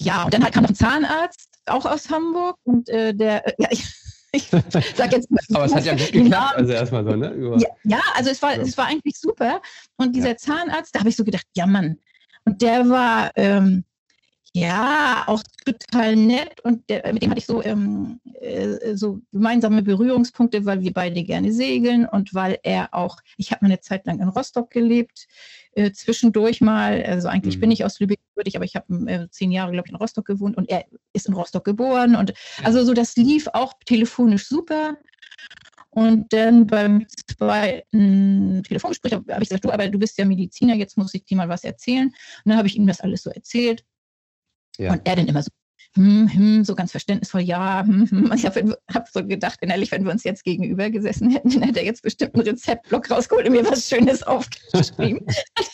ja, 0.00 0.24
und 0.24 0.32
dann 0.32 0.42
halt 0.42 0.54
kam 0.54 0.62
noch 0.62 0.70
ein 0.70 0.76
Zahnarzt, 0.76 1.50
auch 1.66 1.84
aus 1.84 2.08
Hamburg 2.08 2.56
und 2.64 2.88
äh, 2.88 3.14
der, 3.14 3.46
äh, 3.46 3.52
ja, 3.58 3.68
ich, 3.70 3.86
ich 4.32 4.48
sag 4.94 5.12
jetzt 5.12 5.30
mal, 5.30 5.40
Aber 5.54 5.64
es 5.64 5.74
hat 5.74 5.84
ja 5.84 5.94
gut 5.94 6.12
geklappt, 6.12 6.56
also 6.56 6.72
erstmal 6.72 7.04
so, 7.04 7.16
ne? 7.16 7.58
Ja, 7.58 7.68
ja, 7.84 8.00
also 8.14 8.30
es 8.30 8.40
war, 8.42 8.54
ja. 8.54 8.62
es 8.62 8.76
war 8.76 8.86
eigentlich 8.86 9.18
super. 9.18 9.60
Und 9.96 10.14
dieser 10.14 10.30
ja. 10.30 10.36
Zahnarzt, 10.36 10.94
da 10.94 11.00
habe 11.00 11.08
ich 11.08 11.16
so 11.16 11.24
gedacht, 11.24 11.46
ja 11.56 11.66
Mann. 11.66 11.98
Und 12.44 12.62
der 12.62 12.88
war, 12.88 13.30
ähm, 13.36 13.84
ja, 14.52 15.24
auch 15.26 15.42
total 15.64 16.16
nett 16.16 16.60
und 16.64 16.88
der, 16.90 17.12
mit 17.12 17.22
dem 17.22 17.30
hatte 17.30 17.38
ich 17.38 17.46
so, 17.46 17.62
ähm, 17.62 18.20
äh, 18.40 18.96
so 18.96 19.20
gemeinsame 19.30 19.82
Berührungspunkte, 19.82 20.64
weil 20.64 20.80
wir 20.80 20.92
beide 20.92 21.22
gerne 21.22 21.52
segeln 21.52 22.04
und 22.04 22.34
weil 22.34 22.58
er 22.64 22.92
auch, 22.92 23.18
ich 23.36 23.52
habe 23.52 23.64
mal 23.64 23.70
eine 23.70 23.80
Zeit 23.80 24.06
lang 24.06 24.18
in 24.20 24.28
Rostock 24.28 24.70
gelebt, 24.70 25.28
äh, 25.72 25.92
zwischendurch 25.92 26.60
mal, 26.60 27.02
also 27.02 27.28
eigentlich 27.28 27.56
mhm. 27.56 27.60
bin 27.60 27.70
ich 27.70 27.84
aus 27.84 28.00
Lübeck 28.00 28.20
gebürtig, 28.30 28.56
aber 28.56 28.64
ich 28.64 28.76
habe 28.76 29.10
äh, 29.10 29.28
zehn 29.30 29.50
Jahre, 29.50 29.72
glaube 29.72 29.86
ich, 29.86 29.92
in 29.92 29.96
Rostock 29.96 30.26
gewohnt 30.26 30.56
und 30.56 30.68
er 30.68 30.84
ist 31.12 31.28
in 31.28 31.34
Rostock 31.34 31.64
geboren 31.64 32.16
und 32.16 32.32
also 32.64 32.84
so, 32.84 32.94
das 32.94 33.16
lief 33.16 33.48
auch 33.52 33.74
telefonisch 33.84 34.46
super. 34.46 34.96
Und 35.92 36.32
dann 36.32 36.68
beim 36.68 37.06
zweiten 37.26 38.62
Telefongespräch 38.62 39.12
habe 39.12 39.24
ich 39.42 39.48
gesagt, 39.48 39.64
du, 39.64 39.72
aber 39.72 39.88
du 39.88 39.98
bist 39.98 40.16
ja 40.18 40.24
Mediziner, 40.24 40.74
jetzt 40.74 40.96
muss 40.96 41.14
ich 41.14 41.24
dir 41.24 41.36
mal 41.36 41.48
was 41.48 41.64
erzählen. 41.64 42.06
Und 42.06 42.14
dann 42.44 42.56
habe 42.56 42.68
ich 42.68 42.76
ihm 42.76 42.86
das 42.86 43.00
alles 43.00 43.22
so 43.24 43.30
erzählt. 43.30 43.84
Ja. 44.78 44.92
Und 44.92 45.02
er 45.04 45.16
dann 45.16 45.26
immer 45.26 45.42
so, 45.42 45.50
hm, 45.96 46.28
hm, 46.32 46.64
so 46.64 46.76
ganz 46.76 46.92
verständnisvoll, 46.92 47.40
ja. 47.40 47.84
Hm, 47.84 48.08
hm. 48.08 48.32
Ich 48.32 48.46
habe 48.46 48.78
hab 48.94 49.08
so 49.08 49.26
gedacht, 49.26 49.58
innerlich, 49.60 49.90
wenn 49.90 50.04
wir 50.04 50.12
uns 50.12 50.22
jetzt 50.22 50.44
gegenüber 50.44 50.88
gesessen 50.88 51.30
hätten, 51.30 51.50
dann 51.50 51.62
hätte 51.62 51.80
er 51.80 51.84
jetzt 51.84 52.02
bestimmt 52.02 52.34
einen 52.34 52.44
Rezeptblock 52.44 53.10
rausgeholt 53.10 53.46
und 53.46 53.52
mir 53.52 53.68
was 53.68 53.88
Schönes 53.88 54.22
aufgeschrieben. 54.22 55.26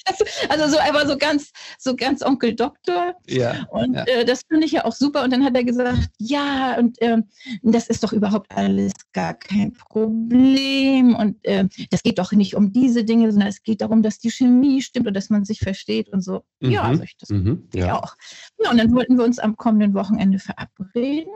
also 0.48 0.68
so 0.68 0.78
einfach 0.78 1.06
so 1.06 1.18
ganz, 1.18 1.52
so 1.78 1.94
ganz 1.94 2.22
Onkel 2.22 2.54
Doktor. 2.54 3.14
Ja, 3.26 3.66
und 3.70 3.94
ja. 3.94 4.04
Äh, 4.04 4.24
das 4.24 4.40
finde 4.48 4.64
ich 4.64 4.72
ja 4.72 4.86
auch 4.86 4.94
super. 4.94 5.22
Und 5.22 5.32
dann 5.34 5.44
hat 5.44 5.54
er 5.54 5.64
gesagt, 5.64 6.08
ja, 6.18 6.78
und 6.78 7.00
äh, 7.02 7.18
das 7.62 7.88
ist 7.88 8.02
doch 8.02 8.14
überhaupt 8.14 8.50
alles 8.56 8.92
gar 9.12 9.34
kein 9.34 9.74
Problem. 9.74 11.14
Und 11.14 11.36
äh, 11.42 11.68
das 11.90 12.02
geht 12.02 12.18
doch 12.18 12.32
nicht 12.32 12.54
um 12.54 12.72
diese 12.72 13.04
Dinge, 13.04 13.30
sondern 13.30 13.50
es 13.50 13.62
geht 13.62 13.82
darum, 13.82 14.02
dass 14.02 14.18
die 14.18 14.30
Chemie 14.30 14.80
stimmt 14.80 15.08
und 15.08 15.14
dass 15.14 15.28
man 15.28 15.44
sich 15.44 15.58
versteht 15.58 16.08
und 16.08 16.22
so. 16.22 16.42
Mhm. 16.60 16.70
Ja, 16.70 16.82
also 16.84 17.02
ich 17.02 17.18
das 17.18 17.28
mhm. 17.28 17.68
ja. 17.74 17.98
auch. 17.98 18.16
Ja, 18.64 18.70
und 18.70 18.78
dann 18.78 18.94
wollten 18.94 19.18
wir 19.18 19.24
uns 19.24 19.38
am 19.38 19.56
kommenden 19.56 19.92
Wochenende 19.92 20.05
Wochenende 20.06 20.38
verabreden. 20.38 21.32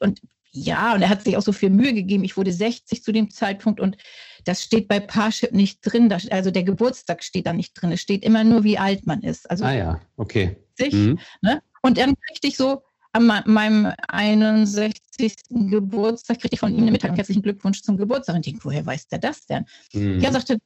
Und 0.00 0.20
ja, 0.52 0.94
und 0.94 1.02
er 1.02 1.08
hat 1.08 1.22
sich 1.22 1.36
auch 1.36 1.42
so 1.42 1.52
viel 1.52 1.70
Mühe 1.70 1.94
gegeben. 1.94 2.24
Ich 2.24 2.36
wurde 2.36 2.52
60 2.52 3.04
zu 3.04 3.12
dem 3.12 3.30
Zeitpunkt 3.30 3.78
und 3.78 3.96
das 4.44 4.62
steht 4.62 4.88
bei 4.88 4.98
Parship 4.98 5.52
nicht 5.52 5.80
drin. 5.82 6.12
also 6.12 6.50
der 6.50 6.64
Geburtstag 6.64 7.22
steht 7.22 7.46
da 7.46 7.52
nicht 7.52 7.74
drin. 7.74 7.92
Es 7.92 8.00
steht 8.00 8.24
immer 8.24 8.42
nur, 8.42 8.64
wie 8.64 8.78
alt 8.78 9.06
man 9.06 9.22
ist. 9.22 9.48
Also 9.48 9.64
ah 9.64 9.72
ja, 9.72 10.00
okay. 10.16 10.56
60, 10.76 10.94
mhm. 10.94 11.18
ne? 11.42 11.62
Und 11.82 11.98
dann 11.98 12.14
kriegte 12.26 12.48
ich 12.48 12.56
so 12.56 12.82
an 13.12 13.26
meinem 13.46 13.92
61. 14.08 15.36
Geburtstag, 15.48 16.40
kriegte 16.40 16.54
ich 16.54 16.60
von 16.60 16.72
ihm 16.74 16.82
eine 16.82 16.92
Mitteilung. 16.92 17.16
Herzlichen 17.16 17.42
Glückwunsch 17.42 17.82
zum 17.82 17.96
Geburtstag. 17.96 18.34
Und 18.34 18.46
ich 18.46 18.52
denke, 18.52 18.64
woher 18.64 18.84
weiß 18.84 19.08
der 19.08 19.18
das 19.18 19.46
denn? 19.46 19.66
Mhm. 19.92 20.20
Ja, 20.20 20.32
sagte, 20.32 20.58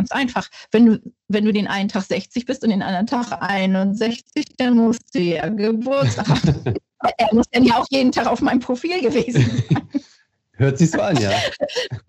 ganz 0.00 0.12
einfach. 0.12 0.48
Wenn 0.70 0.86
du, 0.86 1.12
wenn 1.28 1.44
du 1.44 1.52
den 1.52 1.68
einen 1.68 1.88
Tag 1.88 2.04
60 2.04 2.46
bist 2.46 2.64
und 2.64 2.70
den 2.70 2.82
anderen 2.82 3.06
Tag 3.06 3.32
61, 3.40 4.56
dann 4.56 4.76
musst 4.76 5.14
du 5.14 5.20
ja 5.20 5.48
Geburtstag 5.48 6.28
haben. 6.28 6.74
er 7.18 7.28
muss 7.32 7.46
dann 7.52 7.64
ja 7.64 7.76
auch 7.76 7.86
jeden 7.90 8.12
Tag 8.12 8.26
auf 8.26 8.40
meinem 8.40 8.60
Profil 8.60 9.00
gewesen 9.02 9.44
sein. 9.68 9.88
Hört 10.52 10.78
sich 10.78 10.90
so 10.90 11.00
an, 11.00 11.16
ja. 11.18 11.32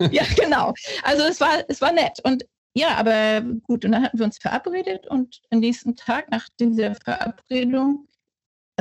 ja, 0.10 0.24
genau. 0.36 0.74
Also 1.02 1.22
es 1.24 1.40
war, 1.40 1.64
es 1.68 1.80
war 1.80 1.92
nett. 1.92 2.18
Und 2.22 2.44
ja, 2.74 2.96
aber 2.96 3.42
gut, 3.62 3.84
und 3.84 3.92
dann 3.92 4.02
hatten 4.02 4.18
wir 4.18 4.24
uns 4.24 4.38
verabredet 4.38 5.06
und 5.06 5.42
am 5.50 5.60
nächsten 5.60 5.96
Tag 5.96 6.30
nach 6.30 6.48
dieser 6.58 6.94
Verabredung 6.94 8.08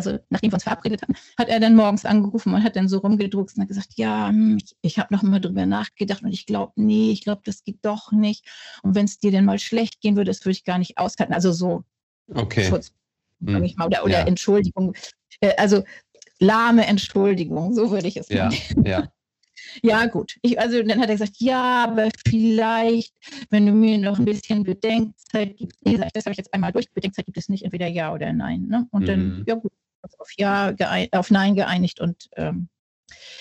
also 0.08 0.20
nachdem 0.30 0.52
wir 0.52 0.56
uns 0.56 0.64
verabredet 0.64 1.02
haben, 1.02 1.14
hat 1.38 1.50
er 1.50 1.60
dann 1.60 1.76
morgens 1.76 2.06
angerufen 2.06 2.54
und 2.54 2.64
hat 2.64 2.76
dann 2.76 2.88
so 2.88 3.00
rumgedruckt 3.00 3.56
und 3.56 3.62
hat 3.62 3.68
gesagt, 3.68 3.94
ja, 3.96 4.30
hm, 4.30 4.58
ich, 4.58 4.76
ich 4.82 5.00
habe 5.00 5.14
noch 5.14 5.24
mal 5.24 5.40
drüber 5.40 5.66
nachgedacht 5.66 6.24
und 6.24 6.32
ich 6.32 6.46
glaube, 6.46 6.74
nee, 6.76 7.12
ich 7.12 7.24
glaube, 7.24 7.42
das 7.46 7.64
geht 7.64 7.80
doch 7.84 8.12
nicht. 8.12 8.46
Und 8.84 8.96
wenn 8.96 9.06
es 9.06 9.20
dir 9.20 9.32
denn 9.32 9.46
mal 9.46 9.60
schlecht 9.60 10.02
gehen 10.02 10.16
würde, 10.16 10.32
das 10.32 10.42
würde 10.42 10.52
ich 10.52 10.64
gar 10.64 10.78
nicht 10.78 10.98
aushalten. 10.98 11.34
Also 11.34 11.52
so 11.52 11.84
okay. 12.34 12.66
Schutz, 12.66 12.92
hm. 13.44 13.64
ich 13.64 13.78
mal, 13.78 13.88
oder, 13.88 14.04
oder 14.04 14.20
ja. 14.20 14.28
Entschuldigung. 14.28 14.94
Äh, 15.40 15.56
also 15.58 15.84
lahme 16.40 16.86
Entschuldigung, 16.88 17.74
so 17.74 17.92
würde 17.92 18.08
ich 18.08 18.18
es 18.18 18.30
ja, 18.30 18.50
nennen. 18.50 18.86
Ja. 18.86 19.12
Ja, 19.82 20.06
gut. 20.08 20.38
Ich, 20.42 20.60
also 20.60 20.82
dann 20.84 21.00
hat 21.00 21.10
er 21.10 21.16
gesagt, 21.16 21.36
ja, 21.38 21.86
aber 21.86 22.10
vielleicht, 22.28 23.14
wenn 23.50 23.66
du 23.66 23.72
mir 23.72 23.98
noch 23.98 24.20
ein 24.20 24.26
bisschen 24.26 24.64
Bedenkzeit 24.64 25.58
gibst, 25.58 25.86
nee, 25.86 25.98
das 26.14 26.26
habe 26.26 26.32
ich 26.32 26.38
jetzt 26.38 26.54
einmal 26.54 26.72
durch, 26.72 26.92
Bedenkzeit 26.92 27.26
gibt 27.26 27.38
es 27.38 27.50
nicht, 27.50 27.64
entweder 27.64 27.88
ja 27.88 28.14
oder 28.14 28.34
nein. 28.34 28.68
Ne? 28.68 28.88
Und 28.92 29.04
mhm. 29.04 29.06
dann, 29.06 29.44
ja 29.48 29.56
gut, 29.56 29.72
auf 30.18 30.30
Ja, 30.38 30.74
auf 31.12 31.32
Nein 31.32 31.56
geeinigt 31.56 32.00
und 32.00 32.30
ähm, 32.36 32.70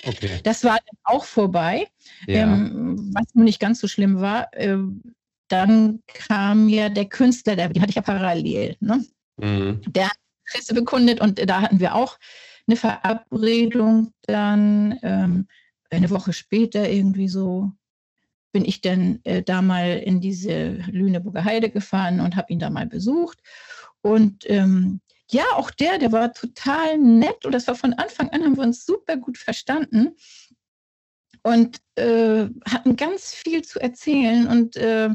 okay. 0.06 0.40
das 0.42 0.64
war 0.64 0.78
dann 0.78 0.98
auch 1.04 1.24
vorbei. 1.24 1.88
Ja. 2.26 2.42
Ähm, 2.42 3.10
was 3.14 3.34
nur 3.34 3.44
nicht 3.44 3.60
ganz 3.60 3.80
so 3.80 3.88
schlimm 3.88 4.20
war, 4.20 4.48
ähm, 4.52 5.14
dann 5.48 6.02
kam 6.06 6.68
ja 6.68 6.88
der 6.88 7.06
Künstler, 7.06 7.56
der, 7.56 7.68
den 7.68 7.82
hatte 7.82 7.90
ich 7.90 7.96
ja 7.96 8.02
parallel, 8.02 8.76
ne? 8.80 9.04
Mhm. 9.36 9.80
der 9.86 10.06
hat 10.06 10.16
Interesse 10.46 10.74
bekundet 10.74 11.20
und 11.20 11.48
da 11.48 11.62
hatten 11.62 11.80
wir 11.80 11.94
auch 11.94 12.18
eine 12.66 12.76
Verabredung 12.76 14.12
dann 14.22 14.98
ähm, 15.02 15.48
eine 15.90 16.10
Woche 16.10 16.32
später 16.32 16.88
irgendwie 16.88 17.28
so 17.28 17.72
bin 18.52 18.64
ich 18.64 18.80
dann 18.80 19.20
äh, 19.24 19.42
da 19.42 19.62
mal 19.62 19.98
in 19.98 20.20
diese 20.20 20.72
Lüneburger 20.90 21.44
Heide 21.44 21.70
gefahren 21.70 22.20
und 22.20 22.36
habe 22.36 22.52
ihn 22.52 22.58
da 22.58 22.70
mal 22.70 22.86
besucht. 22.86 23.38
Und 24.02 24.48
ähm, 24.48 25.00
ja, 25.30 25.44
auch 25.54 25.70
der, 25.70 25.98
der 25.98 26.12
war 26.12 26.32
total 26.32 26.98
nett 26.98 27.44
und 27.44 27.52
das 27.52 27.66
war 27.66 27.74
von 27.74 27.94
Anfang 27.94 28.30
an, 28.30 28.42
haben 28.42 28.56
wir 28.56 28.64
uns 28.64 28.84
super 28.84 29.16
gut 29.16 29.38
verstanden 29.38 30.16
und 31.42 31.78
äh, 31.96 32.46
hatten 32.68 32.96
ganz 32.96 33.32
viel 33.32 33.62
zu 33.62 33.80
erzählen 33.80 34.46
und 34.46 34.76
äh, 34.76 35.10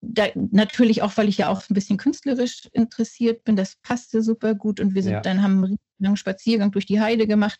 da, 0.00 0.26
natürlich 0.34 1.02
auch, 1.02 1.16
weil 1.16 1.28
ich 1.28 1.38
ja 1.38 1.48
auch 1.48 1.62
ein 1.68 1.74
bisschen 1.74 1.96
künstlerisch 1.96 2.68
interessiert 2.72 3.44
bin, 3.44 3.56
das 3.56 3.76
passte 3.76 4.22
super 4.22 4.54
gut 4.54 4.80
und 4.80 4.94
wir 4.94 5.02
sind 5.02 5.12
ja. 5.12 5.20
dann 5.20 5.42
haben 5.42 5.64
einen 5.64 5.78
langen 5.98 6.16
Spaziergang 6.16 6.70
durch 6.70 6.86
die 6.86 7.00
Heide 7.00 7.26
gemacht 7.26 7.58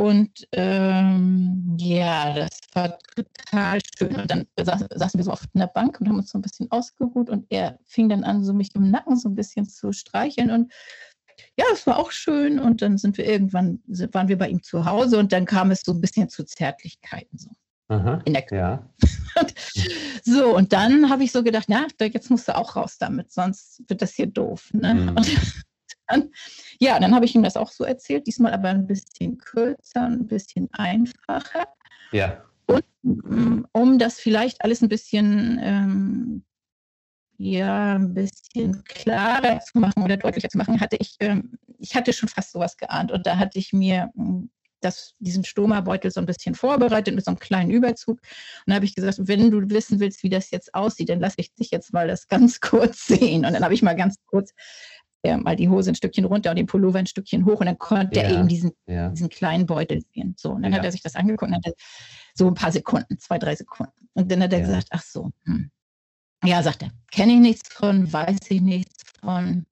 und 0.00 0.48
ähm, 0.52 1.76
ja, 1.78 2.32
das 2.32 2.58
war 2.72 2.98
total 3.14 3.80
schön. 3.98 4.16
Und 4.16 4.30
dann 4.30 4.46
saß, 4.58 4.86
saßen 4.94 5.18
wir 5.18 5.24
so 5.24 5.30
auf 5.30 5.44
einer 5.52 5.66
Bank 5.66 6.00
und 6.00 6.08
haben 6.08 6.16
uns 6.16 6.30
so 6.30 6.38
ein 6.38 6.42
bisschen 6.42 6.70
ausgeruht 6.70 7.28
und 7.28 7.44
er 7.50 7.78
fing 7.84 8.08
dann 8.08 8.24
an, 8.24 8.42
so 8.42 8.54
mich 8.54 8.74
im 8.74 8.90
Nacken 8.90 9.18
so 9.18 9.28
ein 9.28 9.34
bisschen 9.34 9.68
zu 9.68 9.92
streicheln. 9.92 10.50
Und 10.50 10.72
ja, 11.58 11.66
es 11.70 11.86
war 11.86 11.98
auch 11.98 12.12
schön. 12.12 12.58
Und 12.58 12.80
dann 12.80 12.96
sind 12.96 13.18
wir 13.18 13.26
irgendwann, 13.26 13.82
waren 14.12 14.28
wir 14.28 14.38
bei 14.38 14.48
ihm 14.48 14.62
zu 14.62 14.86
Hause 14.86 15.18
und 15.18 15.34
dann 15.34 15.44
kam 15.44 15.70
es 15.70 15.82
so 15.82 15.92
ein 15.92 16.00
bisschen 16.00 16.30
zu 16.30 16.44
Zärtlichkeiten. 16.44 17.36
So. 17.36 17.50
Aha, 17.88 18.22
in 18.24 18.32
der 18.32 18.42
Küche. 18.42 18.56
Ja. 18.56 18.90
so, 20.24 20.56
und 20.56 20.72
dann 20.72 21.10
habe 21.10 21.24
ich 21.24 21.32
so 21.32 21.42
gedacht, 21.42 21.66
na, 21.68 21.86
jetzt 22.00 22.30
musst 22.30 22.48
du 22.48 22.56
auch 22.56 22.74
raus 22.74 22.96
damit, 22.98 23.32
sonst 23.32 23.82
wird 23.86 24.00
das 24.00 24.14
hier 24.14 24.28
doof. 24.28 24.70
Ne? 24.72 24.94
Mhm. 24.94 25.08
Und 25.10 25.30
dann, 26.10 26.30
ja, 26.78 26.98
dann 26.98 27.14
habe 27.14 27.24
ich 27.24 27.34
ihm 27.34 27.42
das 27.42 27.56
auch 27.56 27.70
so 27.70 27.84
erzählt, 27.84 28.26
diesmal 28.26 28.52
aber 28.52 28.68
ein 28.68 28.86
bisschen 28.86 29.38
kürzer, 29.38 30.02
ein 30.02 30.26
bisschen 30.26 30.68
einfacher. 30.72 31.66
Ja. 32.12 32.44
Und 32.66 32.84
mm, 33.02 33.64
um 33.72 33.98
das 33.98 34.20
vielleicht 34.20 34.62
alles 34.64 34.82
ein 34.82 34.88
bisschen, 34.88 35.58
ähm, 35.62 36.44
ja, 37.38 37.94
ein 37.94 38.14
bisschen 38.14 38.84
klarer 38.84 39.60
zu 39.60 39.78
machen 39.78 40.02
oder 40.02 40.16
deutlicher 40.16 40.48
zu 40.48 40.58
machen, 40.58 40.80
hatte 40.80 40.96
ich, 41.00 41.16
ähm, 41.20 41.58
ich 41.78 41.94
hatte 41.94 42.12
schon 42.12 42.28
fast 42.28 42.52
sowas 42.52 42.76
geahnt 42.76 43.12
und 43.12 43.26
da 43.26 43.38
hatte 43.38 43.58
ich 43.58 43.72
mir 43.72 44.10
mm, 44.14 44.44
das, 44.80 45.14
diesen 45.18 45.44
Stoma-Beutel 45.44 46.10
so 46.10 46.20
ein 46.20 46.26
bisschen 46.26 46.54
vorbereitet 46.54 47.14
mit 47.14 47.24
so 47.24 47.30
einem 47.30 47.38
kleinen 47.38 47.70
Überzug. 47.70 48.20
Und 48.20 48.66
da 48.66 48.74
habe 48.74 48.84
ich 48.84 48.94
gesagt, 48.94 49.18
wenn 49.20 49.50
du 49.50 49.68
wissen 49.70 50.00
willst, 50.00 50.22
wie 50.22 50.30
das 50.30 50.50
jetzt 50.50 50.74
aussieht, 50.74 51.08
dann 51.08 51.20
lasse 51.20 51.36
ich 51.38 51.54
dich 51.54 51.70
jetzt 51.70 51.92
mal 51.92 52.08
das 52.08 52.28
ganz 52.28 52.60
kurz 52.60 53.06
sehen. 53.06 53.44
Und 53.44 53.52
dann 53.52 53.64
habe 53.64 53.74
ich 53.74 53.82
mal 53.82 53.96
ganz 53.96 54.16
kurz 54.26 54.52
äh, 55.22 55.36
mal 55.36 55.56
die 55.56 55.68
Hose 55.68 55.90
ein 55.90 55.94
Stückchen 55.94 56.24
runter 56.24 56.50
und 56.50 56.56
den 56.56 56.66
Pullover 56.66 56.98
ein 56.98 57.06
Stückchen 57.06 57.44
hoch 57.44 57.60
und 57.60 57.66
dann 57.66 57.78
konnte 57.78 58.20
ja, 58.20 58.26
er 58.26 58.38
eben 58.38 58.48
diesen, 58.48 58.72
ja. 58.86 59.08
diesen 59.10 59.28
kleinen 59.28 59.66
Beutel 59.66 60.02
sehen. 60.14 60.34
So, 60.38 60.52
und 60.52 60.62
dann 60.62 60.72
ja. 60.72 60.78
hat 60.78 60.84
er 60.84 60.92
sich 60.92 61.02
das 61.02 61.16
angeguckt 61.16 61.52
und 61.52 61.64
hat 61.64 61.74
so 62.34 62.46
ein 62.46 62.54
paar 62.54 62.72
Sekunden, 62.72 63.18
zwei, 63.18 63.38
drei 63.38 63.54
Sekunden. 63.54 64.08
Und 64.14 64.30
dann 64.30 64.42
hat 64.42 64.52
er 64.52 64.60
gesagt, 64.60 64.88
ach 64.90 65.02
so, 65.02 65.30
hm. 65.44 65.70
ja, 66.44 66.62
sagt 66.62 66.82
er, 66.82 66.90
kenne 67.10 67.34
ich 67.34 67.40
nichts 67.40 67.72
von, 67.72 68.12
weiß 68.12 68.38
ich 68.48 68.60
nichts 68.60 69.02
von. 69.20 69.66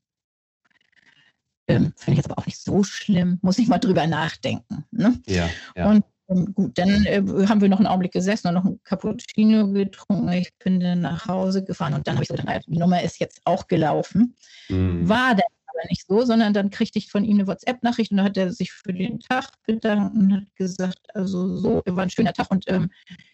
Ähm, 1.66 1.92
Finde 1.96 2.12
ich 2.12 2.16
jetzt 2.18 2.30
aber 2.30 2.38
auch 2.38 2.46
nicht 2.46 2.58
so 2.58 2.82
schlimm, 2.82 3.38
muss 3.42 3.58
ich 3.58 3.68
mal 3.68 3.78
drüber 3.78 4.06
nachdenken. 4.06 4.84
Ne? 4.90 5.20
Ja, 5.26 5.48
Und 5.90 6.04
gut, 6.28 6.76
dann 6.78 7.06
äh, 7.06 7.22
haben 7.46 7.60
wir 7.60 7.68
noch 7.68 7.78
einen 7.78 7.86
Augenblick 7.86 8.12
gesessen 8.12 8.48
und 8.48 8.54
noch 8.54 8.64
ein 8.64 8.80
Cappuccino 8.84 9.68
getrunken. 9.68 10.28
Ich 10.32 10.52
bin 10.62 10.80
dann 10.80 11.00
nach 11.00 11.26
Hause 11.26 11.64
gefahren 11.64 11.94
und 11.94 12.06
dann 12.06 12.14
habe 12.14 12.24
ich 12.24 12.28
so 12.28 12.34
gedacht, 12.34 12.62
die 12.66 12.78
Nummer 12.78 13.02
ist 13.02 13.18
jetzt 13.18 13.40
auch 13.44 13.66
gelaufen. 13.66 14.34
Mhm. 14.68 15.08
War 15.08 15.30
dann 15.30 15.46
aber 15.66 15.88
nicht 15.88 16.06
so, 16.06 16.24
sondern 16.24 16.52
dann 16.52 16.70
kriegte 16.70 16.98
ich 16.98 17.10
von 17.10 17.24
ihm 17.24 17.38
eine 17.38 17.46
WhatsApp-Nachricht 17.46 18.10
und 18.10 18.18
da 18.18 18.24
hat 18.24 18.36
er 18.36 18.52
sich 18.52 18.72
für 18.72 18.92
den 18.92 19.20
Tag 19.20 19.50
bedankt 19.66 20.16
und 20.16 20.32
hat 20.34 20.56
gesagt, 20.56 20.98
also 21.14 21.56
so, 21.56 21.82
war 21.86 22.02
ein 22.02 22.10
schöner 22.10 22.32
Tag 22.32 22.50
und 22.50 22.64
ähm, 22.68 22.90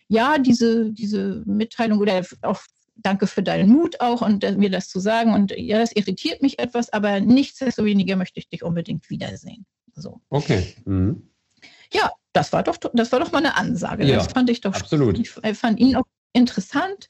ja, 0.09 0.39
diese, 0.39 0.93
diese 0.93 1.43
Mitteilung 1.47 1.99
oder 1.99 2.23
auch 2.43 2.61
danke 2.97 3.27
für 3.27 3.43
deinen 3.43 3.71
Mut 3.71 4.01
auch 4.01 4.23
und 4.23 4.45
äh, 4.45 4.53
mir 4.57 4.71
das 4.71 4.89
zu 4.89 5.01
sagen 5.01 5.33
und 5.33 5.53
ja, 5.57 5.79
das 5.79 5.93
irritiert 5.93 6.43
mich 6.43 6.61
etwas, 6.61 6.93
aber 6.93 7.21
nichtsdestoweniger 7.21 8.15
möchte 8.15 8.39
ich 8.39 8.49
dich 8.49 8.63
unbedingt 8.63 9.11
wiedersehen. 9.11 9.67
So. 9.95 10.21
Okay. 10.31 10.75
Mhm. 10.85 11.29
Ja, 11.93 12.13
das 12.35 12.53
war 12.53 12.63
doch, 12.63 12.77
das 12.93 13.13
war 13.13 13.21
doch 13.21 13.33
mal 13.33 13.39
eine 13.39 13.57
Ansage. 13.57 14.05
Ja, 14.05 14.17
das 14.17 14.27
fand 14.27 14.51
ich 14.51 14.61
doch 14.61 14.75
absolut. 14.75 15.19
Ich 15.19 15.31
fand 15.31 15.81
ihn 15.81 15.97
auch 15.97 16.05
interessant. 16.35 17.09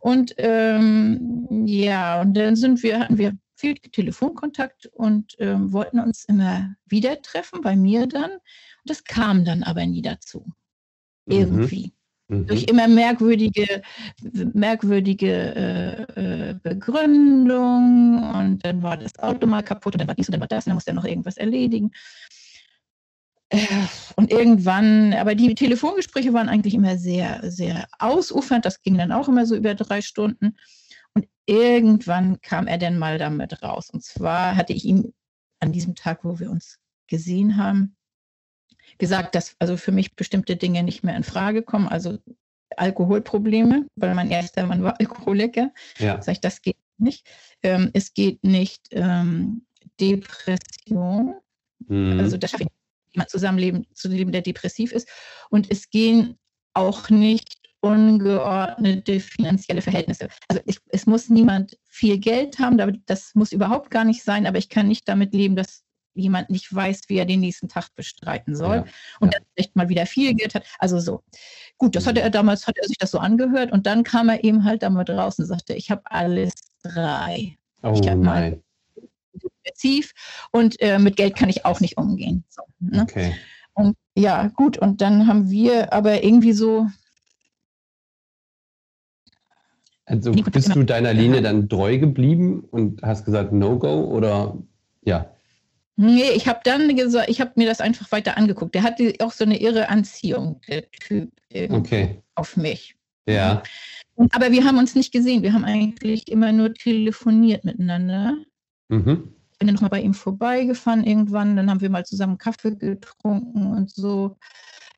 Und 0.00 0.34
ähm, 0.36 1.48
ja, 1.66 2.20
und 2.20 2.34
dann 2.34 2.54
sind 2.54 2.82
wir, 2.82 3.00
hatten 3.00 3.18
wir 3.18 3.32
viel 3.56 3.74
Telefonkontakt 3.74 4.86
und 4.92 5.34
ähm, 5.38 5.72
wollten 5.72 5.98
uns 5.98 6.24
immer 6.26 6.74
wieder 6.84 7.20
treffen, 7.22 7.62
bei 7.62 7.74
mir 7.74 8.06
dann. 8.06 8.30
Und 8.30 8.40
das 8.84 9.02
kam 9.02 9.44
dann 9.44 9.62
aber 9.62 9.84
nie 9.86 10.02
dazu. 10.02 10.44
Mhm. 11.24 11.34
Irgendwie. 11.34 11.92
Mhm. 12.28 12.46
Durch 12.46 12.64
immer 12.64 12.86
merkwürdige, 12.86 13.82
merkwürdige 14.52 15.54
äh, 16.16 16.50
äh, 16.50 16.54
Begründung 16.62 18.30
und 18.34 18.64
dann 18.64 18.82
war 18.82 18.96
das 18.96 19.18
Auto 19.18 19.46
mal 19.46 19.62
kaputt 19.62 19.94
und 19.94 20.00
dann 20.00 20.08
war 20.08 20.14
dies 20.14 20.28
und 20.28 20.32
dann 20.32 20.40
war 20.40 20.48
das 20.48 20.66
und 20.66 20.70
dann 20.70 20.76
musste 20.76 20.90
er 20.90 20.94
noch 20.94 21.04
irgendwas 21.04 21.36
erledigen. 21.38 21.92
Äh, 23.48 23.58
Und 24.16 24.32
irgendwann, 24.32 25.12
aber 25.14 25.34
die 25.34 25.54
Telefongespräche 25.54 26.32
waren 26.32 26.48
eigentlich 26.48 26.74
immer 26.74 26.98
sehr, 26.98 27.40
sehr 27.50 27.86
ausufernd. 27.98 28.64
Das 28.64 28.82
ging 28.82 28.98
dann 28.98 29.12
auch 29.12 29.28
immer 29.28 29.46
so 29.46 29.54
über 29.54 29.74
drei 29.74 30.02
Stunden. 30.02 30.56
Und 31.14 31.28
irgendwann 31.46 32.40
kam 32.40 32.66
er 32.66 32.78
dann 32.78 32.98
mal 32.98 33.18
damit 33.18 33.62
raus. 33.62 33.90
Und 33.90 34.02
zwar 34.02 34.56
hatte 34.56 34.72
ich 34.72 34.84
ihm 34.84 35.12
an 35.60 35.72
diesem 35.72 35.94
Tag, 35.94 36.24
wo 36.24 36.38
wir 36.38 36.50
uns 36.50 36.78
gesehen 37.08 37.56
haben, 37.56 37.96
gesagt, 38.98 39.34
dass 39.34 39.54
also 39.58 39.76
für 39.76 39.92
mich 39.92 40.16
bestimmte 40.16 40.56
Dinge 40.56 40.82
nicht 40.82 41.04
mehr 41.04 41.16
in 41.16 41.22
Frage 41.22 41.62
kommen. 41.62 41.88
Also 41.88 42.18
Alkoholprobleme, 42.76 43.86
weil 43.96 44.14
mein 44.14 44.30
erster 44.30 44.66
Mann 44.66 44.82
war 44.82 44.96
Alkoholiker. 45.00 45.72
Ja. 45.98 46.20
Sag 46.20 46.32
ich, 46.32 46.40
das 46.40 46.62
geht 46.62 46.76
nicht. 46.98 47.26
Ähm, 47.62 47.90
es 47.92 48.12
geht 48.12 48.42
nicht 48.44 48.88
ähm, 48.90 49.66
Depression. 50.00 51.36
Mhm. 51.86 52.20
Also 52.20 52.36
das 52.36 52.50
schaffe 52.50 52.64
ich 52.64 52.75
jemand 53.16 53.30
zusammenleben, 53.30 53.86
zu 53.94 54.08
leben, 54.08 54.30
der 54.32 54.42
depressiv 54.42 54.92
ist. 54.92 55.08
Und 55.50 55.70
es 55.70 55.90
gehen 55.90 56.38
auch 56.74 57.08
nicht 57.10 57.56
ungeordnete 57.80 59.20
finanzielle 59.20 59.80
Verhältnisse. 59.82 60.28
Also 60.48 60.62
ich, 60.66 60.78
es 60.88 61.06
muss 61.06 61.28
niemand 61.28 61.76
viel 61.88 62.18
Geld 62.18 62.58
haben, 62.58 63.02
das 63.06 63.34
muss 63.34 63.52
überhaupt 63.52 63.90
gar 63.90 64.04
nicht 64.04 64.22
sein, 64.22 64.46
aber 64.46 64.58
ich 64.58 64.68
kann 64.68 64.88
nicht 64.88 65.08
damit 65.08 65.32
leben, 65.34 65.56
dass 65.56 65.82
jemand 66.14 66.48
nicht 66.50 66.74
weiß, 66.74 67.02
wie 67.08 67.18
er 67.18 67.26
den 67.26 67.40
nächsten 67.40 67.68
Tag 67.68 67.94
bestreiten 67.94 68.56
soll 68.56 68.76
Ja, 68.76 68.84
und 69.20 69.32
ja. 69.32 69.38
dann 69.38 69.46
vielleicht 69.54 69.76
mal 69.76 69.88
wieder 69.90 70.06
viel 70.06 70.34
Geld 70.34 70.54
hat. 70.54 70.64
Also 70.78 70.98
so. 70.98 71.22
Gut, 71.78 71.94
das 71.94 72.06
hatte 72.06 72.22
er 72.22 72.30
damals, 72.30 72.66
hat 72.66 72.78
er 72.78 72.88
sich 72.88 72.96
das 72.98 73.10
so 73.10 73.18
angehört 73.18 73.70
und 73.70 73.86
dann 73.86 74.02
kam 74.02 74.30
er 74.30 74.42
eben 74.42 74.64
halt 74.64 74.82
damit 74.82 75.10
raus 75.10 75.38
und 75.38 75.44
sagte, 75.44 75.74
ich 75.74 75.90
habe 75.90 76.02
alles 76.06 76.54
drei. 76.82 77.56
oh 77.82 77.92
ich 78.00 78.08
hab 78.08 78.18
mal- 78.18 78.60
nein. 79.66 79.72
Depressiv 79.74 80.12
und 80.52 80.80
äh, 80.80 80.98
mit 80.98 81.16
Geld 81.16 81.36
kann 81.36 81.48
ich 81.48 81.64
auch 81.64 81.80
nicht 81.80 81.98
umgehen. 81.98 82.44
So, 82.48 82.62
ne? 82.80 83.02
Okay. 83.02 83.34
Und 83.74 83.96
ja, 84.16 84.48
gut, 84.48 84.78
und 84.78 85.00
dann 85.00 85.26
haben 85.26 85.50
wir 85.50 85.92
aber 85.92 86.24
irgendwie 86.24 86.52
so, 86.52 86.86
Also 90.06 90.32
bist 90.32 90.74
du 90.74 90.84
deiner 90.84 91.12
Linie 91.12 91.42
dann 91.42 91.68
treu 91.68 91.98
geblieben 91.98 92.60
und 92.70 93.02
hast 93.02 93.24
gesagt 93.24 93.52
No-Go 93.52 94.04
oder 94.04 94.56
ja? 95.04 95.30
nee, 95.96 96.30
ich 96.34 96.46
habe 96.46 96.60
dann 96.64 96.94
gesagt, 96.94 97.28
ich 97.28 97.40
habe 97.40 97.52
mir 97.56 97.66
das 97.66 97.80
einfach 97.80 98.12
weiter 98.12 98.36
angeguckt. 98.36 98.74
Der 98.74 98.82
hatte 98.82 99.14
auch 99.20 99.32
so 99.32 99.44
eine 99.44 99.60
irre 99.60 99.88
Anziehung, 99.88 100.60
der 100.68 100.88
Typ, 100.90 101.32
irgendwie 101.50 101.76
Okay. 101.76 102.22
auf 102.34 102.56
mich. 102.56 102.96
Ja. 103.26 103.62
Aber 104.30 104.52
wir 104.52 104.64
haben 104.64 104.78
uns 104.78 104.94
nicht 104.94 105.12
gesehen. 105.12 105.42
Wir 105.42 105.52
haben 105.52 105.64
eigentlich 105.64 106.28
immer 106.28 106.52
nur 106.52 106.72
telefoniert 106.72 107.64
miteinander. 107.64 108.36
Mhm. 108.88 109.35
Bin 109.58 109.68
dann 109.68 109.74
nochmal 109.74 109.90
bei 109.90 110.02
ihm 110.02 110.14
vorbeigefahren 110.14 111.04
irgendwann. 111.04 111.56
Dann 111.56 111.70
haben 111.70 111.80
wir 111.80 111.90
mal 111.90 112.04
zusammen 112.04 112.38
Kaffee 112.38 112.76
getrunken 112.76 113.66
und 113.66 113.90
so. 113.90 114.36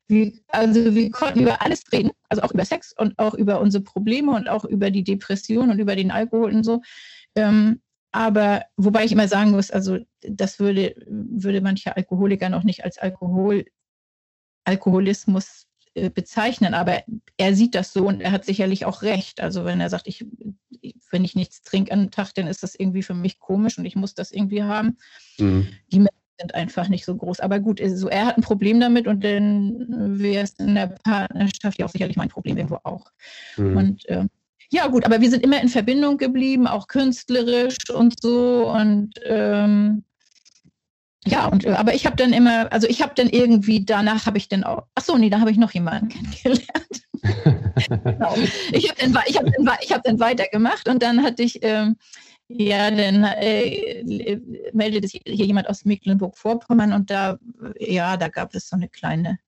Wir, 0.07 0.33
also 0.47 0.95
wir 0.95 1.11
konnten 1.11 1.41
über 1.41 1.61
alles 1.61 1.83
reden, 1.91 2.09
also 2.29 2.41
auch 2.41 2.51
über 2.51 2.65
Sex 2.65 2.93
und 2.97 3.17
auch 3.19 3.35
über 3.35 3.61
unsere 3.61 3.83
Probleme 3.83 4.31
und 4.31 4.49
auch 4.49 4.65
über 4.65 4.89
die 4.89 5.03
Depression 5.03 5.69
und 5.69 5.79
über 5.79 5.95
den 5.95 6.09
Alkohol 6.09 6.53
und 6.53 6.63
so. 6.63 6.81
Ähm, 7.35 7.81
aber 8.11 8.65
wobei 8.75 9.05
ich 9.05 9.11
immer 9.11 9.27
sagen 9.27 9.51
muss, 9.51 9.69
also 9.69 9.99
das 10.21 10.59
würde, 10.59 10.95
würde 11.07 11.61
manche 11.61 11.95
Alkoholiker 11.95 12.49
noch 12.49 12.63
nicht 12.63 12.83
als 12.83 12.97
Alkohol, 12.97 13.65
Alkoholismus 14.65 15.68
bezeichnen, 15.93 16.73
aber 16.73 17.03
er 17.37 17.55
sieht 17.55 17.75
das 17.75 17.93
so 17.93 18.07
und 18.07 18.21
er 18.21 18.31
hat 18.31 18.45
sicherlich 18.45 18.85
auch 18.85 19.01
recht. 19.01 19.41
Also 19.41 19.65
wenn 19.65 19.81
er 19.81 19.89
sagt, 19.89 20.07
ich, 20.07 20.25
wenn 21.11 21.23
ich 21.23 21.35
nichts 21.35 21.61
trinke 21.61 21.91
am 21.91 22.11
Tag, 22.11 22.33
dann 22.35 22.47
ist 22.47 22.63
das 22.63 22.75
irgendwie 22.75 23.03
für 23.03 23.13
mich 23.13 23.39
komisch 23.39 23.77
und 23.77 23.85
ich 23.85 23.95
muss 23.95 24.13
das 24.13 24.31
irgendwie 24.31 24.63
haben 24.63 24.97
Mhm. 25.39 25.67
sind 26.39 26.55
einfach 26.55 26.87
nicht 26.87 27.05
so 27.05 27.15
groß. 27.15 27.39
Aber 27.41 27.59
gut, 27.59 27.81
also 27.81 28.07
er 28.07 28.25
hat 28.25 28.37
ein 28.37 28.43
Problem 28.43 28.79
damit 28.79 29.07
und 29.07 29.23
dann 29.23 30.19
wäre 30.19 30.43
es 30.43 30.53
in 30.53 30.75
der 30.75 30.87
Partnerschaft 30.87 31.79
ja 31.79 31.85
auch 31.85 31.89
sicherlich 31.89 32.15
mein 32.15 32.29
Problem 32.29 32.57
irgendwo 32.57 32.79
auch. 32.83 33.11
Mhm. 33.57 33.77
Und 33.77 34.03
ähm, 34.07 34.29
ja, 34.71 34.87
gut, 34.87 35.05
aber 35.05 35.19
wir 35.19 35.29
sind 35.29 35.43
immer 35.43 35.61
in 35.61 35.67
Verbindung 35.67 36.17
geblieben, 36.17 36.67
auch 36.67 36.87
künstlerisch 36.87 37.89
und 37.93 38.21
so. 38.21 38.71
Und 38.71 39.13
ähm, 39.25 40.03
ja, 41.25 41.47
und 41.47 41.65
äh, 41.65 41.71
aber 41.71 41.93
ich 41.93 42.05
habe 42.05 42.15
dann 42.15 42.33
immer, 42.33 42.71
also 42.71 42.87
ich 42.87 43.01
habe 43.01 43.13
dann 43.15 43.29
irgendwie, 43.29 43.83
danach 43.83 44.25
habe 44.25 44.37
ich 44.37 44.47
dann 44.47 44.63
auch, 44.63 44.83
ach 44.95 45.03
so, 45.03 45.17
nee, 45.17 45.29
da 45.29 45.39
habe 45.39 45.51
ich 45.51 45.57
noch 45.57 45.71
jemanden 45.71 46.09
kennengelernt. 46.41 46.67
genau. 48.03 48.35
Ich 48.71 48.89
habe 48.89 48.99
dann, 49.01 49.15
hab 49.15 49.45
dann, 49.45 49.67
hab 49.67 50.03
dann 50.03 50.19
weitergemacht 50.19 50.87
und 50.87 51.03
dann 51.03 51.23
hatte 51.23 51.43
ich, 51.43 51.59
ähm, 51.61 51.97
ja, 52.47 52.89
dann 52.89 53.23
äh, 53.23 54.39
meldete 54.73 55.07
sich 55.07 55.21
hier 55.25 55.45
jemand 55.45 55.69
aus 55.69 55.85
Mecklenburg-Vorpommern 55.85 56.93
und 56.93 57.11
da, 57.11 57.37
ja, 57.79 58.17
da 58.17 58.27
gab 58.29 58.55
es 58.55 58.69
so 58.69 58.75
eine 58.75 58.89
kleine, 58.89 59.39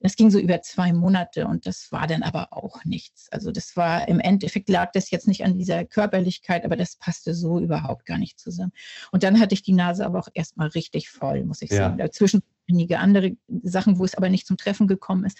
das 0.00 0.16
ging 0.16 0.30
so 0.30 0.38
über 0.38 0.60
zwei 0.62 0.92
Monate 0.92 1.46
und 1.46 1.66
das 1.66 1.90
war 1.90 2.06
dann 2.06 2.22
aber 2.22 2.48
auch 2.52 2.84
nichts. 2.84 3.30
Also 3.32 3.50
das 3.50 3.76
war 3.76 4.08
im 4.08 4.20
Endeffekt 4.20 4.68
lag 4.68 4.92
das 4.92 5.10
jetzt 5.10 5.26
nicht 5.26 5.44
an 5.44 5.56
dieser 5.56 5.84
Körperlichkeit, 5.84 6.64
aber 6.64 6.76
das 6.76 6.96
passte 6.96 7.34
so 7.34 7.58
überhaupt 7.60 8.06
gar 8.06 8.18
nicht 8.18 8.38
zusammen. 8.38 8.72
Und 9.10 9.22
dann 9.22 9.40
hatte 9.40 9.54
ich 9.54 9.62
die 9.62 9.72
Nase 9.72 10.04
aber 10.04 10.18
auch 10.18 10.28
erstmal 10.34 10.68
richtig 10.68 11.08
voll, 11.08 11.44
muss 11.44 11.62
ich 11.62 11.70
Ja. 11.70 11.76
sagen. 11.76 11.98
Dazwischen 11.98 12.42
einige 12.68 12.98
andere 12.98 13.36
Sachen, 13.62 13.98
wo 13.98 14.04
es 14.04 14.14
aber 14.14 14.28
nicht 14.28 14.46
zum 14.46 14.56
Treffen 14.56 14.86
gekommen 14.86 15.24
ist. 15.24 15.38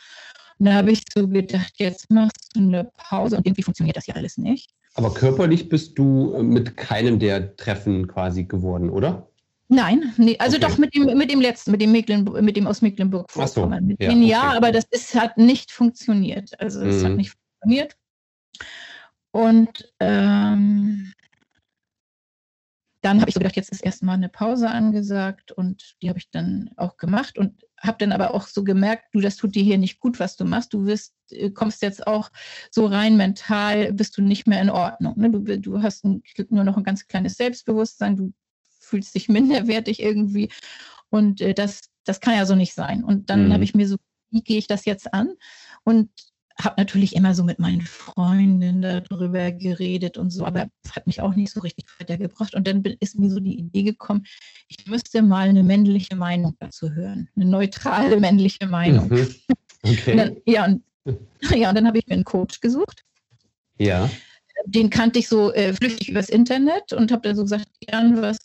Und 0.59 0.67
da 0.67 0.75
habe 0.75 0.91
ich 0.91 1.03
so 1.15 1.29
gedacht, 1.29 1.75
jetzt 1.77 2.11
machst 2.11 2.53
du 2.55 2.61
eine 2.61 2.91
Pause 2.97 3.37
und 3.37 3.47
irgendwie 3.47 3.63
funktioniert 3.63 3.97
das 3.97 4.07
ja 4.07 4.15
alles 4.15 4.39
nicht. 4.39 4.71
Aber 4.95 5.13
körperlich 5.13 5.69
bist 5.69 5.99
du 5.99 6.33
äh, 6.33 6.43
mit 6.43 6.77
keinem 6.77 7.19
der 7.19 7.57
Treffen 7.57 8.09
quasi 8.09 8.45
geworden, 8.45 8.89
oder? 8.89 9.29
Nein, 9.69 10.15
nee, 10.17 10.37
also 10.39 10.57
Okay. 10.57 10.67
doch 10.67 10.79
mit 10.79 10.95
dem, 10.95 11.19
mit 11.19 11.31
dem 11.31 11.41
letzten, 11.41 11.73
mit 11.73 11.81
dem, 11.81 11.91
Mecklenburg, 11.93 12.41
mit 12.43 12.57
dem 12.57 12.67
aus 12.67 12.83
Mecklenburg-Vorpommern. 12.83 13.87
mit 13.87 14.01
ja, 14.01 14.11
denen 14.11 14.23
ja, 14.23 14.49
okay. 14.49 14.57
aber 14.57 14.73
das 14.73 14.85
ist, 14.91 15.15
hat 15.15 15.37
nicht 15.39 15.73
funktioniert. 15.73 16.59
Also 16.61 16.83
es 16.83 17.03
hat 17.03 17.13
Mhm. 17.13 17.17
nicht 17.17 17.33
funktioniert. 17.33 17.97
Und 19.33 19.93
ähm, 20.01 21.13
dann 23.03 23.21
habe 23.21 23.29
ich 23.29 23.35
so 23.35 23.41
gedacht, 23.41 23.57
jetzt 23.57 23.71
ist 23.71 23.85
erstmal 23.85 24.17
eine 24.17 24.29
Pause 24.29 24.71
angesagt 24.71 25.53
und 25.53 25.97
die 26.01 26.09
habe 26.09 26.19
ich 26.19 26.31
dann 26.31 26.71
auch 26.77 26.97
gemacht 26.97 27.39
und 27.39 27.63
habe 27.79 27.99
dann 27.99 28.13
aber 28.13 28.35
auch 28.35 28.47
so 28.47 28.65
gemerkt, 28.65 29.05
du, 29.13 29.21
das 29.21 29.37
tut 29.37 29.55
dir 29.55 29.63
hier 29.63 29.79
nicht 29.79 30.01
gut, 30.01 30.19
was 30.19 30.37
du 30.37 30.45
machst. 30.45 30.73
Du 30.73 30.87
wirst, 30.87 31.15
äh, 31.31 31.51
kommst 31.51 31.83
jetzt 31.83 32.07
auch 32.07 32.31
so 32.71 32.87
rein 32.87 33.17
mental, 33.17 33.93
bist 33.93 34.17
du 34.17 34.23
nicht 34.23 34.47
mehr 34.47 34.63
in 34.63 34.71
Ordnung. 34.71 35.15
Ne? 35.19 35.31
Du, 35.31 35.59
du 35.59 35.83
hast 35.83 36.05
ein, 36.05 36.23
nur 36.49 36.65
noch 36.65 36.77
ein 36.77 36.85
ganz 36.85 37.07
kleines 37.07 37.37
Selbstbewusstsein, 37.37 38.17
du 38.17 38.33
fühlst 38.87 39.15
dich 39.15 39.29
minderwertig 39.29 40.03
irgendwie 40.03 40.51
und 41.11 41.41
äh, 41.41 41.55
das, 41.55 41.83
das 42.05 42.21
kann 42.21 42.35
ja 42.35 42.47
so 42.47 42.55
nicht 42.55 42.75
sein. 42.75 43.05
Und 43.05 43.31
dann 43.31 43.49
Mhm. 43.49 43.53
habe 43.53 43.65
ich 43.65 43.75
mir 43.75 43.89
so, 43.89 43.97
wie 44.31 44.43
gehe 44.43 44.59
ich 44.59 44.67
das 44.67 44.85
jetzt 44.85 45.13
an? 45.15 45.35
Und 45.85 46.11
habe 46.59 46.77
natürlich 46.79 47.15
immer 47.15 47.35
so 47.35 47.45
mit 47.45 47.59
meinen 47.59 47.83
Freundinnen 47.83 48.81
darüber 48.81 49.53
geredet 49.53 50.17
und 50.17 50.31
so, 50.31 50.47
aber 50.47 50.69
hat 50.91 51.07
mich 51.07 51.21
auch 51.21 51.35
nicht 51.35 51.53
so 51.53 51.61
richtig 51.61 51.85
weitergebracht. 51.99 52.55
Und 52.55 52.67
dann 52.67 52.83
ist 53.01 53.19
mir 53.19 53.31
so 53.31 53.41
die 53.41 53.59
Idee 53.59 53.83
gekommen, 53.83 54.25
ich 54.69 54.87
müsste 54.87 55.21
mal 55.23 55.49
eine 55.49 55.63
männliche 55.63 56.17
Meinung 56.17 56.57
dazu 56.59 56.93
hören, 56.93 57.29
eine 57.37 57.45
neutrale 57.45 58.19
männliche 58.21 58.67
Meinung. 58.67 59.09
Mhm. 59.09 59.35
Und 59.83 59.99
Okay. 59.99 60.17
dann, 60.17 60.37
ja, 60.47 60.65
und, 60.65 60.83
ja, 61.55 61.69
und 61.69 61.75
dann 61.77 61.87
habe 61.87 61.99
ich 61.99 62.07
mir 62.07 62.15
einen 62.15 62.25
Coach 62.25 62.61
gesucht. 62.61 63.05
Ja. 63.79 64.11
Den 64.65 64.89
kannte 64.91 65.19
ich 65.19 65.29
so 65.29 65.53
äh, 65.53 65.75
flüchtig 65.75 66.09
übers 66.09 66.31
Internet 66.31 66.93
und 66.93 67.13
habe 67.13 67.23
dann 67.23 67.37
so 67.37 67.43
gesagt, 67.43 67.69
Jan, 67.89 68.21
was 68.23 68.39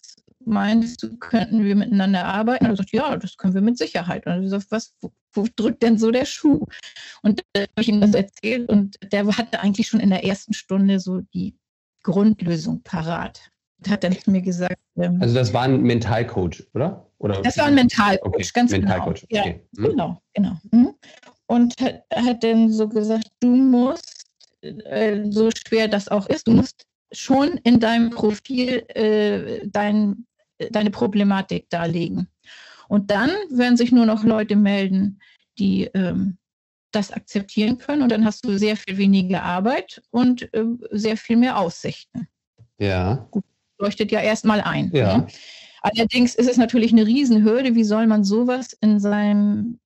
meinst 0.46 1.04
du, 1.04 1.18
könnten 1.18 1.64
wir 1.64 1.76
miteinander 1.76 2.26
arbeiten? 2.26 2.66
Und 2.66 2.72
er 2.72 2.78
sagt, 2.78 2.92
ja, 2.92 3.16
das 3.18 3.38
können 3.38 3.54
wir 3.54 3.62
mit 3.62 3.78
Sicherheit. 3.78 4.26
Und 4.26 4.36
ich 4.38 4.42
gesagt, 4.44 4.68
was, 4.70 4.94
wo, 5.02 5.12
wo 5.34 5.48
drückt 5.56 5.84
denn 5.84 5.98
so 5.98 6.12
der 6.12 6.26
Schuh? 6.26 6.66
Und 7.22 7.44
dann 7.54 7.64
habe 7.64 7.82
ich 7.82 7.90
ihm 7.90 8.02
das 8.02 8.14
erzählt 8.14 8.70
und 8.70 8.98
der 9.12 9.26
hatte 9.38 9.60
eigentlich 9.62 9.88
schon 9.88 10.00
in 10.00 10.10
der 10.10 10.24
ersten 10.26 10.54
Stunde 10.54 11.00
so 11.00 11.22
die 11.34 11.56
Grundlösung 12.04 12.82
parat. 12.84 13.52
Und 13.80 13.90
hat 13.90 14.04
dann 14.04 14.18
zu 14.18 14.32
mir 14.32 14.42
gesagt, 14.42 14.78
ähm, 14.98 15.18
Also 15.22 15.36
das 15.36 15.54
war 15.54 15.64
ein 15.64 15.82
Mentalcoach, 15.82 16.68
oder? 16.74 17.08
oder? 17.18 17.42
das 17.42 17.58
war 17.58 17.66
ein 17.66 17.76
Mentalcoach, 17.76 18.34
Okay, 18.36 18.48
ganz 18.54 18.72
Mentalcoach, 18.72 19.26
genau. 19.30 19.42
okay. 19.42 19.62
Ja, 19.74 19.84
Hm. 19.84 19.90
genau, 19.92 20.22
genau. 20.34 20.58
Mhm. 20.72 20.94
Und 21.48 21.74
hat, 21.82 22.04
hat 22.14 22.44
dann 22.44 22.72
so 22.72 22.88
gesagt, 22.88 23.30
du 23.40 23.48
musst, 23.50 24.26
äh, 24.62 25.24
so 25.32 25.50
schwer 25.52 25.88
das 25.88 26.08
auch 26.08 26.28
ist, 26.28 26.48
du 26.48 26.52
musst 26.54 26.86
schon 27.12 27.58
in 27.64 27.80
deinem 27.80 28.10
Profil 28.12 28.86
äh, 28.90 29.68
dein, 29.68 30.26
deine 30.72 30.92
Problematik 30.92 31.70
darlegen. 31.70 32.28
Und 32.88 33.10
dann 33.10 33.30
werden 33.50 33.78
sich 33.78 33.92
nur 33.92 34.06
noch 34.06 34.24
Leute 34.24 34.56
melden, 34.56 35.20
die 35.58 35.86
ähm, 35.94 36.38
das 36.92 37.12
akzeptieren 37.12 37.78
können. 37.78 38.02
Und 38.02 38.12
dann 38.12 38.26
hast 38.26 38.46
du 38.46 38.58
sehr 38.58 38.76
viel 38.76 38.98
weniger 38.98 39.44
Arbeit 39.44 40.02
und 40.12 40.54
äh, 40.54 40.66
sehr 40.92 41.18
viel 41.18 41.38
mehr 41.38 41.58
Aussichten. 41.58 42.28
Ja. 42.80 43.28
So 43.34 43.42
leuchtet 43.80 44.12
ja 44.12 44.20
erstmal 44.20 44.62
ein. 44.62 44.92
Ja. 44.94 45.20
Ne? 45.20 45.28
Allerdings 45.82 46.36
ist 46.36 46.50
es 46.50 46.58
natürlich 46.58 46.92
eine 46.92 47.08
Riesenhürde, 47.08 47.76
wie 47.76 47.84
soll 47.84 48.08
man 48.08 48.24
sowas 48.24 48.74
in 48.82 49.00
seinem 49.00 49.80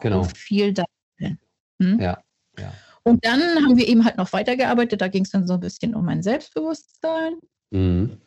Genau. 0.00 0.22
Profil 0.22 0.72
darstellen. 0.72 1.38
Hm? 1.80 2.00
Ja. 2.00 2.22
Ja. 2.58 2.72
Und 3.02 3.24
dann 3.26 3.40
haben 3.40 3.76
wir 3.76 3.88
eben 3.88 4.04
halt 4.04 4.16
noch 4.16 4.32
weitergearbeitet, 4.32 5.00
da 5.00 5.08
ging 5.08 5.24
es 5.24 5.30
dann 5.30 5.46
so 5.46 5.54
ein 5.54 5.60
bisschen 5.60 5.94
um 5.94 6.04
mein 6.04 6.22
Selbstbewusstsein 6.22 7.34
Mhm. 7.72 8.18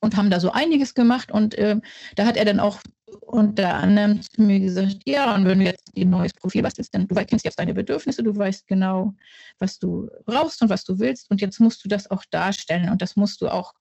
Und 0.00 0.16
haben 0.16 0.30
da 0.30 0.40
so 0.40 0.52
einiges 0.52 0.94
gemacht 0.94 1.30
und 1.32 1.58
ähm, 1.58 1.82
da 2.14 2.26
hat 2.26 2.36
er 2.36 2.44
dann 2.44 2.60
auch 2.60 2.80
unter 3.20 3.74
anderem 3.74 4.20
zu 4.22 4.42
mir 4.42 4.60
gesagt, 4.60 4.98
ja, 5.04 5.34
und 5.34 5.44
wenn 5.44 5.58
du 5.58 5.64
jetzt 5.64 5.90
ein 5.96 6.10
neues 6.10 6.34
Profil 6.34 6.62
bastelst, 6.62 6.94
dann 6.94 7.06
du 7.08 7.14
wei- 7.14 7.24
kennst 7.24 7.44
jetzt 7.44 7.58
deine 7.58 7.74
Bedürfnisse, 7.74 8.22
du 8.22 8.36
weißt 8.36 8.66
genau, 8.66 9.14
was 9.58 9.78
du 9.78 10.08
brauchst 10.24 10.60
und 10.62 10.68
was 10.70 10.84
du 10.84 10.98
willst 10.98 11.30
und 11.30 11.40
jetzt 11.40 11.60
musst 11.60 11.84
du 11.84 11.88
das 11.88 12.10
auch 12.10 12.24
darstellen 12.30 12.90
und 12.90 13.02
das 13.02 13.16
musst 13.16 13.40
du 13.40 13.48
auch 13.48 13.72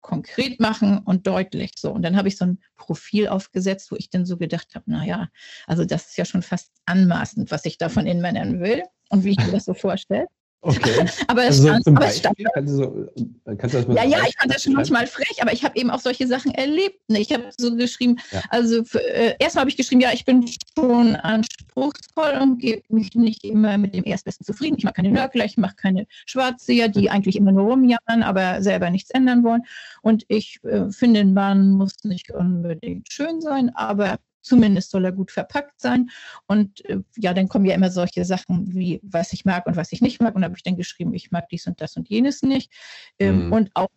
konkret 0.00 0.58
machen 0.58 0.98
und 0.98 1.26
deutlich 1.28 1.72
so. 1.78 1.92
Und 1.92 2.02
dann 2.02 2.16
habe 2.16 2.26
ich 2.26 2.36
so 2.36 2.44
ein 2.44 2.58
Profil 2.76 3.28
aufgesetzt, 3.28 3.92
wo 3.92 3.96
ich 3.96 4.10
dann 4.10 4.26
so 4.26 4.36
gedacht 4.36 4.74
habe, 4.74 4.90
naja, 4.90 5.28
also 5.66 5.84
das 5.84 6.08
ist 6.08 6.16
ja 6.18 6.24
schon 6.24 6.42
fast 6.42 6.72
anmaßend, 6.86 7.50
was 7.52 7.64
ich 7.64 7.78
da 7.78 7.88
von 7.88 8.04
den 8.04 8.20
Männern 8.20 8.60
will 8.60 8.82
und 9.10 9.22
wie 9.24 9.30
ich 9.30 9.38
mir 9.38 9.52
das 9.52 9.64
so 9.64 9.74
vorstelle. 9.74 10.26
Okay. 10.64 11.06
Aber 11.26 11.42
es 11.42 11.60
Also 11.60 11.62
so 11.62 11.68
stand, 11.68 11.86
aber 11.88 12.06
es 12.06 12.18
stand 12.18 12.36
Beispiel, 12.38 13.56
kannst 13.58 13.74
du, 13.74 13.78
das 13.78 13.88
mal 13.88 13.96
ja, 13.96 14.04
ja, 14.04 14.18
ich 14.28 14.36
fand 14.38 14.54
das 14.54 14.62
schon 14.62 14.74
manchmal 14.74 15.08
frech, 15.08 15.38
aber 15.40 15.52
ich 15.52 15.64
habe 15.64 15.76
eben 15.76 15.90
auch 15.90 15.98
solche 15.98 16.28
Sachen 16.28 16.52
erlebt. 16.52 17.00
Ne? 17.08 17.18
Ich 17.18 17.32
habe 17.32 17.48
so 17.58 17.74
geschrieben, 17.74 18.16
Ja. 18.30 18.42
also 18.48 18.84
äh, 19.12 19.34
erstmal 19.40 19.62
habe 19.62 19.70
ich 19.70 19.76
geschrieben, 19.76 20.00
ja, 20.00 20.12
ich 20.12 20.24
bin 20.24 20.46
schon 20.78 21.16
anspruchsvoll 21.16 22.38
und 22.40 22.58
gebe 22.58 22.82
mich 22.90 23.12
nicht 23.16 23.44
immer 23.44 23.76
mit 23.76 23.92
dem 23.92 24.04
Erstbesten 24.04 24.46
zufrieden. 24.46 24.76
Ich 24.78 24.84
mache 24.84 24.94
keine 24.94 25.10
Nörgler, 25.10 25.44
ich 25.44 25.56
mache 25.56 25.74
keine 25.74 26.06
Schwarzseher, 26.26 26.86
die 26.88 27.10
eigentlich 27.10 27.34
immer 27.34 27.50
nur 27.50 27.64
rumjammern, 27.64 28.22
aber 28.22 28.62
selber 28.62 28.88
nichts 28.90 29.10
ändern 29.10 29.42
wollen. 29.42 29.62
Und 30.00 30.24
ich 30.28 30.60
äh, 30.62 30.90
finde, 30.92 31.20
ein 31.20 31.34
Mann 31.34 31.72
muss 31.72 32.04
nicht 32.04 32.30
unbedingt 32.30 33.12
schön 33.12 33.40
sein, 33.40 33.74
aber 33.74 34.18
zumindest 34.42 34.90
soll 34.90 35.04
er 35.04 35.12
gut 35.12 35.30
verpackt 35.30 35.80
sein. 35.80 36.10
Und 36.46 36.84
äh, 36.86 36.98
ja, 37.16 37.32
dann 37.32 37.48
kommen 37.48 37.64
ja 37.64 37.74
immer 37.74 37.90
solche 37.90 38.24
Sachen 38.24 38.74
wie, 38.74 39.00
was 39.02 39.32
ich 39.32 39.44
mag 39.44 39.66
und 39.66 39.76
was 39.76 39.92
ich 39.92 40.02
nicht 40.02 40.20
mag. 40.20 40.34
Und 40.34 40.42
da 40.42 40.46
habe 40.46 40.56
ich 40.56 40.62
dann 40.62 40.76
geschrieben, 40.76 41.14
ich 41.14 41.30
mag 41.30 41.48
dies 41.48 41.66
und 41.66 41.80
das 41.80 41.96
und 41.96 42.08
jenes 42.08 42.42
nicht. 42.42 42.70
Ähm, 43.18 43.46
Mhm. 43.46 43.52
Und 43.52 43.70
auch 43.74 43.88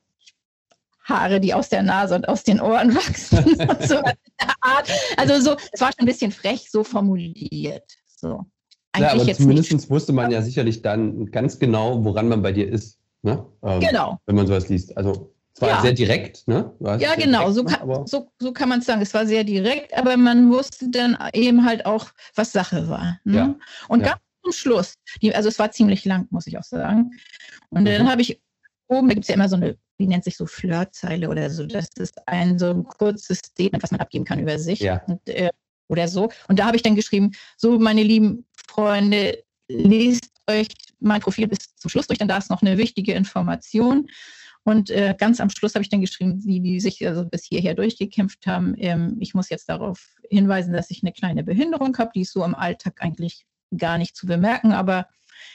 Haare, 1.03 1.39
die 1.39 1.53
aus 1.53 1.69
der 1.69 1.83
Nase 1.83 2.15
und 2.15 2.27
aus 2.27 2.43
den 2.43 2.59
Ohren 2.59 2.95
wachsen 2.95 3.59
und 3.69 3.83
so. 3.83 4.01
Also 5.17 5.39
so, 5.39 5.55
es 5.71 5.79
war 5.79 5.91
schon 5.91 5.99
ein 5.99 6.05
bisschen 6.07 6.31
frech 6.31 6.69
so 6.71 6.83
formuliert. 6.83 7.95
So. 8.05 8.45
Ja, 8.97 9.11
aber 9.11 9.23
jetzt 9.23 9.41
zumindest 9.41 9.71
nicht. 9.71 9.89
wusste 9.89 10.13
man 10.13 10.31
ja 10.31 10.41
sicherlich 10.41 10.81
dann 10.81 11.27
ganz 11.31 11.59
genau, 11.59 12.03
woran 12.03 12.27
man 12.27 12.41
bei 12.41 12.51
dir 12.51 12.67
ist. 12.67 12.99
Ne? 13.21 13.45
Ähm, 13.63 13.79
Genau. 13.79 14.17
Wenn 14.25 14.35
man 14.35 14.47
sowas 14.47 14.69
liest. 14.69 14.97
Also 14.97 15.34
zwar 15.55 15.69
Ja. 15.69 15.81
sehr 15.81 15.93
direkt, 15.93 16.47
ne? 16.47 16.73
Hast 16.83 17.01
Ja, 17.01 17.15
genau, 17.15 17.49
direkt, 17.49 17.55
so 17.55 17.63
kann, 17.63 18.05
so, 18.05 18.31
so 18.39 18.51
kann 18.51 18.69
man 18.69 18.79
es 18.79 18.85
sagen. 18.85 19.01
Es 19.01 19.13
war 19.13 19.25
sehr 19.25 19.43
direkt, 19.43 19.97
aber 19.97 20.17
man 20.17 20.51
wusste 20.51 20.89
dann 20.89 21.17
eben 21.33 21.65
halt 21.65 21.85
auch, 21.85 22.11
was 22.35 22.51
Sache 22.51 22.87
war. 22.89 23.19
Ne? 23.23 23.35
Ja, 23.37 23.55
Und 23.87 24.01
ja. 24.01 24.07
ganz 24.07 24.19
zum 24.43 24.51
Schluss, 24.51 24.93
die, 25.21 25.33
also 25.33 25.49
es 25.49 25.57
war 25.57 25.71
ziemlich 25.71 26.05
lang, 26.05 26.27
muss 26.29 26.45
ich 26.45 26.57
auch 26.57 26.63
sagen. 26.63 27.11
Und 27.69 27.85
dann 27.85 28.03
Mhm. 28.03 28.09
habe 28.09 28.21
ich 28.21 28.39
oben, 28.87 29.07
da 29.07 29.13
gibt 29.15 29.23
es 29.23 29.29
ja 29.29 29.35
immer 29.35 29.49
so 29.49 29.55
eine, 29.55 29.77
wie 29.97 30.07
nennt 30.07 30.23
sich 30.25 30.37
so 30.37 30.45
Flirtzeile 30.45 31.29
oder 31.29 31.49
so. 31.49 31.65
Das 31.65 31.87
ist 31.97 32.15
ein 32.27 32.59
so 32.59 32.69
ein 32.71 32.83
kurzes 32.83 33.39
Statement, 33.39 33.81
was 33.81 33.91
man 33.91 34.01
abgeben 34.01 34.25
kann 34.25 34.39
über 34.39 34.59
sich. 34.59 34.81
Ja. 34.81 35.01
Und, 35.07 35.27
äh, 35.29 35.49
oder 35.87 36.07
so. 36.07 36.29
Und 36.47 36.59
da 36.59 36.65
habe 36.65 36.75
ich 36.75 36.83
dann 36.83 36.95
geschrieben, 36.95 37.31
so 37.57 37.79
meine 37.79 38.03
lieben 38.03 38.45
Freunde, 38.67 39.43
lest 39.69 40.29
euch 40.49 40.67
mein 40.99 41.21
Profil 41.21 41.47
bis 41.47 41.75
zum 41.75 41.89
Schluss 41.89 42.07
durch, 42.07 42.19
denn 42.19 42.27
da 42.27 42.37
ist 42.37 42.49
noch 42.49 42.61
eine 42.61 42.77
wichtige 42.77 43.13
Information. 43.13 44.07
Und 44.65 44.89
äh, 44.89 45.13
ganz 45.15 45.39
am 45.39 45.51
Schluss 45.51 45.75
habe 45.75 45.83
ich 45.83 45.89
dann 45.89 46.01
geschrieben, 46.01 46.39
die, 46.39 46.59
die 46.59 46.79
sich 46.79 47.05
also 47.07 47.23
bis 47.23 47.43
hierher 47.45 47.75
durchgekämpft 47.75 48.47
haben, 48.47 48.73
ähm, 48.77 49.15
ich 49.19 49.35
muss 49.35 49.49
jetzt 49.49 49.69
darauf 49.69 50.15
hinweisen, 50.29 50.73
dass 50.73 50.89
ich 50.89 51.03
eine 51.03 51.13
kleine 51.13 51.43
Behinderung 51.43 51.95
habe, 51.99 52.09
die 52.15 52.21
ist 52.21 52.33
so 52.33 52.43
im 52.43 52.55
Alltag 52.55 52.95
eigentlich 53.03 53.45
gar 53.77 53.99
nicht 53.99 54.15
zu 54.15 54.25
bemerken, 54.25 54.71
aber 54.71 55.07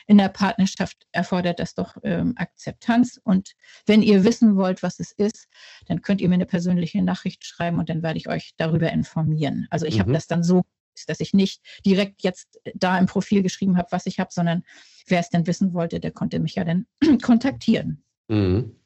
in 0.06 0.16
der 0.18 0.28
Partnerschaft 0.28 1.08
erfordert 1.11 1.58
das 1.58 1.74
doch 1.74 1.96
ähm, 2.04 2.34
Akzeptanz. 2.36 3.20
Und 3.24 3.54
wenn 3.84 4.02
ihr 4.02 4.22
wissen 4.22 4.54
wollt, 4.54 4.84
was 4.84 5.00
es 5.00 5.11
ist, 5.11 5.48
dann 5.88 6.02
könnt 6.02 6.20
ihr 6.20 6.28
mir 6.28 6.36
eine 6.36 6.46
persönliche 6.46 7.02
Nachricht 7.02 7.44
schreiben 7.44 7.80
und 7.80 7.88
dann 7.88 8.04
werde 8.04 8.18
ich 8.18 8.28
euch 8.28 8.52
darüber 8.58 8.92
informieren. 8.92 9.66
Also 9.70 9.86
ich 9.86 9.98
habe 9.98 10.11
Mhm. 10.11 10.14
das 10.14 10.28
dann 10.28 10.44
so, 10.44 10.62
dass 11.08 11.18
ich 11.18 11.34
nicht 11.34 11.62
direkt 11.84 12.22
jetzt 12.22 12.61
da 12.74 12.96
im 12.96 13.06
Profil 13.06 13.42
geschrieben 13.42 13.76
habe, 13.76 13.88
was 13.90 14.06
ich 14.06 14.20
habe, 14.20 14.30
sondern 14.32 14.62
wer 15.08 15.18
es 15.18 15.30
denn 15.30 15.48
wissen 15.48 15.72
wollte, 15.74 15.98
der 15.98 16.12
konnte 16.12 16.38
mich 16.38 16.54
ja 16.54 16.64
dann 16.64 16.86
kontaktieren. 17.22 18.04
Mhm. 18.28 18.76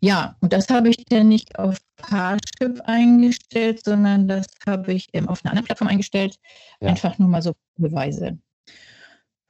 Ja, 0.00 0.36
und 0.40 0.52
das 0.52 0.68
habe 0.68 0.90
ich 0.90 1.04
dann 1.06 1.28
nicht 1.28 1.58
auf 1.58 1.78
Parship 1.96 2.80
eingestellt, 2.84 3.84
sondern 3.84 4.28
das 4.28 4.46
habe 4.66 4.92
ich 4.92 5.08
ähm, 5.12 5.28
auf 5.28 5.44
einer 5.44 5.50
anderen 5.50 5.66
Plattform 5.66 5.88
eingestellt. 5.88 6.36
Ja. 6.80 6.90
Einfach 6.90 7.18
nur 7.18 7.28
mal 7.28 7.42
so 7.42 7.54
Beweise. 7.76 8.38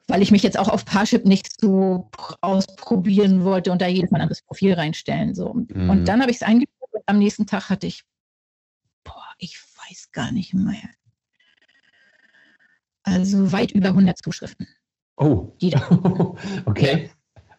Weil 0.07 0.22
ich 0.22 0.30
mich 0.30 0.42
jetzt 0.42 0.59
auch 0.59 0.68
auf 0.68 0.86
Parship 0.86 1.26
nicht 1.26 1.61
so 1.61 2.11
ausprobieren 2.40 3.44
wollte 3.44 3.70
und 3.70 3.82
da 3.82 3.86
jedes 3.86 4.11
Mal 4.11 4.18
ein 4.18 4.22
anderes 4.22 4.40
Profil 4.40 4.72
reinstellen. 4.72 5.34
So. 5.34 5.53
Mhm. 5.53 5.90
Und 5.90 6.05
dann 6.07 6.22
habe 6.22 6.30
ich 6.30 6.38
es 6.38 6.42
eingestellt 6.42 6.92
und 6.92 7.03
am 7.07 7.18
nächsten 7.18 7.46
Tag 7.46 7.68
hatte 7.68 7.86
ich, 7.86 8.05
boah, 9.05 9.34
ich 9.36 9.61
weiß 9.86 10.12
gar 10.12 10.32
nicht 10.32 10.55
mehr. 10.55 10.88
Also 13.03 13.53
weit 13.53 13.72
über 13.72 13.88
100 13.88 14.16
Zuschriften. 14.16 14.66
Oh. 15.16 15.53
Die 15.61 15.74
okay. 16.64 17.11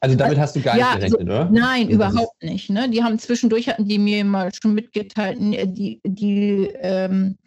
Also 0.01 0.15
damit 0.15 0.37
hast 0.37 0.55
du 0.55 0.61
gar 0.61 0.77
Ja, 0.77 0.95
nicht 0.95 1.07
gerechnet, 1.07 1.21
oder? 1.21 1.49
Nein, 1.49 1.83
Also 1.87 1.91
überhaupt 1.91 2.43
nicht. 2.43 2.69
Ne? 2.69 2.89
Die 2.89 3.03
haben 3.03 3.19
zwischendurch 3.19 3.67
hatten 3.67 3.85
die 3.85 3.99
mir 3.99 4.23
mal 4.23 4.49
schon 4.53 4.73
mitgeteilt, 4.73 5.39
ne, 5.39 5.67
die, 5.67 5.99
die 6.05 6.69
ähm, 6.79 7.37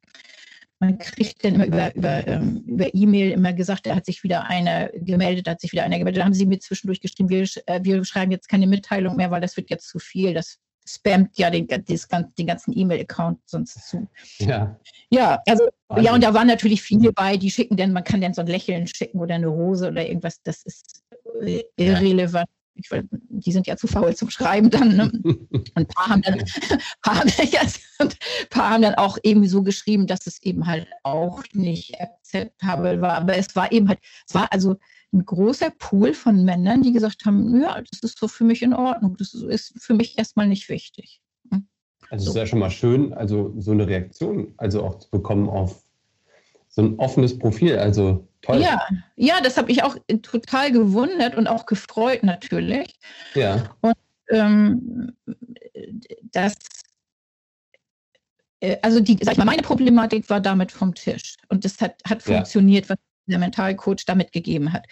man 0.81 0.99
kriegt 0.99 1.45
dann 1.45 1.55
immer 1.55 1.67
über, 1.67 1.95
über, 1.95 2.27
ähm, 2.27 2.65
über 2.67 2.93
E-Mail 2.93 3.31
immer 3.31 3.53
gesagt, 3.53 3.87
da 3.87 3.95
hat 3.95 4.05
sich 4.05 4.23
wieder 4.25 4.45
einer 4.49 4.89
gemeldet, 4.89 5.49
hat 5.49 5.61
sich 5.61 5.73
wieder 5.73 5.85
einer 5.85 5.97
gemeldet. 5.99 6.21
Da 6.21 6.25
haben 6.25 6.35
sie 6.35 6.45
mir 6.45 6.59
zwischendurch 6.59 7.01
geschrieben, 7.01 7.29
wir, 7.29 7.47
äh, 7.67 7.81
wir 7.85 8.05
schreiben 8.05 8.33
jetzt 8.33 8.49
keine 8.49 8.67
Mitteilung 8.67 9.15
mehr, 9.17 9.31
weil 9.31 9.41
das 9.41 9.57
wird 9.57 9.71
jetzt 9.71 9.89
zu 9.89 10.01
viel. 10.01 10.35
Das 10.35 10.59
spammt 10.85 11.39
ja 11.39 11.49
den, 11.51 11.69
das, 11.69 12.09
gan- 12.09 12.33
den 12.37 12.49
ganzen 12.49 12.77
E-Mail-Account 12.77 13.39
sonst 13.47 13.89
zu. 13.89 14.09
Ja. 14.41 14.77
Ja, 15.11 15.41
also 15.47 15.69
Wahnsinn. 15.87 16.05
ja, 16.05 16.15
und 16.15 16.25
da 16.25 16.35
waren 16.35 16.49
natürlich 16.49 16.83
viele 16.83 17.13
bei, 17.13 17.37
die 17.37 17.53
schicken 17.53 17.77
dann, 17.77 17.93
man 17.93 18.03
kann 18.03 18.21
dann 18.21 18.35
so 18.35 18.41
ein 18.41 18.49
Lächeln 18.49 18.89
schicken 18.89 19.21
oder 19.21 19.37
eine 19.37 19.47
Rose 19.47 19.87
oder 19.89 20.05
irgendwas, 20.05 20.43
das 20.43 20.65
ist 20.65 20.97
äh. 20.97 21.02
Irrelevant. 21.77 22.49
Ich, 22.75 22.89
die 23.29 23.53
sind 23.53 23.67
ja 23.67 23.77
zu 23.77 23.87
faul 23.87 24.17
zum 24.17 24.31
Schreiben 24.31 24.71
dann. 24.71 24.97
Ne? 24.97 25.13
Und 25.51 25.71
ein 25.75 25.87
paar 25.87 26.09
haben 26.09 26.23
dann, 26.23 26.39
paar 27.03 27.19
haben, 27.21 27.31
ja, 27.51 27.61
paar 28.49 28.71
haben 28.71 28.83
dann 28.83 28.95
auch 28.95 29.19
eben 29.23 29.47
so 29.47 29.63
geschrieben, 29.63 30.07
dass 30.07 30.27
es 30.27 30.43
eben 30.43 30.67
halt 30.67 30.89
auch 31.03 31.43
nicht 31.53 32.01
akzeptabel 32.01 33.03
war. 33.03 33.13
Aber 33.15 33.37
es 33.37 33.55
war 33.55 33.71
eben 33.73 33.89
halt, 33.89 33.99
es 34.27 34.35
war 34.35 34.51
also 34.53 34.77
ein 35.13 35.25
großer 35.27 35.71
Pool 35.79 36.15
von 36.15 36.45
Männern, 36.45 36.83
die 36.83 36.93
gesagt 36.93 37.27
haben, 37.27 37.61
ja, 37.61 37.83
das 37.91 38.01
ist 38.01 38.19
so 38.19 38.27
für 38.27 38.45
mich 38.45 38.63
in 38.63 38.73
Ordnung, 38.73 39.17
das 39.19 39.35
ist 39.35 39.75
für 39.79 39.93
mich 39.93 40.17
erstmal 40.17 40.49
nicht 40.49 40.71
wichtig. 40.71 41.21
Also 42.13 42.25
es 42.25 42.29
ist 42.29 42.37
ja 42.37 42.47
schon 42.47 42.59
mal 42.59 42.71
schön, 42.71 43.15
also 43.15 43.55
so 43.59 43.71
eine 43.71 43.87
Reaktion, 43.87 44.53
also 44.59 44.85
auch 44.85 44.99
zu 44.99 45.09
bekommen 45.09 45.49
auf 45.49 45.83
so 46.75 46.83
ein 46.83 46.99
offenes 46.99 47.39
Profil. 47.39 47.79
Also 47.79 48.27
toll. 48.41 48.61
Ja, 48.61 48.81
ja, 49.17 49.41
das 49.43 49.57
habe 49.57 49.71
ich 49.71 49.83
auch 49.83 49.97
total 50.23 50.73
gewundert 50.73 51.37
und 51.37 51.47
auch 51.47 51.67
gefreut 51.67 52.23
natürlich. 52.23 52.99
Ja. 53.35 53.75
ähm, 54.31 55.15
dass 56.33 56.55
äh, 58.61 58.79
also 58.83 59.01
die, 59.01 59.19
sag 59.21 59.33
ich 59.33 59.39
mal, 59.39 59.45
meine 59.45 59.63
Problematik 59.63 60.29
war 60.31 60.41
damit 60.41 60.73
vom 60.73 60.95
Tisch. 60.95 61.37
Und 61.49 61.65
das 61.65 61.81
hat, 61.81 61.97
hat 62.09 62.27
Ja. 62.27 62.37
funktioniert, 62.37 62.89
was 62.89 62.97
der 63.27 63.39
Mentalcoach 63.39 64.05
damit 64.07 64.33
gegeben 64.33 64.73
hat. 64.73 64.87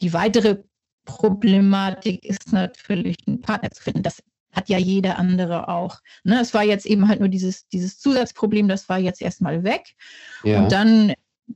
Die 0.00 0.12
weitere 0.12 0.62
Problematik 1.04 2.24
ist 2.24 2.52
natürlich, 2.52 3.16
einen 3.26 3.40
Partner 3.40 3.70
zu 3.70 3.82
finden. 3.82 4.02
Das 4.02 4.22
hat 4.56 4.70
ja 4.70 4.78
jeder 4.78 5.18
andere 5.18 5.68
auch. 5.68 6.00
Ne? 6.24 6.40
Es 6.40 6.54
war 6.54 6.64
jetzt 6.64 6.86
eben 6.86 7.08
halt 7.08 7.20
nur 7.20 7.28
dieses, 7.28 7.68
dieses 7.68 7.98
Zusatzproblem, 8.00 8.68
das 8.68 8.88
war 8.88 8.98
jetzt 8.98 9.20
erstmal 9.20 9.62
weg. 9.62 9.94
Ja. 10.42 10.62
Und 10.62 10.72
dann 10.72 11.12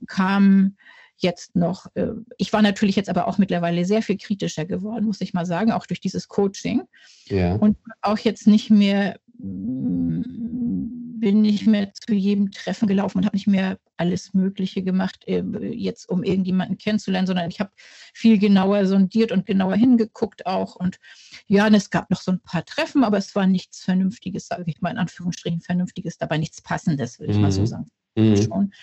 kam 0.07 0.77
jetzt 1.17 1.55
noch, 1.55 1.87
äh, 1.95 2.11
ich 2.37 2.53
war 2.53 2.61
natürlich 2.61 2.95
jetzt 2.95 3.09
aber 3.09 3.27
auch 3.27 3.39
mittlerweile 3.39 3.85
sehr 3.85 4.03
viel 4.03 4.17
kritischer 4.17 4.65
geworden, 4.65 5.05
muss 5.05 5.21
ich 5.21 5.33
mal 5.33 5.45
sagen, 5.45 5.71
auch 5.71 5.87
durch 5.87 5.99
dieses 5.99 6.27
Coaching. 6.27 6.83
ja. 7.25 7.55
Und 7.55 7.77
auch 8.01 8.19
jetzt 8.19 8.45
nicht 8.45 8.69
mehr, 8.69 9.19
mm, 9.39 11.00
bin 11.21 11.41
nicht 11.41 11.67
mehr 11.67 11.93
zu 11.93 12.13
jedem 12.13 12.51
Treffen 12.51 12.87
gelaufen 12.87 13.19
und 13.19 13.25
habe 13.25 13.37
nicht 13.37 13.47
mehr 13.47 13.77
alles 13.95 14.33
Mögliche 14.33 14.81
gemacht, 14.81 15.23
äh, 15.27 15.43
jetzt 15.71 16.09
um 16.09 16.23
irgendjemanden 16.23 16.77
kennenzulernen, 16.77 17.27
sondern 17.27 17.49
ich 17.49 17.59
habe 17.59 17.71
viel 18.13 18.37
genauer 18.39 18.85
sondiert 18.87 19.31
und 19.31 19.45
genauer 19.45 19.75
hingeguckt 19.75 20.45
auch. 20.45 20.75
Und 20.75 20.99
ja, 21.47 21.67
und 21.67 21.75
es 21.75 21.89
gab 21.91 22.09
noch 22.09 22.21
so 22.21 22.31
ein 22.31 22.41
paar 22.41 22.65
Treffen, 22.65 23.03
aber 23.03 23.17
es 23.17 23.35
war 23.35 23.47
nichts 23.47 23.83
Vernünftiges, 23.83 24.47
sage 24.47 24.65
ich 24.65 24.81
mal 24.81 24.89
in 24.89 24.97
Anführungsstrichen 24.97 25.61
Vernünftiges 25.61 26.17
dabei, 26.17 26.37
nichts 26.37 26.61
Passendes, 26.61 27.19
würde 27.19 27.31
ich 27.31 27.39
mal 27.39 27.51
so 27.51 27.61
Mhm. 27.61 27.67
sagen 27.67 27.91
Mhm. 28.15 28.35
schon. 28.43 28.73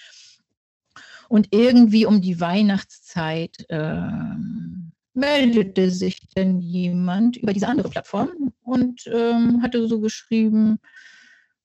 Und 1.29 1.49
irgendwie 1.51 2.07
um 2.07 2.23
die 2.23 2.41
Weihnachtszeit 2.41 3.67
ähm, 3.69 4.93
meldete 5.13 5.91
sich 5.91 6.21
dann 6.35 6.61
jemand 6.61 7.37
über 7.37 7.53
diese 7.53 7.69
andere 7.69 7.91
Plattform 7.91 8.53
und 8.63 9.07
ähm, 9.13 9.61
hatte 9.63 9.87
so 9.89 10.01
geschrieben, 10.01 10.79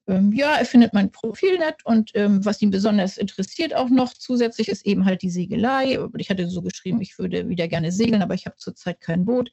ähm, 0.07 0.33
ja, 0.33 0.55
er 0.55 0.65
findet 0.65 0.93
mein 0.93 1.11
Profil 1.11 1.57
nett 1.59 1.85
und 1.85 2.11
ähm, 2.13 2.43
was 2.43 2.61
ihn 2.61 2.71
besonders 2.71 3.17
interessiert 3.17 3.73
auch 3.73 3.89
noch 3.89 4.13
zusätzlich 4.13 4.67
ist 4.67 4.85
eben 4.85 5.05
halt 5.05 5.21
die 5.21 5.29
Segelei. 5.29 5.97
Ich 6.17 6.29
hatte 6.29 6.49
so 6.49 6.61
geschrieben, 6.61 7.01
ich 7.01 7.17
würde 7.17 7.47
wieder 7.47 7.67
gerne 7.67 7.91
segeln, 7.91 8.21
aber 8.21 8.33
ich 8.33 8.45
habe 8.45 8.57
zurzeit 8.57 8.99
kein 8.99 9.25
Boot. 9.25 9.51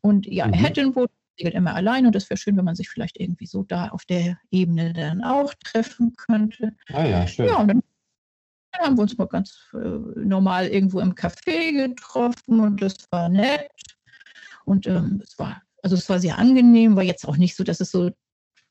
Und 0.00 0.26
ja, 0.26 0.46
mhm. 0.46 0.54
er 0.54 0.58
hätte 0.60 0.80
ein 0.80 0.92
Boot, 0.92 1.10
segelt 1.38 1.54
immer 1.54 1.74
allein 1.74 2.06
und 2.06 2.16
es 2.16 2.28
wäre 2.28 2.38
schön, 2.38 2.56
wenn 2.56 2.64
man 2.64 2.74
sich 2.74 2.88
vielleicht 2.88 3.20
irgendwie 3.20 3.46
so 3.46 3.62
da 3.62 3.88
auf 3.88 4.04
der 4.04 4.38
Ebene 4.50 4.92
dann 4.92 5.22
auch 5.22 5.54
treffen 5.64 6.14
könnte. 6.16 6.74
Ah 6.92 7.06
ja, 7.06 7.26
schön. 7.26 7.46
Ja, 7.46 7.58
und 7.58 7.68
dann 7.68 7.82
haben 8.80 8.96
wir 8.96 9.02
uns 9.02 9.16
mal 9.16 9.28
ganz 9.28 9.68
äh, 9.74 9.78
normal 9.78 10.66
irgendwo 10.66 10.98
im 10.98 11.14
Café 11.14 11.86
getroffen 11.86 12.58
und 12.58 12.82
das 12.82 12.96
war 13.10 13.28
nett. 13.28 13.70
Und 14.64 14.86
ähm, 14.86 15.20
es 15.22 15.38
war, 15.38 15.62
also 15.82 15.94
es 15.94 16.08
war 16.08 16.18
sehr 16.18 16.38
angenehm, 16.38 16.96
war 16.96 17.02
jetzt 17.02 17.26
auch 17.26 17.36
nicht 17.36 17.54
so, 17.54 17.62
dass 17.62 17.80
es 17.80 17.90
so 17.90 18.10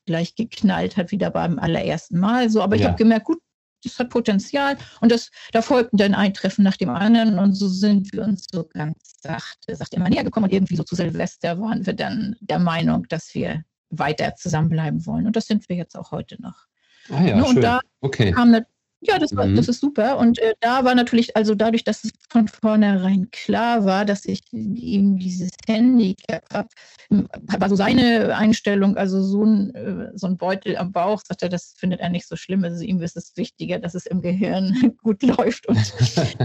gleich 0.06 0.34
geknallt 0.34 0.96
hat, 0.96 1.10
wieder 1.10 1.30
beim 1.30 1.58
allerersten 1.58 2.18
Mal. 2.18 2.50
So, 2.50 2.62
aber 2.62 2.76
ja. 2.76 2.82
ich 2.82 2.86
habe 2.88 2.96
gemerkt, 2.96 3.26
gut, 3.26 3.38
das 3.84 3.98
hat 3.98 4.10
Potenzial. 4.10 4.76
Und 5.00 5.12
das, 5.12 5.30
da 5.52 5.62
folgten 5.62 5.96
dann 5.96 6.14
ein 6.14 6.34
Treffen 6.34 6.62
nach 6.62 6.76
dem 6.76 6.90
anderen 6.90 7.38
und 7.38 7.54
so 7.54 7.68
sind 7.68 8.12
wir 8.12 8.22
uns 8.22 8.46
so 8.50 8.64
ganz 8.72 9.20
sachte, 9.20 9.74
sachte 9.76 9.96
immer 9.96 10.08
näher 10.08 10.24
gekommen 10.24 10.44
und 10.44 10.52
irgendwie 10.52 10.76
so 10.76 10.84
zu 10.84 10.94
Silvester 10.94 11.60
waren 11.60 11.84
wir 11.86 11.94
dann 11.94 12.36
der 12.40 12.58
Meinung, 12.58 13.06
dass 13.08 13.34
wir 13.34 13.64
weiter 13.90 14.34
zusammenbleiben 14.36 15.04
wollen. 15.06 15.26
Und 15.26 15.36
das 15.36 15.46
sind 15.46 15.68
wir 15.68 15.76
jetzt 15.76 15.96
auch 15.96 16.12
heute 16.12 16.40
noch. 16.40 16.66
Ah 17.10 17.22
ja, 17.22 17.36
ne, 17.36 17.44
und 17.44 17.54
schön. 17.54 17.62
da 17.62 17.80
okay. 18.00 18.30
kam 18.30 18.52
ja, 19.04 19.18
das, 19.18 19.34
war, 19.34 19.46
mhm. 19.46 19.56
das 19.56 19.66
ist 19.66 19.80
super. 19.80 20.16
Und 20.16 20.38
äh, 20.38 20.54
da 20.60 20.84
war 20.84 20.94
natürlich, 20.94 21.36
also 21.36 21.56
dadurch, 21.56 21.82
dass 21.82 22.04
es 22.04 22.12
von 22.30 22.46
vornherein 22.46 23.28
klar 23.32 23.84
war, 23.84 24.04
dass 24.04 24.24
ich 24.24 24.42
eben 24.52 25.16
dieses 25.18 25.50
Handicap 25.66 26.44
habe, 26.52 26.68
war 27.58 27.68
so 27.68 27.74
seine 27.74 28.36
Einstellung, 28.36 28.96
also 28.96 29.20
so 29.20 29.44
ein, 29.44 29.74
äh, 29.74 30.12
so 30.14 30.28
ein 30.28 30.36
Beutel 30.36 30.76
am 30.76 30.92
Bauch, 30.92 31.20
sagt 31.26 31.42
er, 31.42 31.48
das 31.48 31.74
findet 31.76 31.98
er 31.98 32.10
nicht 32.10 32.28
so 32.28 32.36
schlimm. 32.36 32.62
Also 32.62 32.84
ihm 32.84 33.02
ist 33.02 33.16
es 33.16 33.36
wichtiger, 33.36 33.80
dass 33.80 33.94
es 33.94 34.06
im 34.06 34.22
Gehirn 34.22 34.94
gut 35.02 35.20
läuft 35.24 35.66
und 35.66 35.76
dass 35.98 36.16
es 36.16 36.36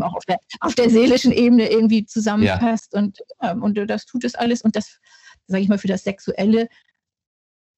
auch 0.00 0.14
auf 0.14 0.24
der, 0.28 0.38
auf 0.60 0.76
der 0.76 0.90
seelischen 0.90 1.32
Ebene 1.32 1.68
irgendwie 1.68 2.06
zusammenpasst. 2.06 2.92
Ja. 2.94 3.00
Und, 3.00 3.18
ähm, 3.42 3.62
und 3.62 3.76
das 3.90 4.06
tut 4.06 4.22
es 4.22 4.36
alles. 4.36 4.62
Und 4.62 4.76
das, 4.76 5.00
sage 5.48 5.64
ich 5.64 5.68
mal, 5.68 5.78
für 5.78 5.88
das 5.88 6.04
Sexuelle 6.04 6.68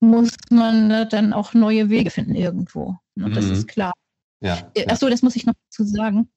muss 0.00 0.32
man 0.50 0.88
ne, 0.88 1.08
dann 1.10 1.32
auch 1.32 1.54
neue 1.54 1.88
Wege 1.88 2.10
finden 2.10 2.34
irgendwo. 2.34 2.96
Und 3.16 3.30
mhm. 3.30 3.34
das 3.34 3.46
ist 3.46 3.66
klar. 3.66 3.94
Ja, 4.40 4.70
äh, 4.74 4.86
Achso, 4.86 5.08
das 5.08 5.22
muss 5.22 5.36
ich 5.36 5.46
noch 5.46 5.54
dazu 5.70 5.84
sagen. 5.84 6.28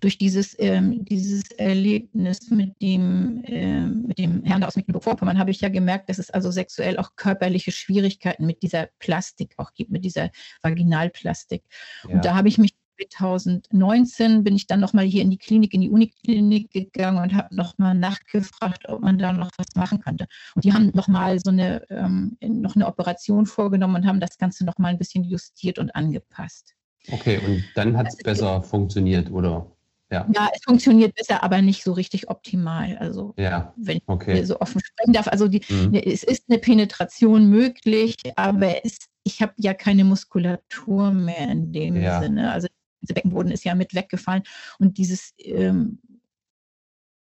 Durch 0.00 0.16
dieses, 0.16 0.54
ähm, 0.60 1.04
dieses 1.04 1.50
Erlebnis 1.50 2.50
mit 2.50 2.80
dem, 2.80 3.42
äh, 3.44 3.84
mit 3.84 4.16
dem 4.16 4.44
Herrn 4.44 4.62
aus 4.62 4.76
Mecklenburg-Vorpommern 4.76 5.38
habe 5.40 5.50
ich 5.50 5.60
ja 5.60 5.68
gemerkt, 5.68 6.08
dass 6.08 6.18
es 6.18 6.30
also 6.30 6.52
sexuell 6.52 6.98
auch 6.98 7.16
körperliche 7.16 7.72
Schwierigkeiten 7.72 8.46
mit 8.46 8.62
dieser 8.62 8.88
Plastik 9.00 9.54
auch 9.56 9.74
gibt, 9.74 9.90
mit 9.90 10.04
dieser 10.04 10.30
Vaginalplastik. 10.62 11.64
Ja. 12.04 12.14
Und 12.14 12.24
da 12.24 12.36
habe 12.36 12.48
ich 12.48 12.58
mich 12.58 12.76
2019 13.12 14.44
bin 14.44 14.56
ich 14.56 14.66
dann 14.66 14.80
nochmal 14.80 15.04
hier 15.04 15.22
in 15.22 15.30
die 15.30 15.38
Klinik, 15.38 15.74
in 15.74 15.82
die 15.82 15.90
Uniklinik 15.90 16.70
gegangen 16.70 17.18
und 17.22 17.34
habe 17.34 17.54
nochmal 17.54 17.94
nachgefragt, 17.94 18.88
ob 18.88 19.02
man 19.02 19.18
da 19.18 19.32
noch 19.32 19.50
was 19.58 19.66
machen 19.74 20.00
könnte. 20.00 20.26
Und 20.54 20.64
die 20.64 20.72
haben 20.72 20.90
nochmal 20.94 21.38
so 21.38 21.50
eine, 21.50 21.88
ähm, 21.90 22.36
noch 22.40 22.74
eine 22.74 22.86
Operation 22.86 23.46
vorgenommen 23.46 23.96
und 23.96 24.06
haben 24.06 24.20
das 24.20 24.38
Ganze 24.38 24.64
nochmal 24.64 24.92
ein 24.92 24.98
bisschen 24.98 25.24
justiert 25.24 25.78
und 25.78 25.94
angepasst. 25.94 26.75
Okay, 27.10 27.40
und 27.44 27.64
dann 27.74 27.96
hat 27.96 28.08
es 28.08 28.16
besser 28.16 28.62
funktioniert, 28.62 29.30
oder? 29.30 29.70
Ja. 30.10 30.24
ja, 30.32 30.48
es 30.54 30.62
funktioniert 30.62 31.16
besser, 31.16 31.42
aber 31.42 31.60
nicht 31.62 31.82
so 31.82 31.92
richtig 31.92 32.30
optimal. 32.30 32.96
Also, 32.98 33.34
ja. 33.36 33.72
wenn 33.76 34.00
okay. 34.06 34.40
ich 34.40 34.46
so 34.46 34.60
offen 34.60 34.80
sprechen 34.80 35.12
darf. 35.12 35.26
Also, 35.26 35.48
die, 35.48 35.62
mhm. 35.68 35.90
Ne, 35.90 36.06
es 36.06 36.22
ist 36.22 36.44
eine 36.48 36.58
Penetration 36.58 37.48
möglich, 37.48 38.14
aber 38.36 38.84
es, 38.84 38.98
ich 39.24 39.42
habe 39.42 39.52
ja 39.56 39.74
keine 39.74 40.04
Muskulatur 40.04 41.10
mehr 41.10 41.48
in 41.48 41.72
dem 41.72 42.00
ja. 42.00 42.22
Sinne. 42.22 42.52
Also, 42.52 42.68
der 43.00 43.14
Beckenboden 43.14 43.50
ist 43.50 43.64
ja 43.64 43.74
mit 43.74 43.94
weggefallen. 43.94 44.44
Und 44.78 44.98
dieses, 44.98 45.34
ähm, 45.38 45.98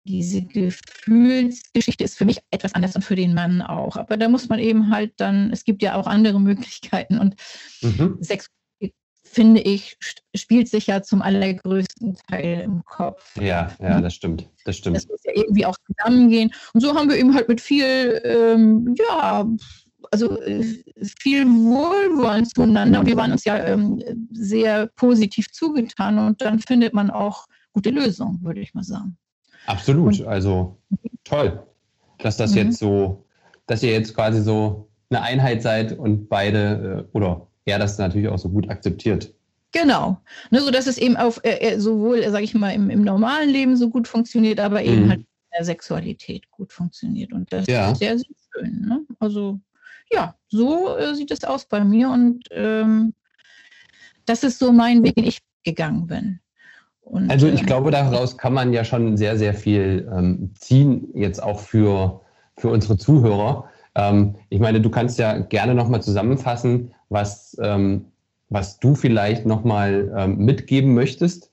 diese 0.04 0.42
Gefühlsgeschichte 0.42 2.04
ist 2.04 2.16
für 2.16 2.24
mich 2.24 2.40
etwas 2.50 2.74
anders 2.74 2.96
und 2.96 3.02
für 3.02 3.16
den 3.16 3.34
Mann 3.34 3.60
auch. 3.60 3.96
Aber 3.96 4.16
da 4.16 4.28
muss 4.28 4.48
man 4.48 4.58
eben 4.58 4.90
halt 4.90 5.12
dann, 5.18 5.50
es 5.52 5.64
gibt 5.64 5.82
ja 5.82 5.96
auch 5.96 6.06
andere 6.06 6.40
Möglichkeiten 6.40 7.18
und 7.18 7.36
mhm. 7.82 8.16
Sex 8.22 8.48
finde 9.30 9.60
ich, 9.60 9.96
spielt 10.34 10.68
sich 10.68 10.88
ja 10.88 11.02
zum 11.02 11.22
allergrößten 11.22 12.16
Teil 12.28 12.62
im 12.64 12.84
Kopf. 12.84 13.36
Ja, 13.40 13.70
ja, 13.80 14.00
das 14.00 14.14
stimmt. 14.14 14.48
Das 14.64 14.76
stimmt. 14.76 14.96
Das 14.96 15.06
muss 15.06 15.22
ja 15.24 15.32
irgendwie 15.34 15.64
auch 15.66 15.76
zusammengehen. 15.86 16.52
Und 16.74 16.80
so 16.80 16.94
haben 16.94 17.08
wir 17.08 17.16
eben 17.16 17.32
halt 17.32 17.48
mit 17.48 17.60
viel, 17.60 18.20
ähm, 18.24 18.96
ja, 18.98 19.46
also 20.10 20.40
äh, 20.42 20.64
viel 21.20 21.46
Wohlwollen 21.46 22.44
zueinander. 22.44 23.00
Und 23.00 23.06
wir 23.06 23.16
waren 23.16 23.30
uns 23.30 23.44
ja 23.44 23.56
ähm, 23.56 24.02
sehr 24.32 24.88
positiv 24.96 25.52
zugetan 25.52 26.18
und 26.18 26.40
dann 26.40 26.58
findet 26.58 26.92
man 26.92 27.10
auch 27.10 27.46
gute 27.72 27.90
Lösungen, 27.90 28.42
würde 28.42 28.60
ich 28.60 28.74
mal 28.74 28.82
sagen. 28.82 29.16
Absolut. 29.66 30.18
Und, 30.18 30.26
also 30.26 30.76
toll, 31.22 31.62
dass 32.18 32.36
das 32.36 32.50
mhm. 32.50 32.56
jetzt 32.56 32.78
so, 32.78 33.24
dass 33.66 33.84
ihr 33.84 33.92
jetzt 33.92 34.12
quasi 34.12 34.42
so 34.42 34.90
eine 35.08 35.22
Einheit 35.22 35.62
seid 35.62 35.96
und 35.96 36.28
beide 36.28 37.06
äh, 37.12 37.16
oder 37.16 37.46
er 37.70 37.78
das 37.78 37.98
natürlich 37.98 38.28
auch 38.28 38.38
so 38.38 38.48
gut 38.48 38.68
akzeptiert. 38.68 39.32
Genau. 39.72 40.20
Ne, 40.50 40.60
so 40.60 40.70
dass 40.70 40.86
es 40.86 40.98
eben 40.98 41.16
auf 41.16 41.40
äh, 41.44 41.58
äh 41.60 41.78
sowohl, 41.78 42.28
sage 42.28 42.44
ich 42.44 42.54
mal, 42.54 42.70
im, 42.70 42.90
im, 42.90 43.02
normalen 43.02 43.50
Leben 43.50 43.76
so 43.76 43.88
gut 43.88 44.08
funktioniert, 44.08 44.58
aber 44.58 44.82
eben 44.82 45.04
mhm. 45.04 45.10
halt 45.10 45.20
in 45.20 45.26
der 45.56 45.64
Sexualität 45.64 46.50
gut 46.50 46.72
funktioniert. 46.72 47.32
Und 47.32 47.52
das 47.52 47.66
ja. 47.66 47.92
ist 47.92 47.98
sehr, 47.98 48.18
sehr 48.18 48.26
schön. 48.52 48.80
Ne? 48.86 49.00
Also 49.20 49.60
ja, 50.12 50.34
so 50.48 50.96
äh, 50.96 51.14
sieht 51.14 51.30
es 51.30 51.44
aus 51.44 51.66
bei 51.66 51.84
mir 51.84 52.10
und 52.10 52.42
ähm, 52.50 53.14
das 54.26 54.42
ist 54.42 54.58
so 54.58 54.72
mein 54.72 55.02
Weg, 55.02 55.14
den 55.14 55.24
ich 55.24 55.38
gegangen 55.64 56.06
bin. 56.06 56.40
Und, 57.02 57.30
also 57.30 57.46
ich 57.46 57.62
äh, 57.62 57.64
glaube, 57.64 57.90
daraus 57.90 58.36
kann 58.36 58.54
man 58.54 58.72
ja 58.72 58.84
schon 58.84 59.16
sehr, 59.16 59.36
sehr 59.36 59.54
viel 59.54 60.08
ähm, 60.12 60.52
ziehen, 60.58 61.08
jetzt 61.14 61.42
auch 61.42 61.60
für, 61.60 62.20
für 62.56 62.68
unsere 62.68 62.96
Zuhörer. 62.96 63.68
Ähm, 63.94 64.36
ich 64.48 64.60
meine, 64.60 64.80
du 64.80 64.90
kannst 64.90 65.18
ja 65.18 65.38
gerne 65.38 65.74
nochmal 65.74 66.02
zusammenfassen, 66.02 66.92
was, 67.10 67.56
ähm, 67.60 68.06
was 68.48 68.80
du 68.80 68.94
vielleicht 68.94 69.44
nochmal 69.44 70.12
ähm, 70.16 70.38
mitgeben 70.38 70.94
möchtest. 70.94 71.50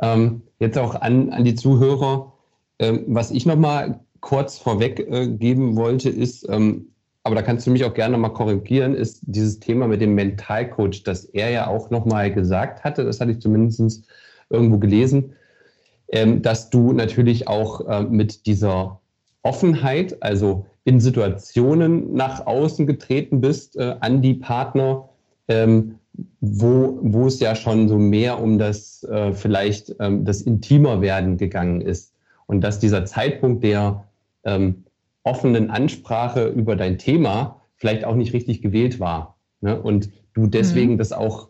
Ähm, 0.00 0.42
jetzt 0.58 0.76
auch 0.76 0.94
an, 1.00 1.30
an 1.30 1.44
die 1.44 1.54
Zuhörer. 1.54 2.32
Ähm, 2.78 3.04
was 3.06 3.30
ich 3.30 3.46
nochmal 3.46 4.00
kurz 4.20 4.58
vorweg 4.58 5.00
äh, 5.00 5.28
geben 5.28 5.76
wollte, 5.76 6.10
ist, 6.10 6.48
ähm, 6.48 6.88
aber 7.24 7.36
da 7.36 7.42
kannst 7.42 7.66
du 7.66 7.70
mich 7.70 7.84
auch 7.84 7.94
gerne 7.94 8.12
nochmal 8.12 8.32
korrigieren, 8.32 8.94
ist 8.94 9.20
dieses 9.22 9.60
Thema 9.60 9.86
mit 9.86 10.00
dem 10.00 10.14
Mentalcoach, 10.14 11.04
das 11.04 11.24
er 11.26 11.50
ja 11.50 11.68
auch 11.68 11.90
nochmal 11.90 12.32
gesagt 12.32 12.82
hatte, 12.82 13.04
das 13.04 13.20
hatte 13.20 13.30
ich 13.30 13.40
zumindest 13.40 14.04
irgendwo 14.50 14.78
gelesen, 14.78 15.34
ähm, 16.08 16.42
dass 16.42 16.70
du 16.70 16.92
natürlich 16.92 17.46
auch 17.46 17.86
äh, 17.88 18.02
mit 18.02 18.46
dieser 18.46 19.00
Offenheit, 19.42 20.22
also 20.22 20.66
in 20.84 21.00
Situationen 21.00 22.14
nach 22.14 22.46
außen 22.46 22.86
getreten 22.86 23.40
bist 23.40 23.76
äh, 23.76 23.96
an 24.00 24.22
die 24.22 24.34
Partner, 24.34 25.08
ähm, 25.48 25.96
wo, 26.40 26.98
wo 27.02 27.26
es 27.26 27.40
ja 27.40 27.54
schon 27.54 27.88
so 27.88 27.98
mehr 27.98 28.40
um 28.40 28.58
das 28.58 29.04
äh, 29.04 29.32
vielleicht 29.32 29.94
ähm, 30.00 30.24
das 30.24 30.42
intimer 30.42 31.00
werden 31.00 31.36
gegangen 31.36 31.80
ist. 31.80 32.14
Und 32.46 32.62
dass 32.62 32.80
dieser 32.80 33.04
Zeitpunkt 33.04 33.62
der 33.64 34.04
ähm, 34.44 34.84
offenen 35.22 35.70
Ansprache 35.70 36.48
über 36.48 36.76
dein 36.76 36.98
Thema 36.98 37.60
vielleicht 37.76 38.04
auch 38.04 38.16
nicht 38.16 38.32
richtig 38.32 38.60
gewählt 38.60 39.00
war. 39.00 39.36
Ne? 39.60 39.80
Und 39.80 40.10
du 40.34 40.46
deswegen 40.46 40.94
mhm. 40.94 40.98
das 40.98 41.12
auch 41.12 41.48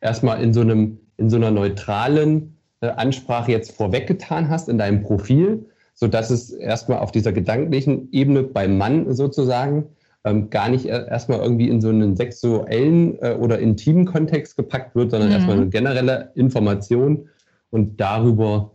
erstmal 0.00 0.42
in 0.42 0.52
so 0.52 0.60
einem, 0.60 0.98
in 1.16 1.30
so 1.30 1.36
einer 1.36 1.50
neutralen 1.50 2.56
äh, 2.80 2.88
Ansprache 2.88 3.50
jetzt 3.50 3.72
vorweggetan 3.72 4.50
hast 4.50 4.68
in 4.68 4.78
deinem 4.78 5.02
Profil 5.02 5.66
so 5.94 6.08
dass 6.08 6.30
es 6.30 6.50
erstmal 6.50 6.98
auf 6.98 7.12
dieser 7.12 7.32
gedanklichen 7.32 8.08
Ebene 8.12 8.42
beim 8.42 8.76
Mann 8.76 9.14
sozusagen 9.14 9.86
ähm, 10.24 10.50
gar 10.50 10.68
nicht 10.68 10.86
erstmal 10.86 11.40
irgendwie 11.40 11.68
in 11.68 11.80
so 11.80 11.88
einen 11.88 12.16
sexuellen 12.16 13.18
äh, 13.22 13.36
oder 13.38 13.58
intimen 13.58 14.06
Kontext 14.06 14.56
gepackt 14.56 14.94
wird, 14.94 15.10
sondern 15.10 15.28
mhm. 15.28 15.34
erstmal 15.34 15.56
eine 15.56 15.68
generelle 15.68 16.32
Information 16.34 17.28
und 17.70 18.00
darüber 18.00 18.72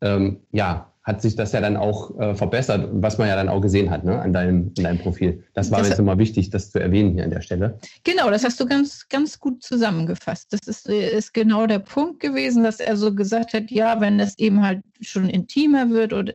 ähm, 0.00 0.38
ja, 0.52 0.92
hat 1.08 1.22
sich 1.22 1.36
das 1.36 1.52
ja 1.52 1.62
dann 1.62 1.78
auch 1.78 2.16
äh, 2.20 2.34
verbessert, 2.34 2.86
was 2.92 3.16
man 3.16 3.28
ja 3.28 3.34
dann 3.34 3.48
auch 3.48 3.62
gesehen 3.62 3.90
hat 3.90 4.04
ne, 4.04 4.20
an 4.20 4.34
deinem, 4.34 4.72
in 4.76 4.84
deinem 4.84 4.98
Profil. 4.98 5.42
Das 5.54 5.70
war 5.70 5.78
das, 5.78 5.86
mir 5.86 5.90
jetzt 5.92 5.98
immer 6.00 6.18
wichtig, 6.18 6.50
das 6.50 6.70
zu 6.70 6.80
erwähnen 6.80 7.14
hier 7.14 7.24
an 7.24 7.30
der 7.30 7.40
Stelle. 7.40 7.78
Genau, 8.04 8.30
das 8.30 8.44
hast 8.44 8.60
du 8.60 8.66
ganz, 8.66 9.08
ganz 9.08 9.40
gut 9.40 9.62
zusammengefasst. 9.62 10.52
Das 10.52 10.60
ist, 10.66 10.86
ist 10.86 11.32
genau 11.32 11.66
der 11.66 11.78
Punkt 11.78 12.20
gewesen, 12.20 12.62
dass 12.62 12.78
er 12.78 12.98
so 12.98 13.14
gesagt 13.14 13.54
hat, 13.54 13.70
ja, 13.70 14.02
wenn 14.02 14.20
es 14.20 14.38
eben 14.38 14.62
halt 14.62 14.82
schon 15.00 15.30
intimer 15.30 15.88
wird 15.88 16.12
und, 16.12 16.34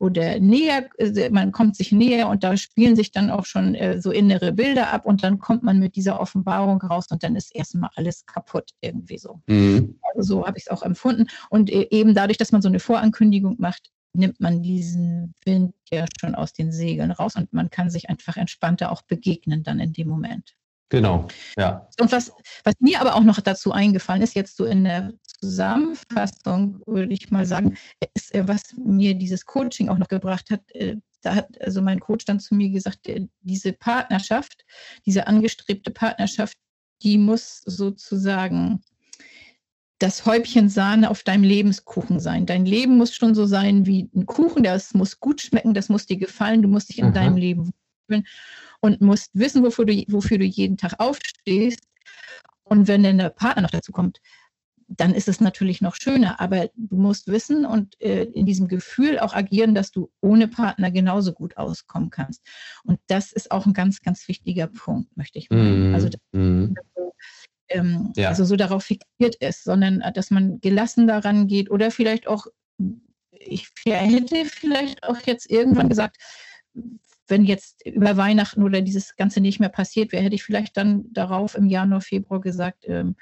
oder 0.00 0.40
näher, 0.40 0.88
äh, 0.98 1.30
man 1.30 1.52
kommt 1.52 1.76
sich 1.76 1.92
näher 1.92 2.28
und 2.28 2.42
da 2.42 2.56
spielen 2.56 2.96
sich 2.96 3.12
dann 3.12 3.30
auch 3.30 3.46
schon 3.46 3.76
äh, 3.76 4.00
so 4.00 4.10
innere 4.10 4.52
Bilder 4.52 4.92
ab 4.92 5.06
und 5.06 5.22
dann 5.22 5.38
kommt 5.38 5.62
man 5.62 5.78
mit 5.78 5.94
dieser 5.94 6.18
Offenbarung 6.18 6.82
raus 6.82 7.06
und 7.10 7.22
dann 7.22 7.36
ist 7.36 7.54
erstmal 7.54 7.90
alles 7.94 8.26
kaputt 8.26 8.70
irgendwie 8.80 9.18
so. 9.18 9.40
Mhm. 9.46 9.94
Also 10.16 10.34
so 10.34 10.46
habe 10.46 10.58
ich 10.58 10.64
es 10.66 10.70
auch 10.72 10.82
empfunden. 10.82 11.26
Und 11.50 11.70
äh, 11.70 11.86
eben 11.90 12.14
dadurch, 12.14 12.38
dass 12.38 12.50
man 12.50 12.62
so 12.62 12.68
eine 12.68 12.80
Vorankündigung 12.80 13.54
macht, 13.60 13.92
nimmt 14.12 14.40
man 14.40 14.62
diesen 14.62 15.34
Wind 15.44 15.74
ja 15.90 16.06
schon 16.20 16.34
aus 16.34 16.52
den 16.52 16.72
Segeln 16.72 17.10
raus 17.10 17.36
und 17.36 17.52
man 17.52 17.70
kann 17.70 17.90
sich 17.90 18.10
einfach 18.10 18.36
entspannter 18.36 18.90
auch 18.90 19.02
begegnen 19.02 19.62
dann 19.62 19.80
in 19.80 19.92
dem 19.92 20.08
Moment. 20.08 20.54
Genau, 20.90 21.28
ja. 21.58 21.86
Und 22.00 22.12
was, 22.12 22.32
was 22.64 22.74
mir 22.80 23.00
aber 23.00 23.14
auch 23.14 23.22
noch 23.22 23.40
dazu 23.40 23.72
eingefallen 23.72 24.22
ist, 24.22 24.34
jetzt 24.34 24.56
so 24.56 24.64
in 24.64 24.84
der 24.84 25.12
Zusammenfassung, 25.22 26.80
würde 26.86 27.12
ich 27.12 27.30
mal 27.30 27.44
sagen, 27.44 27.76
ist, 28.14 28.34
äh, 28.34 28.48
was 28.48 28.74
mir 28.76 29.14
dieses 29.14 29.44
Coaching 29.44 29.90
auch 29.90 29.98
noch 29.98 30.08
gebracht 30.08 30.50
hat. 30.50 30.62
Äh, 30.74 30.96
da 31.20 31.34
hat 31.34 31.60
also 31.60 31.82
mein 31.82 32.00
Coach 32.00 32.24
dann 32.24 32.40
zu 32.40 32.54
mir 32.54 32.70
gesagt, 32.70 33.06
äh, 33.06 33.26
diese 33.40 33.74
Partnerschaft, 33.74 34.64
diese 35.04 35.26
angestrebte 35.26 35.90
Partnerschaft, 35.90 36.56
die 37.02 37.18
muss 37.18 37.60
sozusagen 37.66 38.80
das 39.98 40.26
Häubchen 40.26 40.68
Sahne 40.68 41.10
auf 41.10 41.22
deinem 41.22 41.42
Lebenskuchen 41.42 42.20
sein. 42.20 42.46
Dein 42.46 42.64
Leben 42.64 42.96
muss 42.96 43.14
schon 43.14 43.34
so 43.34 43.46
sein 43.46 43.86
wie 43.86 44.08
ein 44.14 44.26
Kuchen, 44.26 44.62
das 44.62 44.94
muss 44.94 45.18
gut 45.18 45.40
schmecken, 45.40 45.74
das 45.74 45.88
muss 45.88 46.06
dir 46.06 46.16
gefallen, 46.16 46.62
du 46.62 46.68
musst 46.68 46.88
dich 46.88 46.98
in 46.98 47.06
Aha. 47.06 47.12
deinem 47.12 47.36
Leben 47.36 47.72
wohlfühlen 48.08 48.26
und 48.80 49.00
musst 49.00 49.30
wissen, 49.34 49.64
wofür 49.64 49.84
du, 49.84 50.04
wofür 50.08 50.38
du 50.38 50.44
jeden 50.44 50.76
Tag 50.76 50.94
aufstehst. 50.98 51.80
Und 52.62 52.86
wenn 52.86 53.02
dann 53.02 53.18
der 53.18 53.30
Partner 53.30 53.62
noch 53.62 53.70
dazu 53.70 53.92
kommt, 53.92 54.20
dann 54.88 55.14
ist 55.14 55.28
es 55.28 55.40
natürlich 55.40 55.80
noch 55.80 55.96
schöner. 55.96 56.40
Aber 56.40 56.70
du 56.76 56.96
musst 56.96 57.26
wissen 57.26 57.66
und 57.66 58.00
äh, 58.00 58.24
in 58.24 58.46
diesem 58.46 58.68
Gefühl 58.68 59.18
auch 59.18 59.34
agieren, 59.34 59.74
dass 59.74 59.90
du 59.90 60.10
ohne 60.20 60.48
Partner 60.48 60.90
genauso 60.90 61.32
gut 61.32 61.56
auskommen 61.56 62.10
kannst. 62.10 62.42
Und 62.84 62.98
das 63.06 63.32
ist 63.32 63.50
auch 63.50 63.66
ein 63.66 63.74
ganz, 63.74 64.00
ganz 64.00 64.26
wichtiger 64.28 64.68
Punkt, 64.68 65.14
möchte 65.16 65.38
ich 65.38 65.50
meinen. 65.50 65.90
Mm, 65.90 65.94
also, 65.94 66.08
mm. 66.32 66.74
Ähm, 67.68 68.12
ja. 68.16 68.28
also 68.28 68.44
so 68.44 68.56
darauf 68.56 68.84
fixiert 68.84 69.36
ist, 69.36 69.64
sondern 69.64 70.00
äh, 70.00 70.12
dass 70.12 70.30
man 70.30 70.60
gelassen 70.60 71.06
daran 71.06 71.46
geht 71.46 71.70
oder 71.70 71.90
vielleicht 71.90 72.26
auch, 72.26 72.46
ich 73.30 73.68
hätte 73.84 74.44
vielleicht 74.46 75.02
auch 75.04 75.20
jetzt 75.24 75.50
irgendwann 75.50 75.88
gesagt, 75.88 76.16
wenn 77.28 77.44
jetzt 77.44 77.84
über 77.86 78.16
Weihnachten 78.16 78.62
oder 78.62 78.80
dieses 78.80 79.16
Ganze 79.16 79.40
nicht 79.40 79.60
mehr 79.60 79.68
passiert 79.68 80.12
wäre, 80.12 80.22
hätte 80.22 80.34
ich 80.34 80.42
vielleicht 80.42 80.76
dann 80.76 81.12
darauf 81.12 81.54
im 81.54 81.66
Januar, 81.66 82.00
Februar 82.00 82.40
gesagt, 82.40 82.84
ähm, 82.86 83.16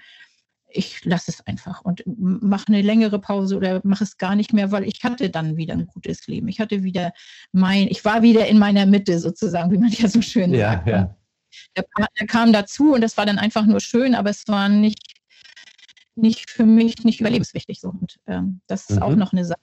ich 0.69 1.05
lasse 1.05 1.31
es 1.31 1.47
einfach 1.47 1.83
und 1.83 2.03
mache 2.07 2.69
eine 2.69 2.83
längere 2.83 3.19
Pause 3.19 3.57
oder 3.57 3.81
mache 3.85 4.05
es 4.05 4.19
gar 4.19 4.37
nicht 4.37 4.53
mehr, 4.53 4.73
weil 4.73 4.85
ich 4.85 5.03
hatte 5.03 5.31
dann 5.31 5.57
wieder 5.57 5.75
ein 5.75 5.87
gutes 5.87 6.27
Leben. 6.27 6.49
Ich 6.49 6.61
hatte 6.61 6.83
wieder 6.83 7.13
mein, 7.53 7.89
ich 7.89 8.05
war 8.05 8.23
wieder 8.23 8.47
in 8.47 8.59
meiner 8.59 8.87
Mitte 8.87 9.19
sozusagen, 9.19 9.71
wie 9.71 9.79
man 9.79 9.91
ja 9.91 10.09
so 10.09 10.21
schön 10.21 10.53
ja, 10.53 10.73
sagt. 10.73 10.87
Ja. 10.89 11.17
Der 11.77 11.83
Partner 11.83 12.27
kam 12.27 12.53
dazu 12.53 12.95
und 12.95 13.01
das 13.01 13.17
war 13.17 13.27
dann 13.27 13.39
einfach 13.39 13.67
nur 13.67 13.81
schön, 13.81 14.15
aber 14.15 14.31
es 14.31 14.47
war 14.49 14.69
nicht, 14.69 15.15
nicht 16.15 16.51
für 16.51 16.67
mich 16.67 17.05
nicht 17.05 17.21
überlebenswichtig. 17.21 17.81
So. 17.81 17.89
Und 17.89 18.19
ähm, 18.27 18.61
das 18.67 18.91
ist 18.91 18.97
mhm. 18.97 19.03
auch 19.03 19.17
noch 19.17 19.33
eine 19.33 19.45
Sache, 19.45 19.61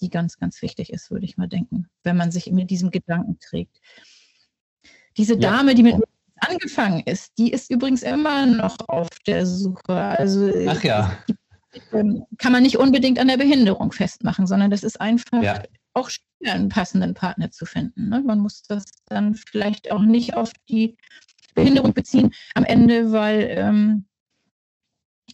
die 0.00 0.10
ganz, 0.10 0.38
ganz 0.38 0.62
wichtig 0.62 0.92
ist, 0.92 1.10
würde 1.10 1.24
ich 1.24 1.36
mal 1.36 1.48
denken, 1.48 1.88
wenn 2.04 2.16
man 2.16 2.30
sich 2.30 2.50
mit 2.50 2.70
diesem 2.70 2.90
Gedanken 2.90 3.38
trägt. 3.40 3.80
Diese 5.16 5.36
Dame, 5.36 5.70
ja. 5.70 5.74
die 5.74 5.82
mit 5.82 5.98
mir 5.98 6.04
angefangen 6.40 7.00
ist, 7.00 7.36
die 7.38 7.52
ist 7.52 7.70
übrigens 7.70 8.02
immer 8.02 8.46
noch 8.46 8.76
auf 8.88 9.08
der 9.26 9.46
Suche. 9.46 9.94
Also 9.94 10.52
Ach 10.68 10.82
ja. 10.84 11.18
Ähm, 11.92 12.24
kann 12.38 12.52
man 12.52 12.62
nicht 12.62 12.78
unbedingt 12.78 13.18
an 13.18 13.28
der 13.28 13.36
Behinderung 13.36 13.92
festmachen, 13.92 14.46
sondern 14.46 14.70
das 14.70 14.82
ist 14.82 15.00
einfach 15.00 15.42
ja. 15.42 15.62
Auch 15.94 16.10
schwer, 16.10 16.54
einen 16.54 16.68
passenden 16.68 17.14
Partner 17.14 17.50
zu 17.50 17.66
finden. 17.66 18.08
Ne? 18.08 18.22
Man 18.24 18.38
muss 18.38 18.62
das 18.62 18.84
dann 19.06 19.34
vielleicht 19.34 19.90
auch 19.90 20.02
nicht 20.02 20.34
auf 20.34 20.52
die 20.68 20.96
Behinderung 21.54 21.92
beziehen 21.92 22.32
am 22.54 22.64
Ende, 22.64 23.12
weil 23.12 23.48
ähm, 23.50 24.04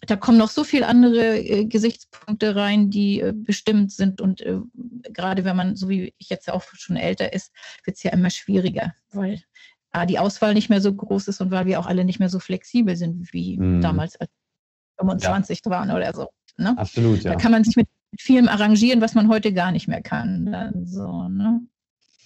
da 0.07 0.16
kommen 0.16 0.38
noch 0.38 0.50
so 0.50 0.64
viele 0.64 0.86
andere 0.86 1.38
äh, 1.38 1.64
Gesichtspunkte 1.66 2.57
rein, 2.57 2.90
die 2.90 3.20
äh, 3.20 3.32
bestimmt 3.34 3.92
sind. 3.92 4.20
Und 4.20 4.40
äh, 4.40 4.59
gerade 5.12 5.44
wenn 5.44 5.57
man, 5.57 5.76
so 5.76 5.88
wie 5.88 6.14
ich 6.18 6.28
jetzt 6.28 6.50
auch 6.50 6.64
schon 6.74 6.96
älter 6.96 7.32
ist, 7.32 7.52
wird 7.84 7.96
es 7.96 8.02
ja 8.02 8.12
immer 8.12 8.30
schwieriger, 8.30 8.94
weil 9.12 9.42
A, 9.92 10.07
die 10.07 10.18
Auswahl 10.18 10.55
nicht 10.55 10.70
mehr 10.70 10.80
so 10.80 10.92
groß 10.92 11.28
ist 11.28 11.40
und 11.40 11.50
weil 11.50 11.66
wir 11.66 11.78
auch 11.78 11.86
alle 11.86 12.05
nicht 12.05 12.18
mehr 12.18 12.28
so 12.28 12.40
flexibel 12.40 12.96
sind 12.96 13.32
wie 13.32 13.59
mm. 13.59 13.80
damals, 13.80 14.16
als 14.16 14.30
25 14.98 15.61
ja. 15.64 15.70
waren 15.70 15.90
oder 15.92 16.12
so. 16.12 16.30
Ne? 16.57 16.76
Absolut, 16.76 17.22
ja. 17.22 17.32
Da 17.32 17.38
kann 17.38 17.52
man 17.52 17.62
sich 17.62 17.76
mit 17.76 17.88
vielem 18.18 18.48
arrangieren, 18.48 19.00
was 19.00 19.14
man 19.14 19.28
heute 19.28 19.52
gar 19.52 19.72
nicht 19.72 19.88
mehr 19.88 20.02
kann. 20.02 20.46
Dann 20.46 20.86
so, 20.86 21.28
ne? 21.28 21.60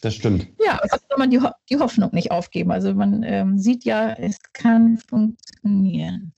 Das 0.01 0.14
stimmt. 0.14 0.47
Ja, 0.64 0.78
also 0.78 0.97
soll 1.09 1.18
man 1.18 1.30
die, 1.30 1.41
Ho 1.41 1.49
die 1.70 1.78
Hoffnung 1.78 2.11
nicht 2.12 2.30
aufgeben. 2.30 2.70
Also 2.70 2.95
man 2.95 3.22
ähm, 3.24 3.59
sieht 3.59 3.84
ja, 3.84 4.12
es 4.12 4.39
kann 4.53 4.99
funktionieren. 4.99 6.32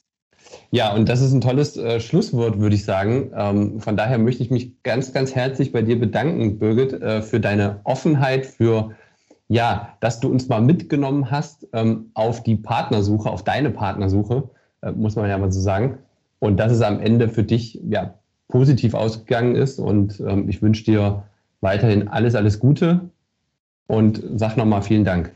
Ja, 0.71 0.93
und 0.95 1.09
das 1.09 1.21
ist 1.21 1.33
ein 1.33 1.41
tolles 1.41 1.77
äh, 1.77 2.01
Schlusswort, 2.01 2.59
würde 2.59 2.75
ich 2.75 2.85
sagen. 2.85 3.31
Ähm, 3.37 3.81
von 3.81 3.97
daher 3.97 4.19
möchte 4.19 4.43
ich 4.43 4.51
mich 4.51 4.83
ganz, 4.83 5.13
ganz 5.13 5.35
herzlich 5.35 5.73
bei 5.73 5.83
dir 5.83 5.99
bedanken, 5.99 6.59
Birgit, 6.59 6.95
äh, 6.95 7.23
für 7.23 7.41
deine 7.41 7.81
Offenheit, 7.85 8.47
für 8.47 8.95
ja, 9.49 9.97
dass 10.01 10.21
du 10.21 10.29
uns 10.29 10.49
mal 10.49 10.61
mitgenommen 10.61 11.31
hast 11.31 11.67
ähm, 11.73 12.11
auf 12.15 12.43
die 12.43 12.57
Partnersuche, 12.57 13.29
auf 13.29 13.43
deine 13.43 13.71
Partnersuche, 13.71 14.49
äh, 14.83 14.93
muss 14.93 15.17
man 15.17 15.29
ja 15.29 15.39
mal 15.39 15.53
so 15.53 15.61
sagen. 15.61 15.99
Und 16.39 16.57
dass 16.59 16.73
es 16.73 16.81
am 16.83 17.01
Ende 17.01 17.29
für 17.29 17.43
dich 17.43 17.81
ja 17.85 18.15
positiv 18.51 18.95
ausgegangen 18.95 19.55
ist. 19.55 19.79
Und 19.79 20.21
ähm, 20.21 20.49
ich 20.49 20.63
wünsche 20.63 20.85
dir 20.85 21.25
weiterhin 21.61 22.09
alles, 22.09 22.35
alles 22.35 22.59
Gute 22.59 23.11
und 23.87 24.23
sag 24.37 24.57
nochmal 24.57 24.83
vielen 24.83 25.05
Dank. 25.05 25.33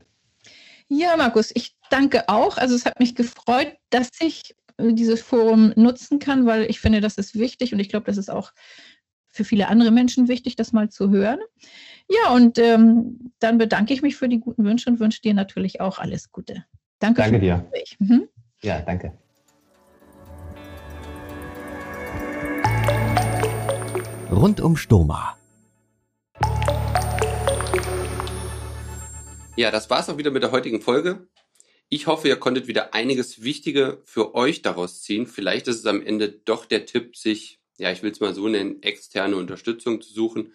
Ja, 0.88 1.16
Markus, 1.16 1.50
ich 1.54 1.76
danke 1.90 2.28
auch. 2.28 2.56
Also 2.56 2.74
es 2.74 2.84
hat 2.86 3.00
mich 3.00 3.14
gefreut, 3.14 3.72
dass 3.90 4.10
ich 4.20 4.54
dieses 4.78 5.22
Forum 5.22 5.72
nutzen 5.76 6.18
kann, 6.18 6.46
weil 6.46 6.64
ich 6.64 6.80
finde, 6.80 7.00
das 7.00 7.16
ist 7.16 7.38
wichtig 7.38 7.72
und 7.72 7.80
ich 7.80 7.88
glaube, 7.88 8.06
das 8.06 8.16
ist 8.16 8.30
auch 8.30 8.52
für 9.30 9.44
viele 9.44 9.68
andere 9.68 9.90
Menschen 9.90 10.28
wichtig, 10.28 10.56
das 10.56 10.72
mal 10.72 10.90
zu 10.90 11.10
hören. 11.10 11.40
Ja, 12.08 12.32
und 12.32 12.58
ähm, 12.58 13.32
dann 13.40 13.58
bedanke 13.58 13.92
ich 13.94 14.02
mich 14.02 14.16
für 14.16 14.28
die 14.28 14.38
guten 14.38 14.64
Wünsche 14.64 14.90
und 14.90 15.00
wünsche 15.00 15.22
dir 15.22 15.34
natürlich 15.34 15.80
auch 15.80 15.98
alles 15.98 16.30
Gute. 16.30 16.64
Danke, 17.00 17.22
danke 17.22 17.40
dir. 17.40 17.66
Mhm. 17.98 18.28
Ja, 18.62 18.80
danke. 18.80 19.12
Rund 24.34 24.60
um 24.60 24.76
Stoma. 24.76 25.38
Ja, 29.56 29.70
das 29.70 29.88
war's 29.90 30.08
auch 30.08 30.18
wieder 30.18 30.32
mit 30.32 30.42
der 30.42 30.50
heutigen 30.50 30.82
Folge. 30.82 31.28
Ich 31.88 32.08
hoffe, 32.08 32.26
ihr 32.26 32.34
konntet 32.34 32.66
wieder 32.66 32.94
einiges 32.94 33.44
Wichtige 33.44 34.02
für 34.04 34.34
euch 34.34 34.60
daraus 34.60 35.02
ziehen. 35.02 35.28
Vielleicht 35.28 35.68
ist 35.68 35.78
es 35.78 35.86
am 35.86 36.04
Ende 36.04 36.28
doch 36.28 36.66
der 36.66 36.84
Tipp, 36.84 37.16
sich, 37.16 37.60
ja, 37.78 37.92
ich 37.92 38.02
will 38.02 38.10
es 38.10 38.18
mal 38.18 38.34
so 38.34 38.48
nennen, 38.48 38.82
externe 38.82 39.36
Unterstützung 39.36 40.00
zu 40.00 40.12
suchen 40.12 40.52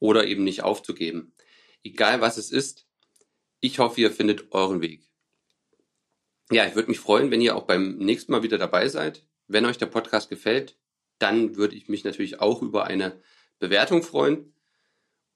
oder 0.00 0.26
eben 0.26 0.42
nicht 0.42 0.64
aufzugeben. 0.64 1.32
Egal 1.84 2.20
was 2.20 2.36
es 2.36 2.50
ist, 2.50 2.84
ich 3.60 3.78
hoffe, 3.78 4.00
ihr 4.00 4.10
findet 4.10 4.50
euren 4.50 4.80
Weg. 4.80 5.08
Ja, 6.50 6.66
ich 6.66 6.74
würde 6.74 6.88
mich 6.88 6.98
freuen, 6.98 7.30
wenn 7.30 7.40
ihr 7.40 7.54
auch 7.54 7.64
beim 7.64 7.96
nächsten 7.96 8.32
Mal 8.32 8.42
wieder 8.42 8.58
dabei 8.58 8.88
seid. 8.88 9.24
Wenn 9.46 9.66
euch 9.66 9.78
der 9.78 9.86
Podcast 9.86 10.30
gefällt, 10.30 10.76
dann 11.18 11.56
würde 11.56 11.76
ich 11.76 11.88
mich 11.88 12.04
natürlich 12.04 12.40
auch 12.40 12.62
über 12.62 12.84
eine 12.84 13.20
Bewertung 13.58 14.02
freuen. 14.02 14.54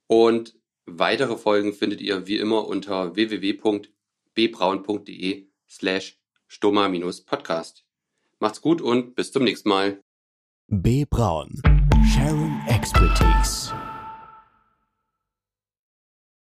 Und 0.06 0.58
weitere 0.86 1.36
Folgen 1.36 1.72
findet 1.72 2.00
ihr 2.00 2.26
wie 2.26 2.38
immer 2.38 2.66
unter 2.66 3.14
www 3.14 3.88
bbraun.de 4.38 5.48
slash 5.68 6.20
stoma-podcast. 6.46 7.84
Macht's 8.38 8.60
gut 8.60 8.80
und 8.80 9.16
bis 9.16 9.32
zum 9.32 9.42
nächsten 9.42 9.68
Mal. 9.68 10.00
B. 10.68 11.04
Braun. 11.10 11.60
Sharing 12.14 12.60
Expertise. 12.68 13.72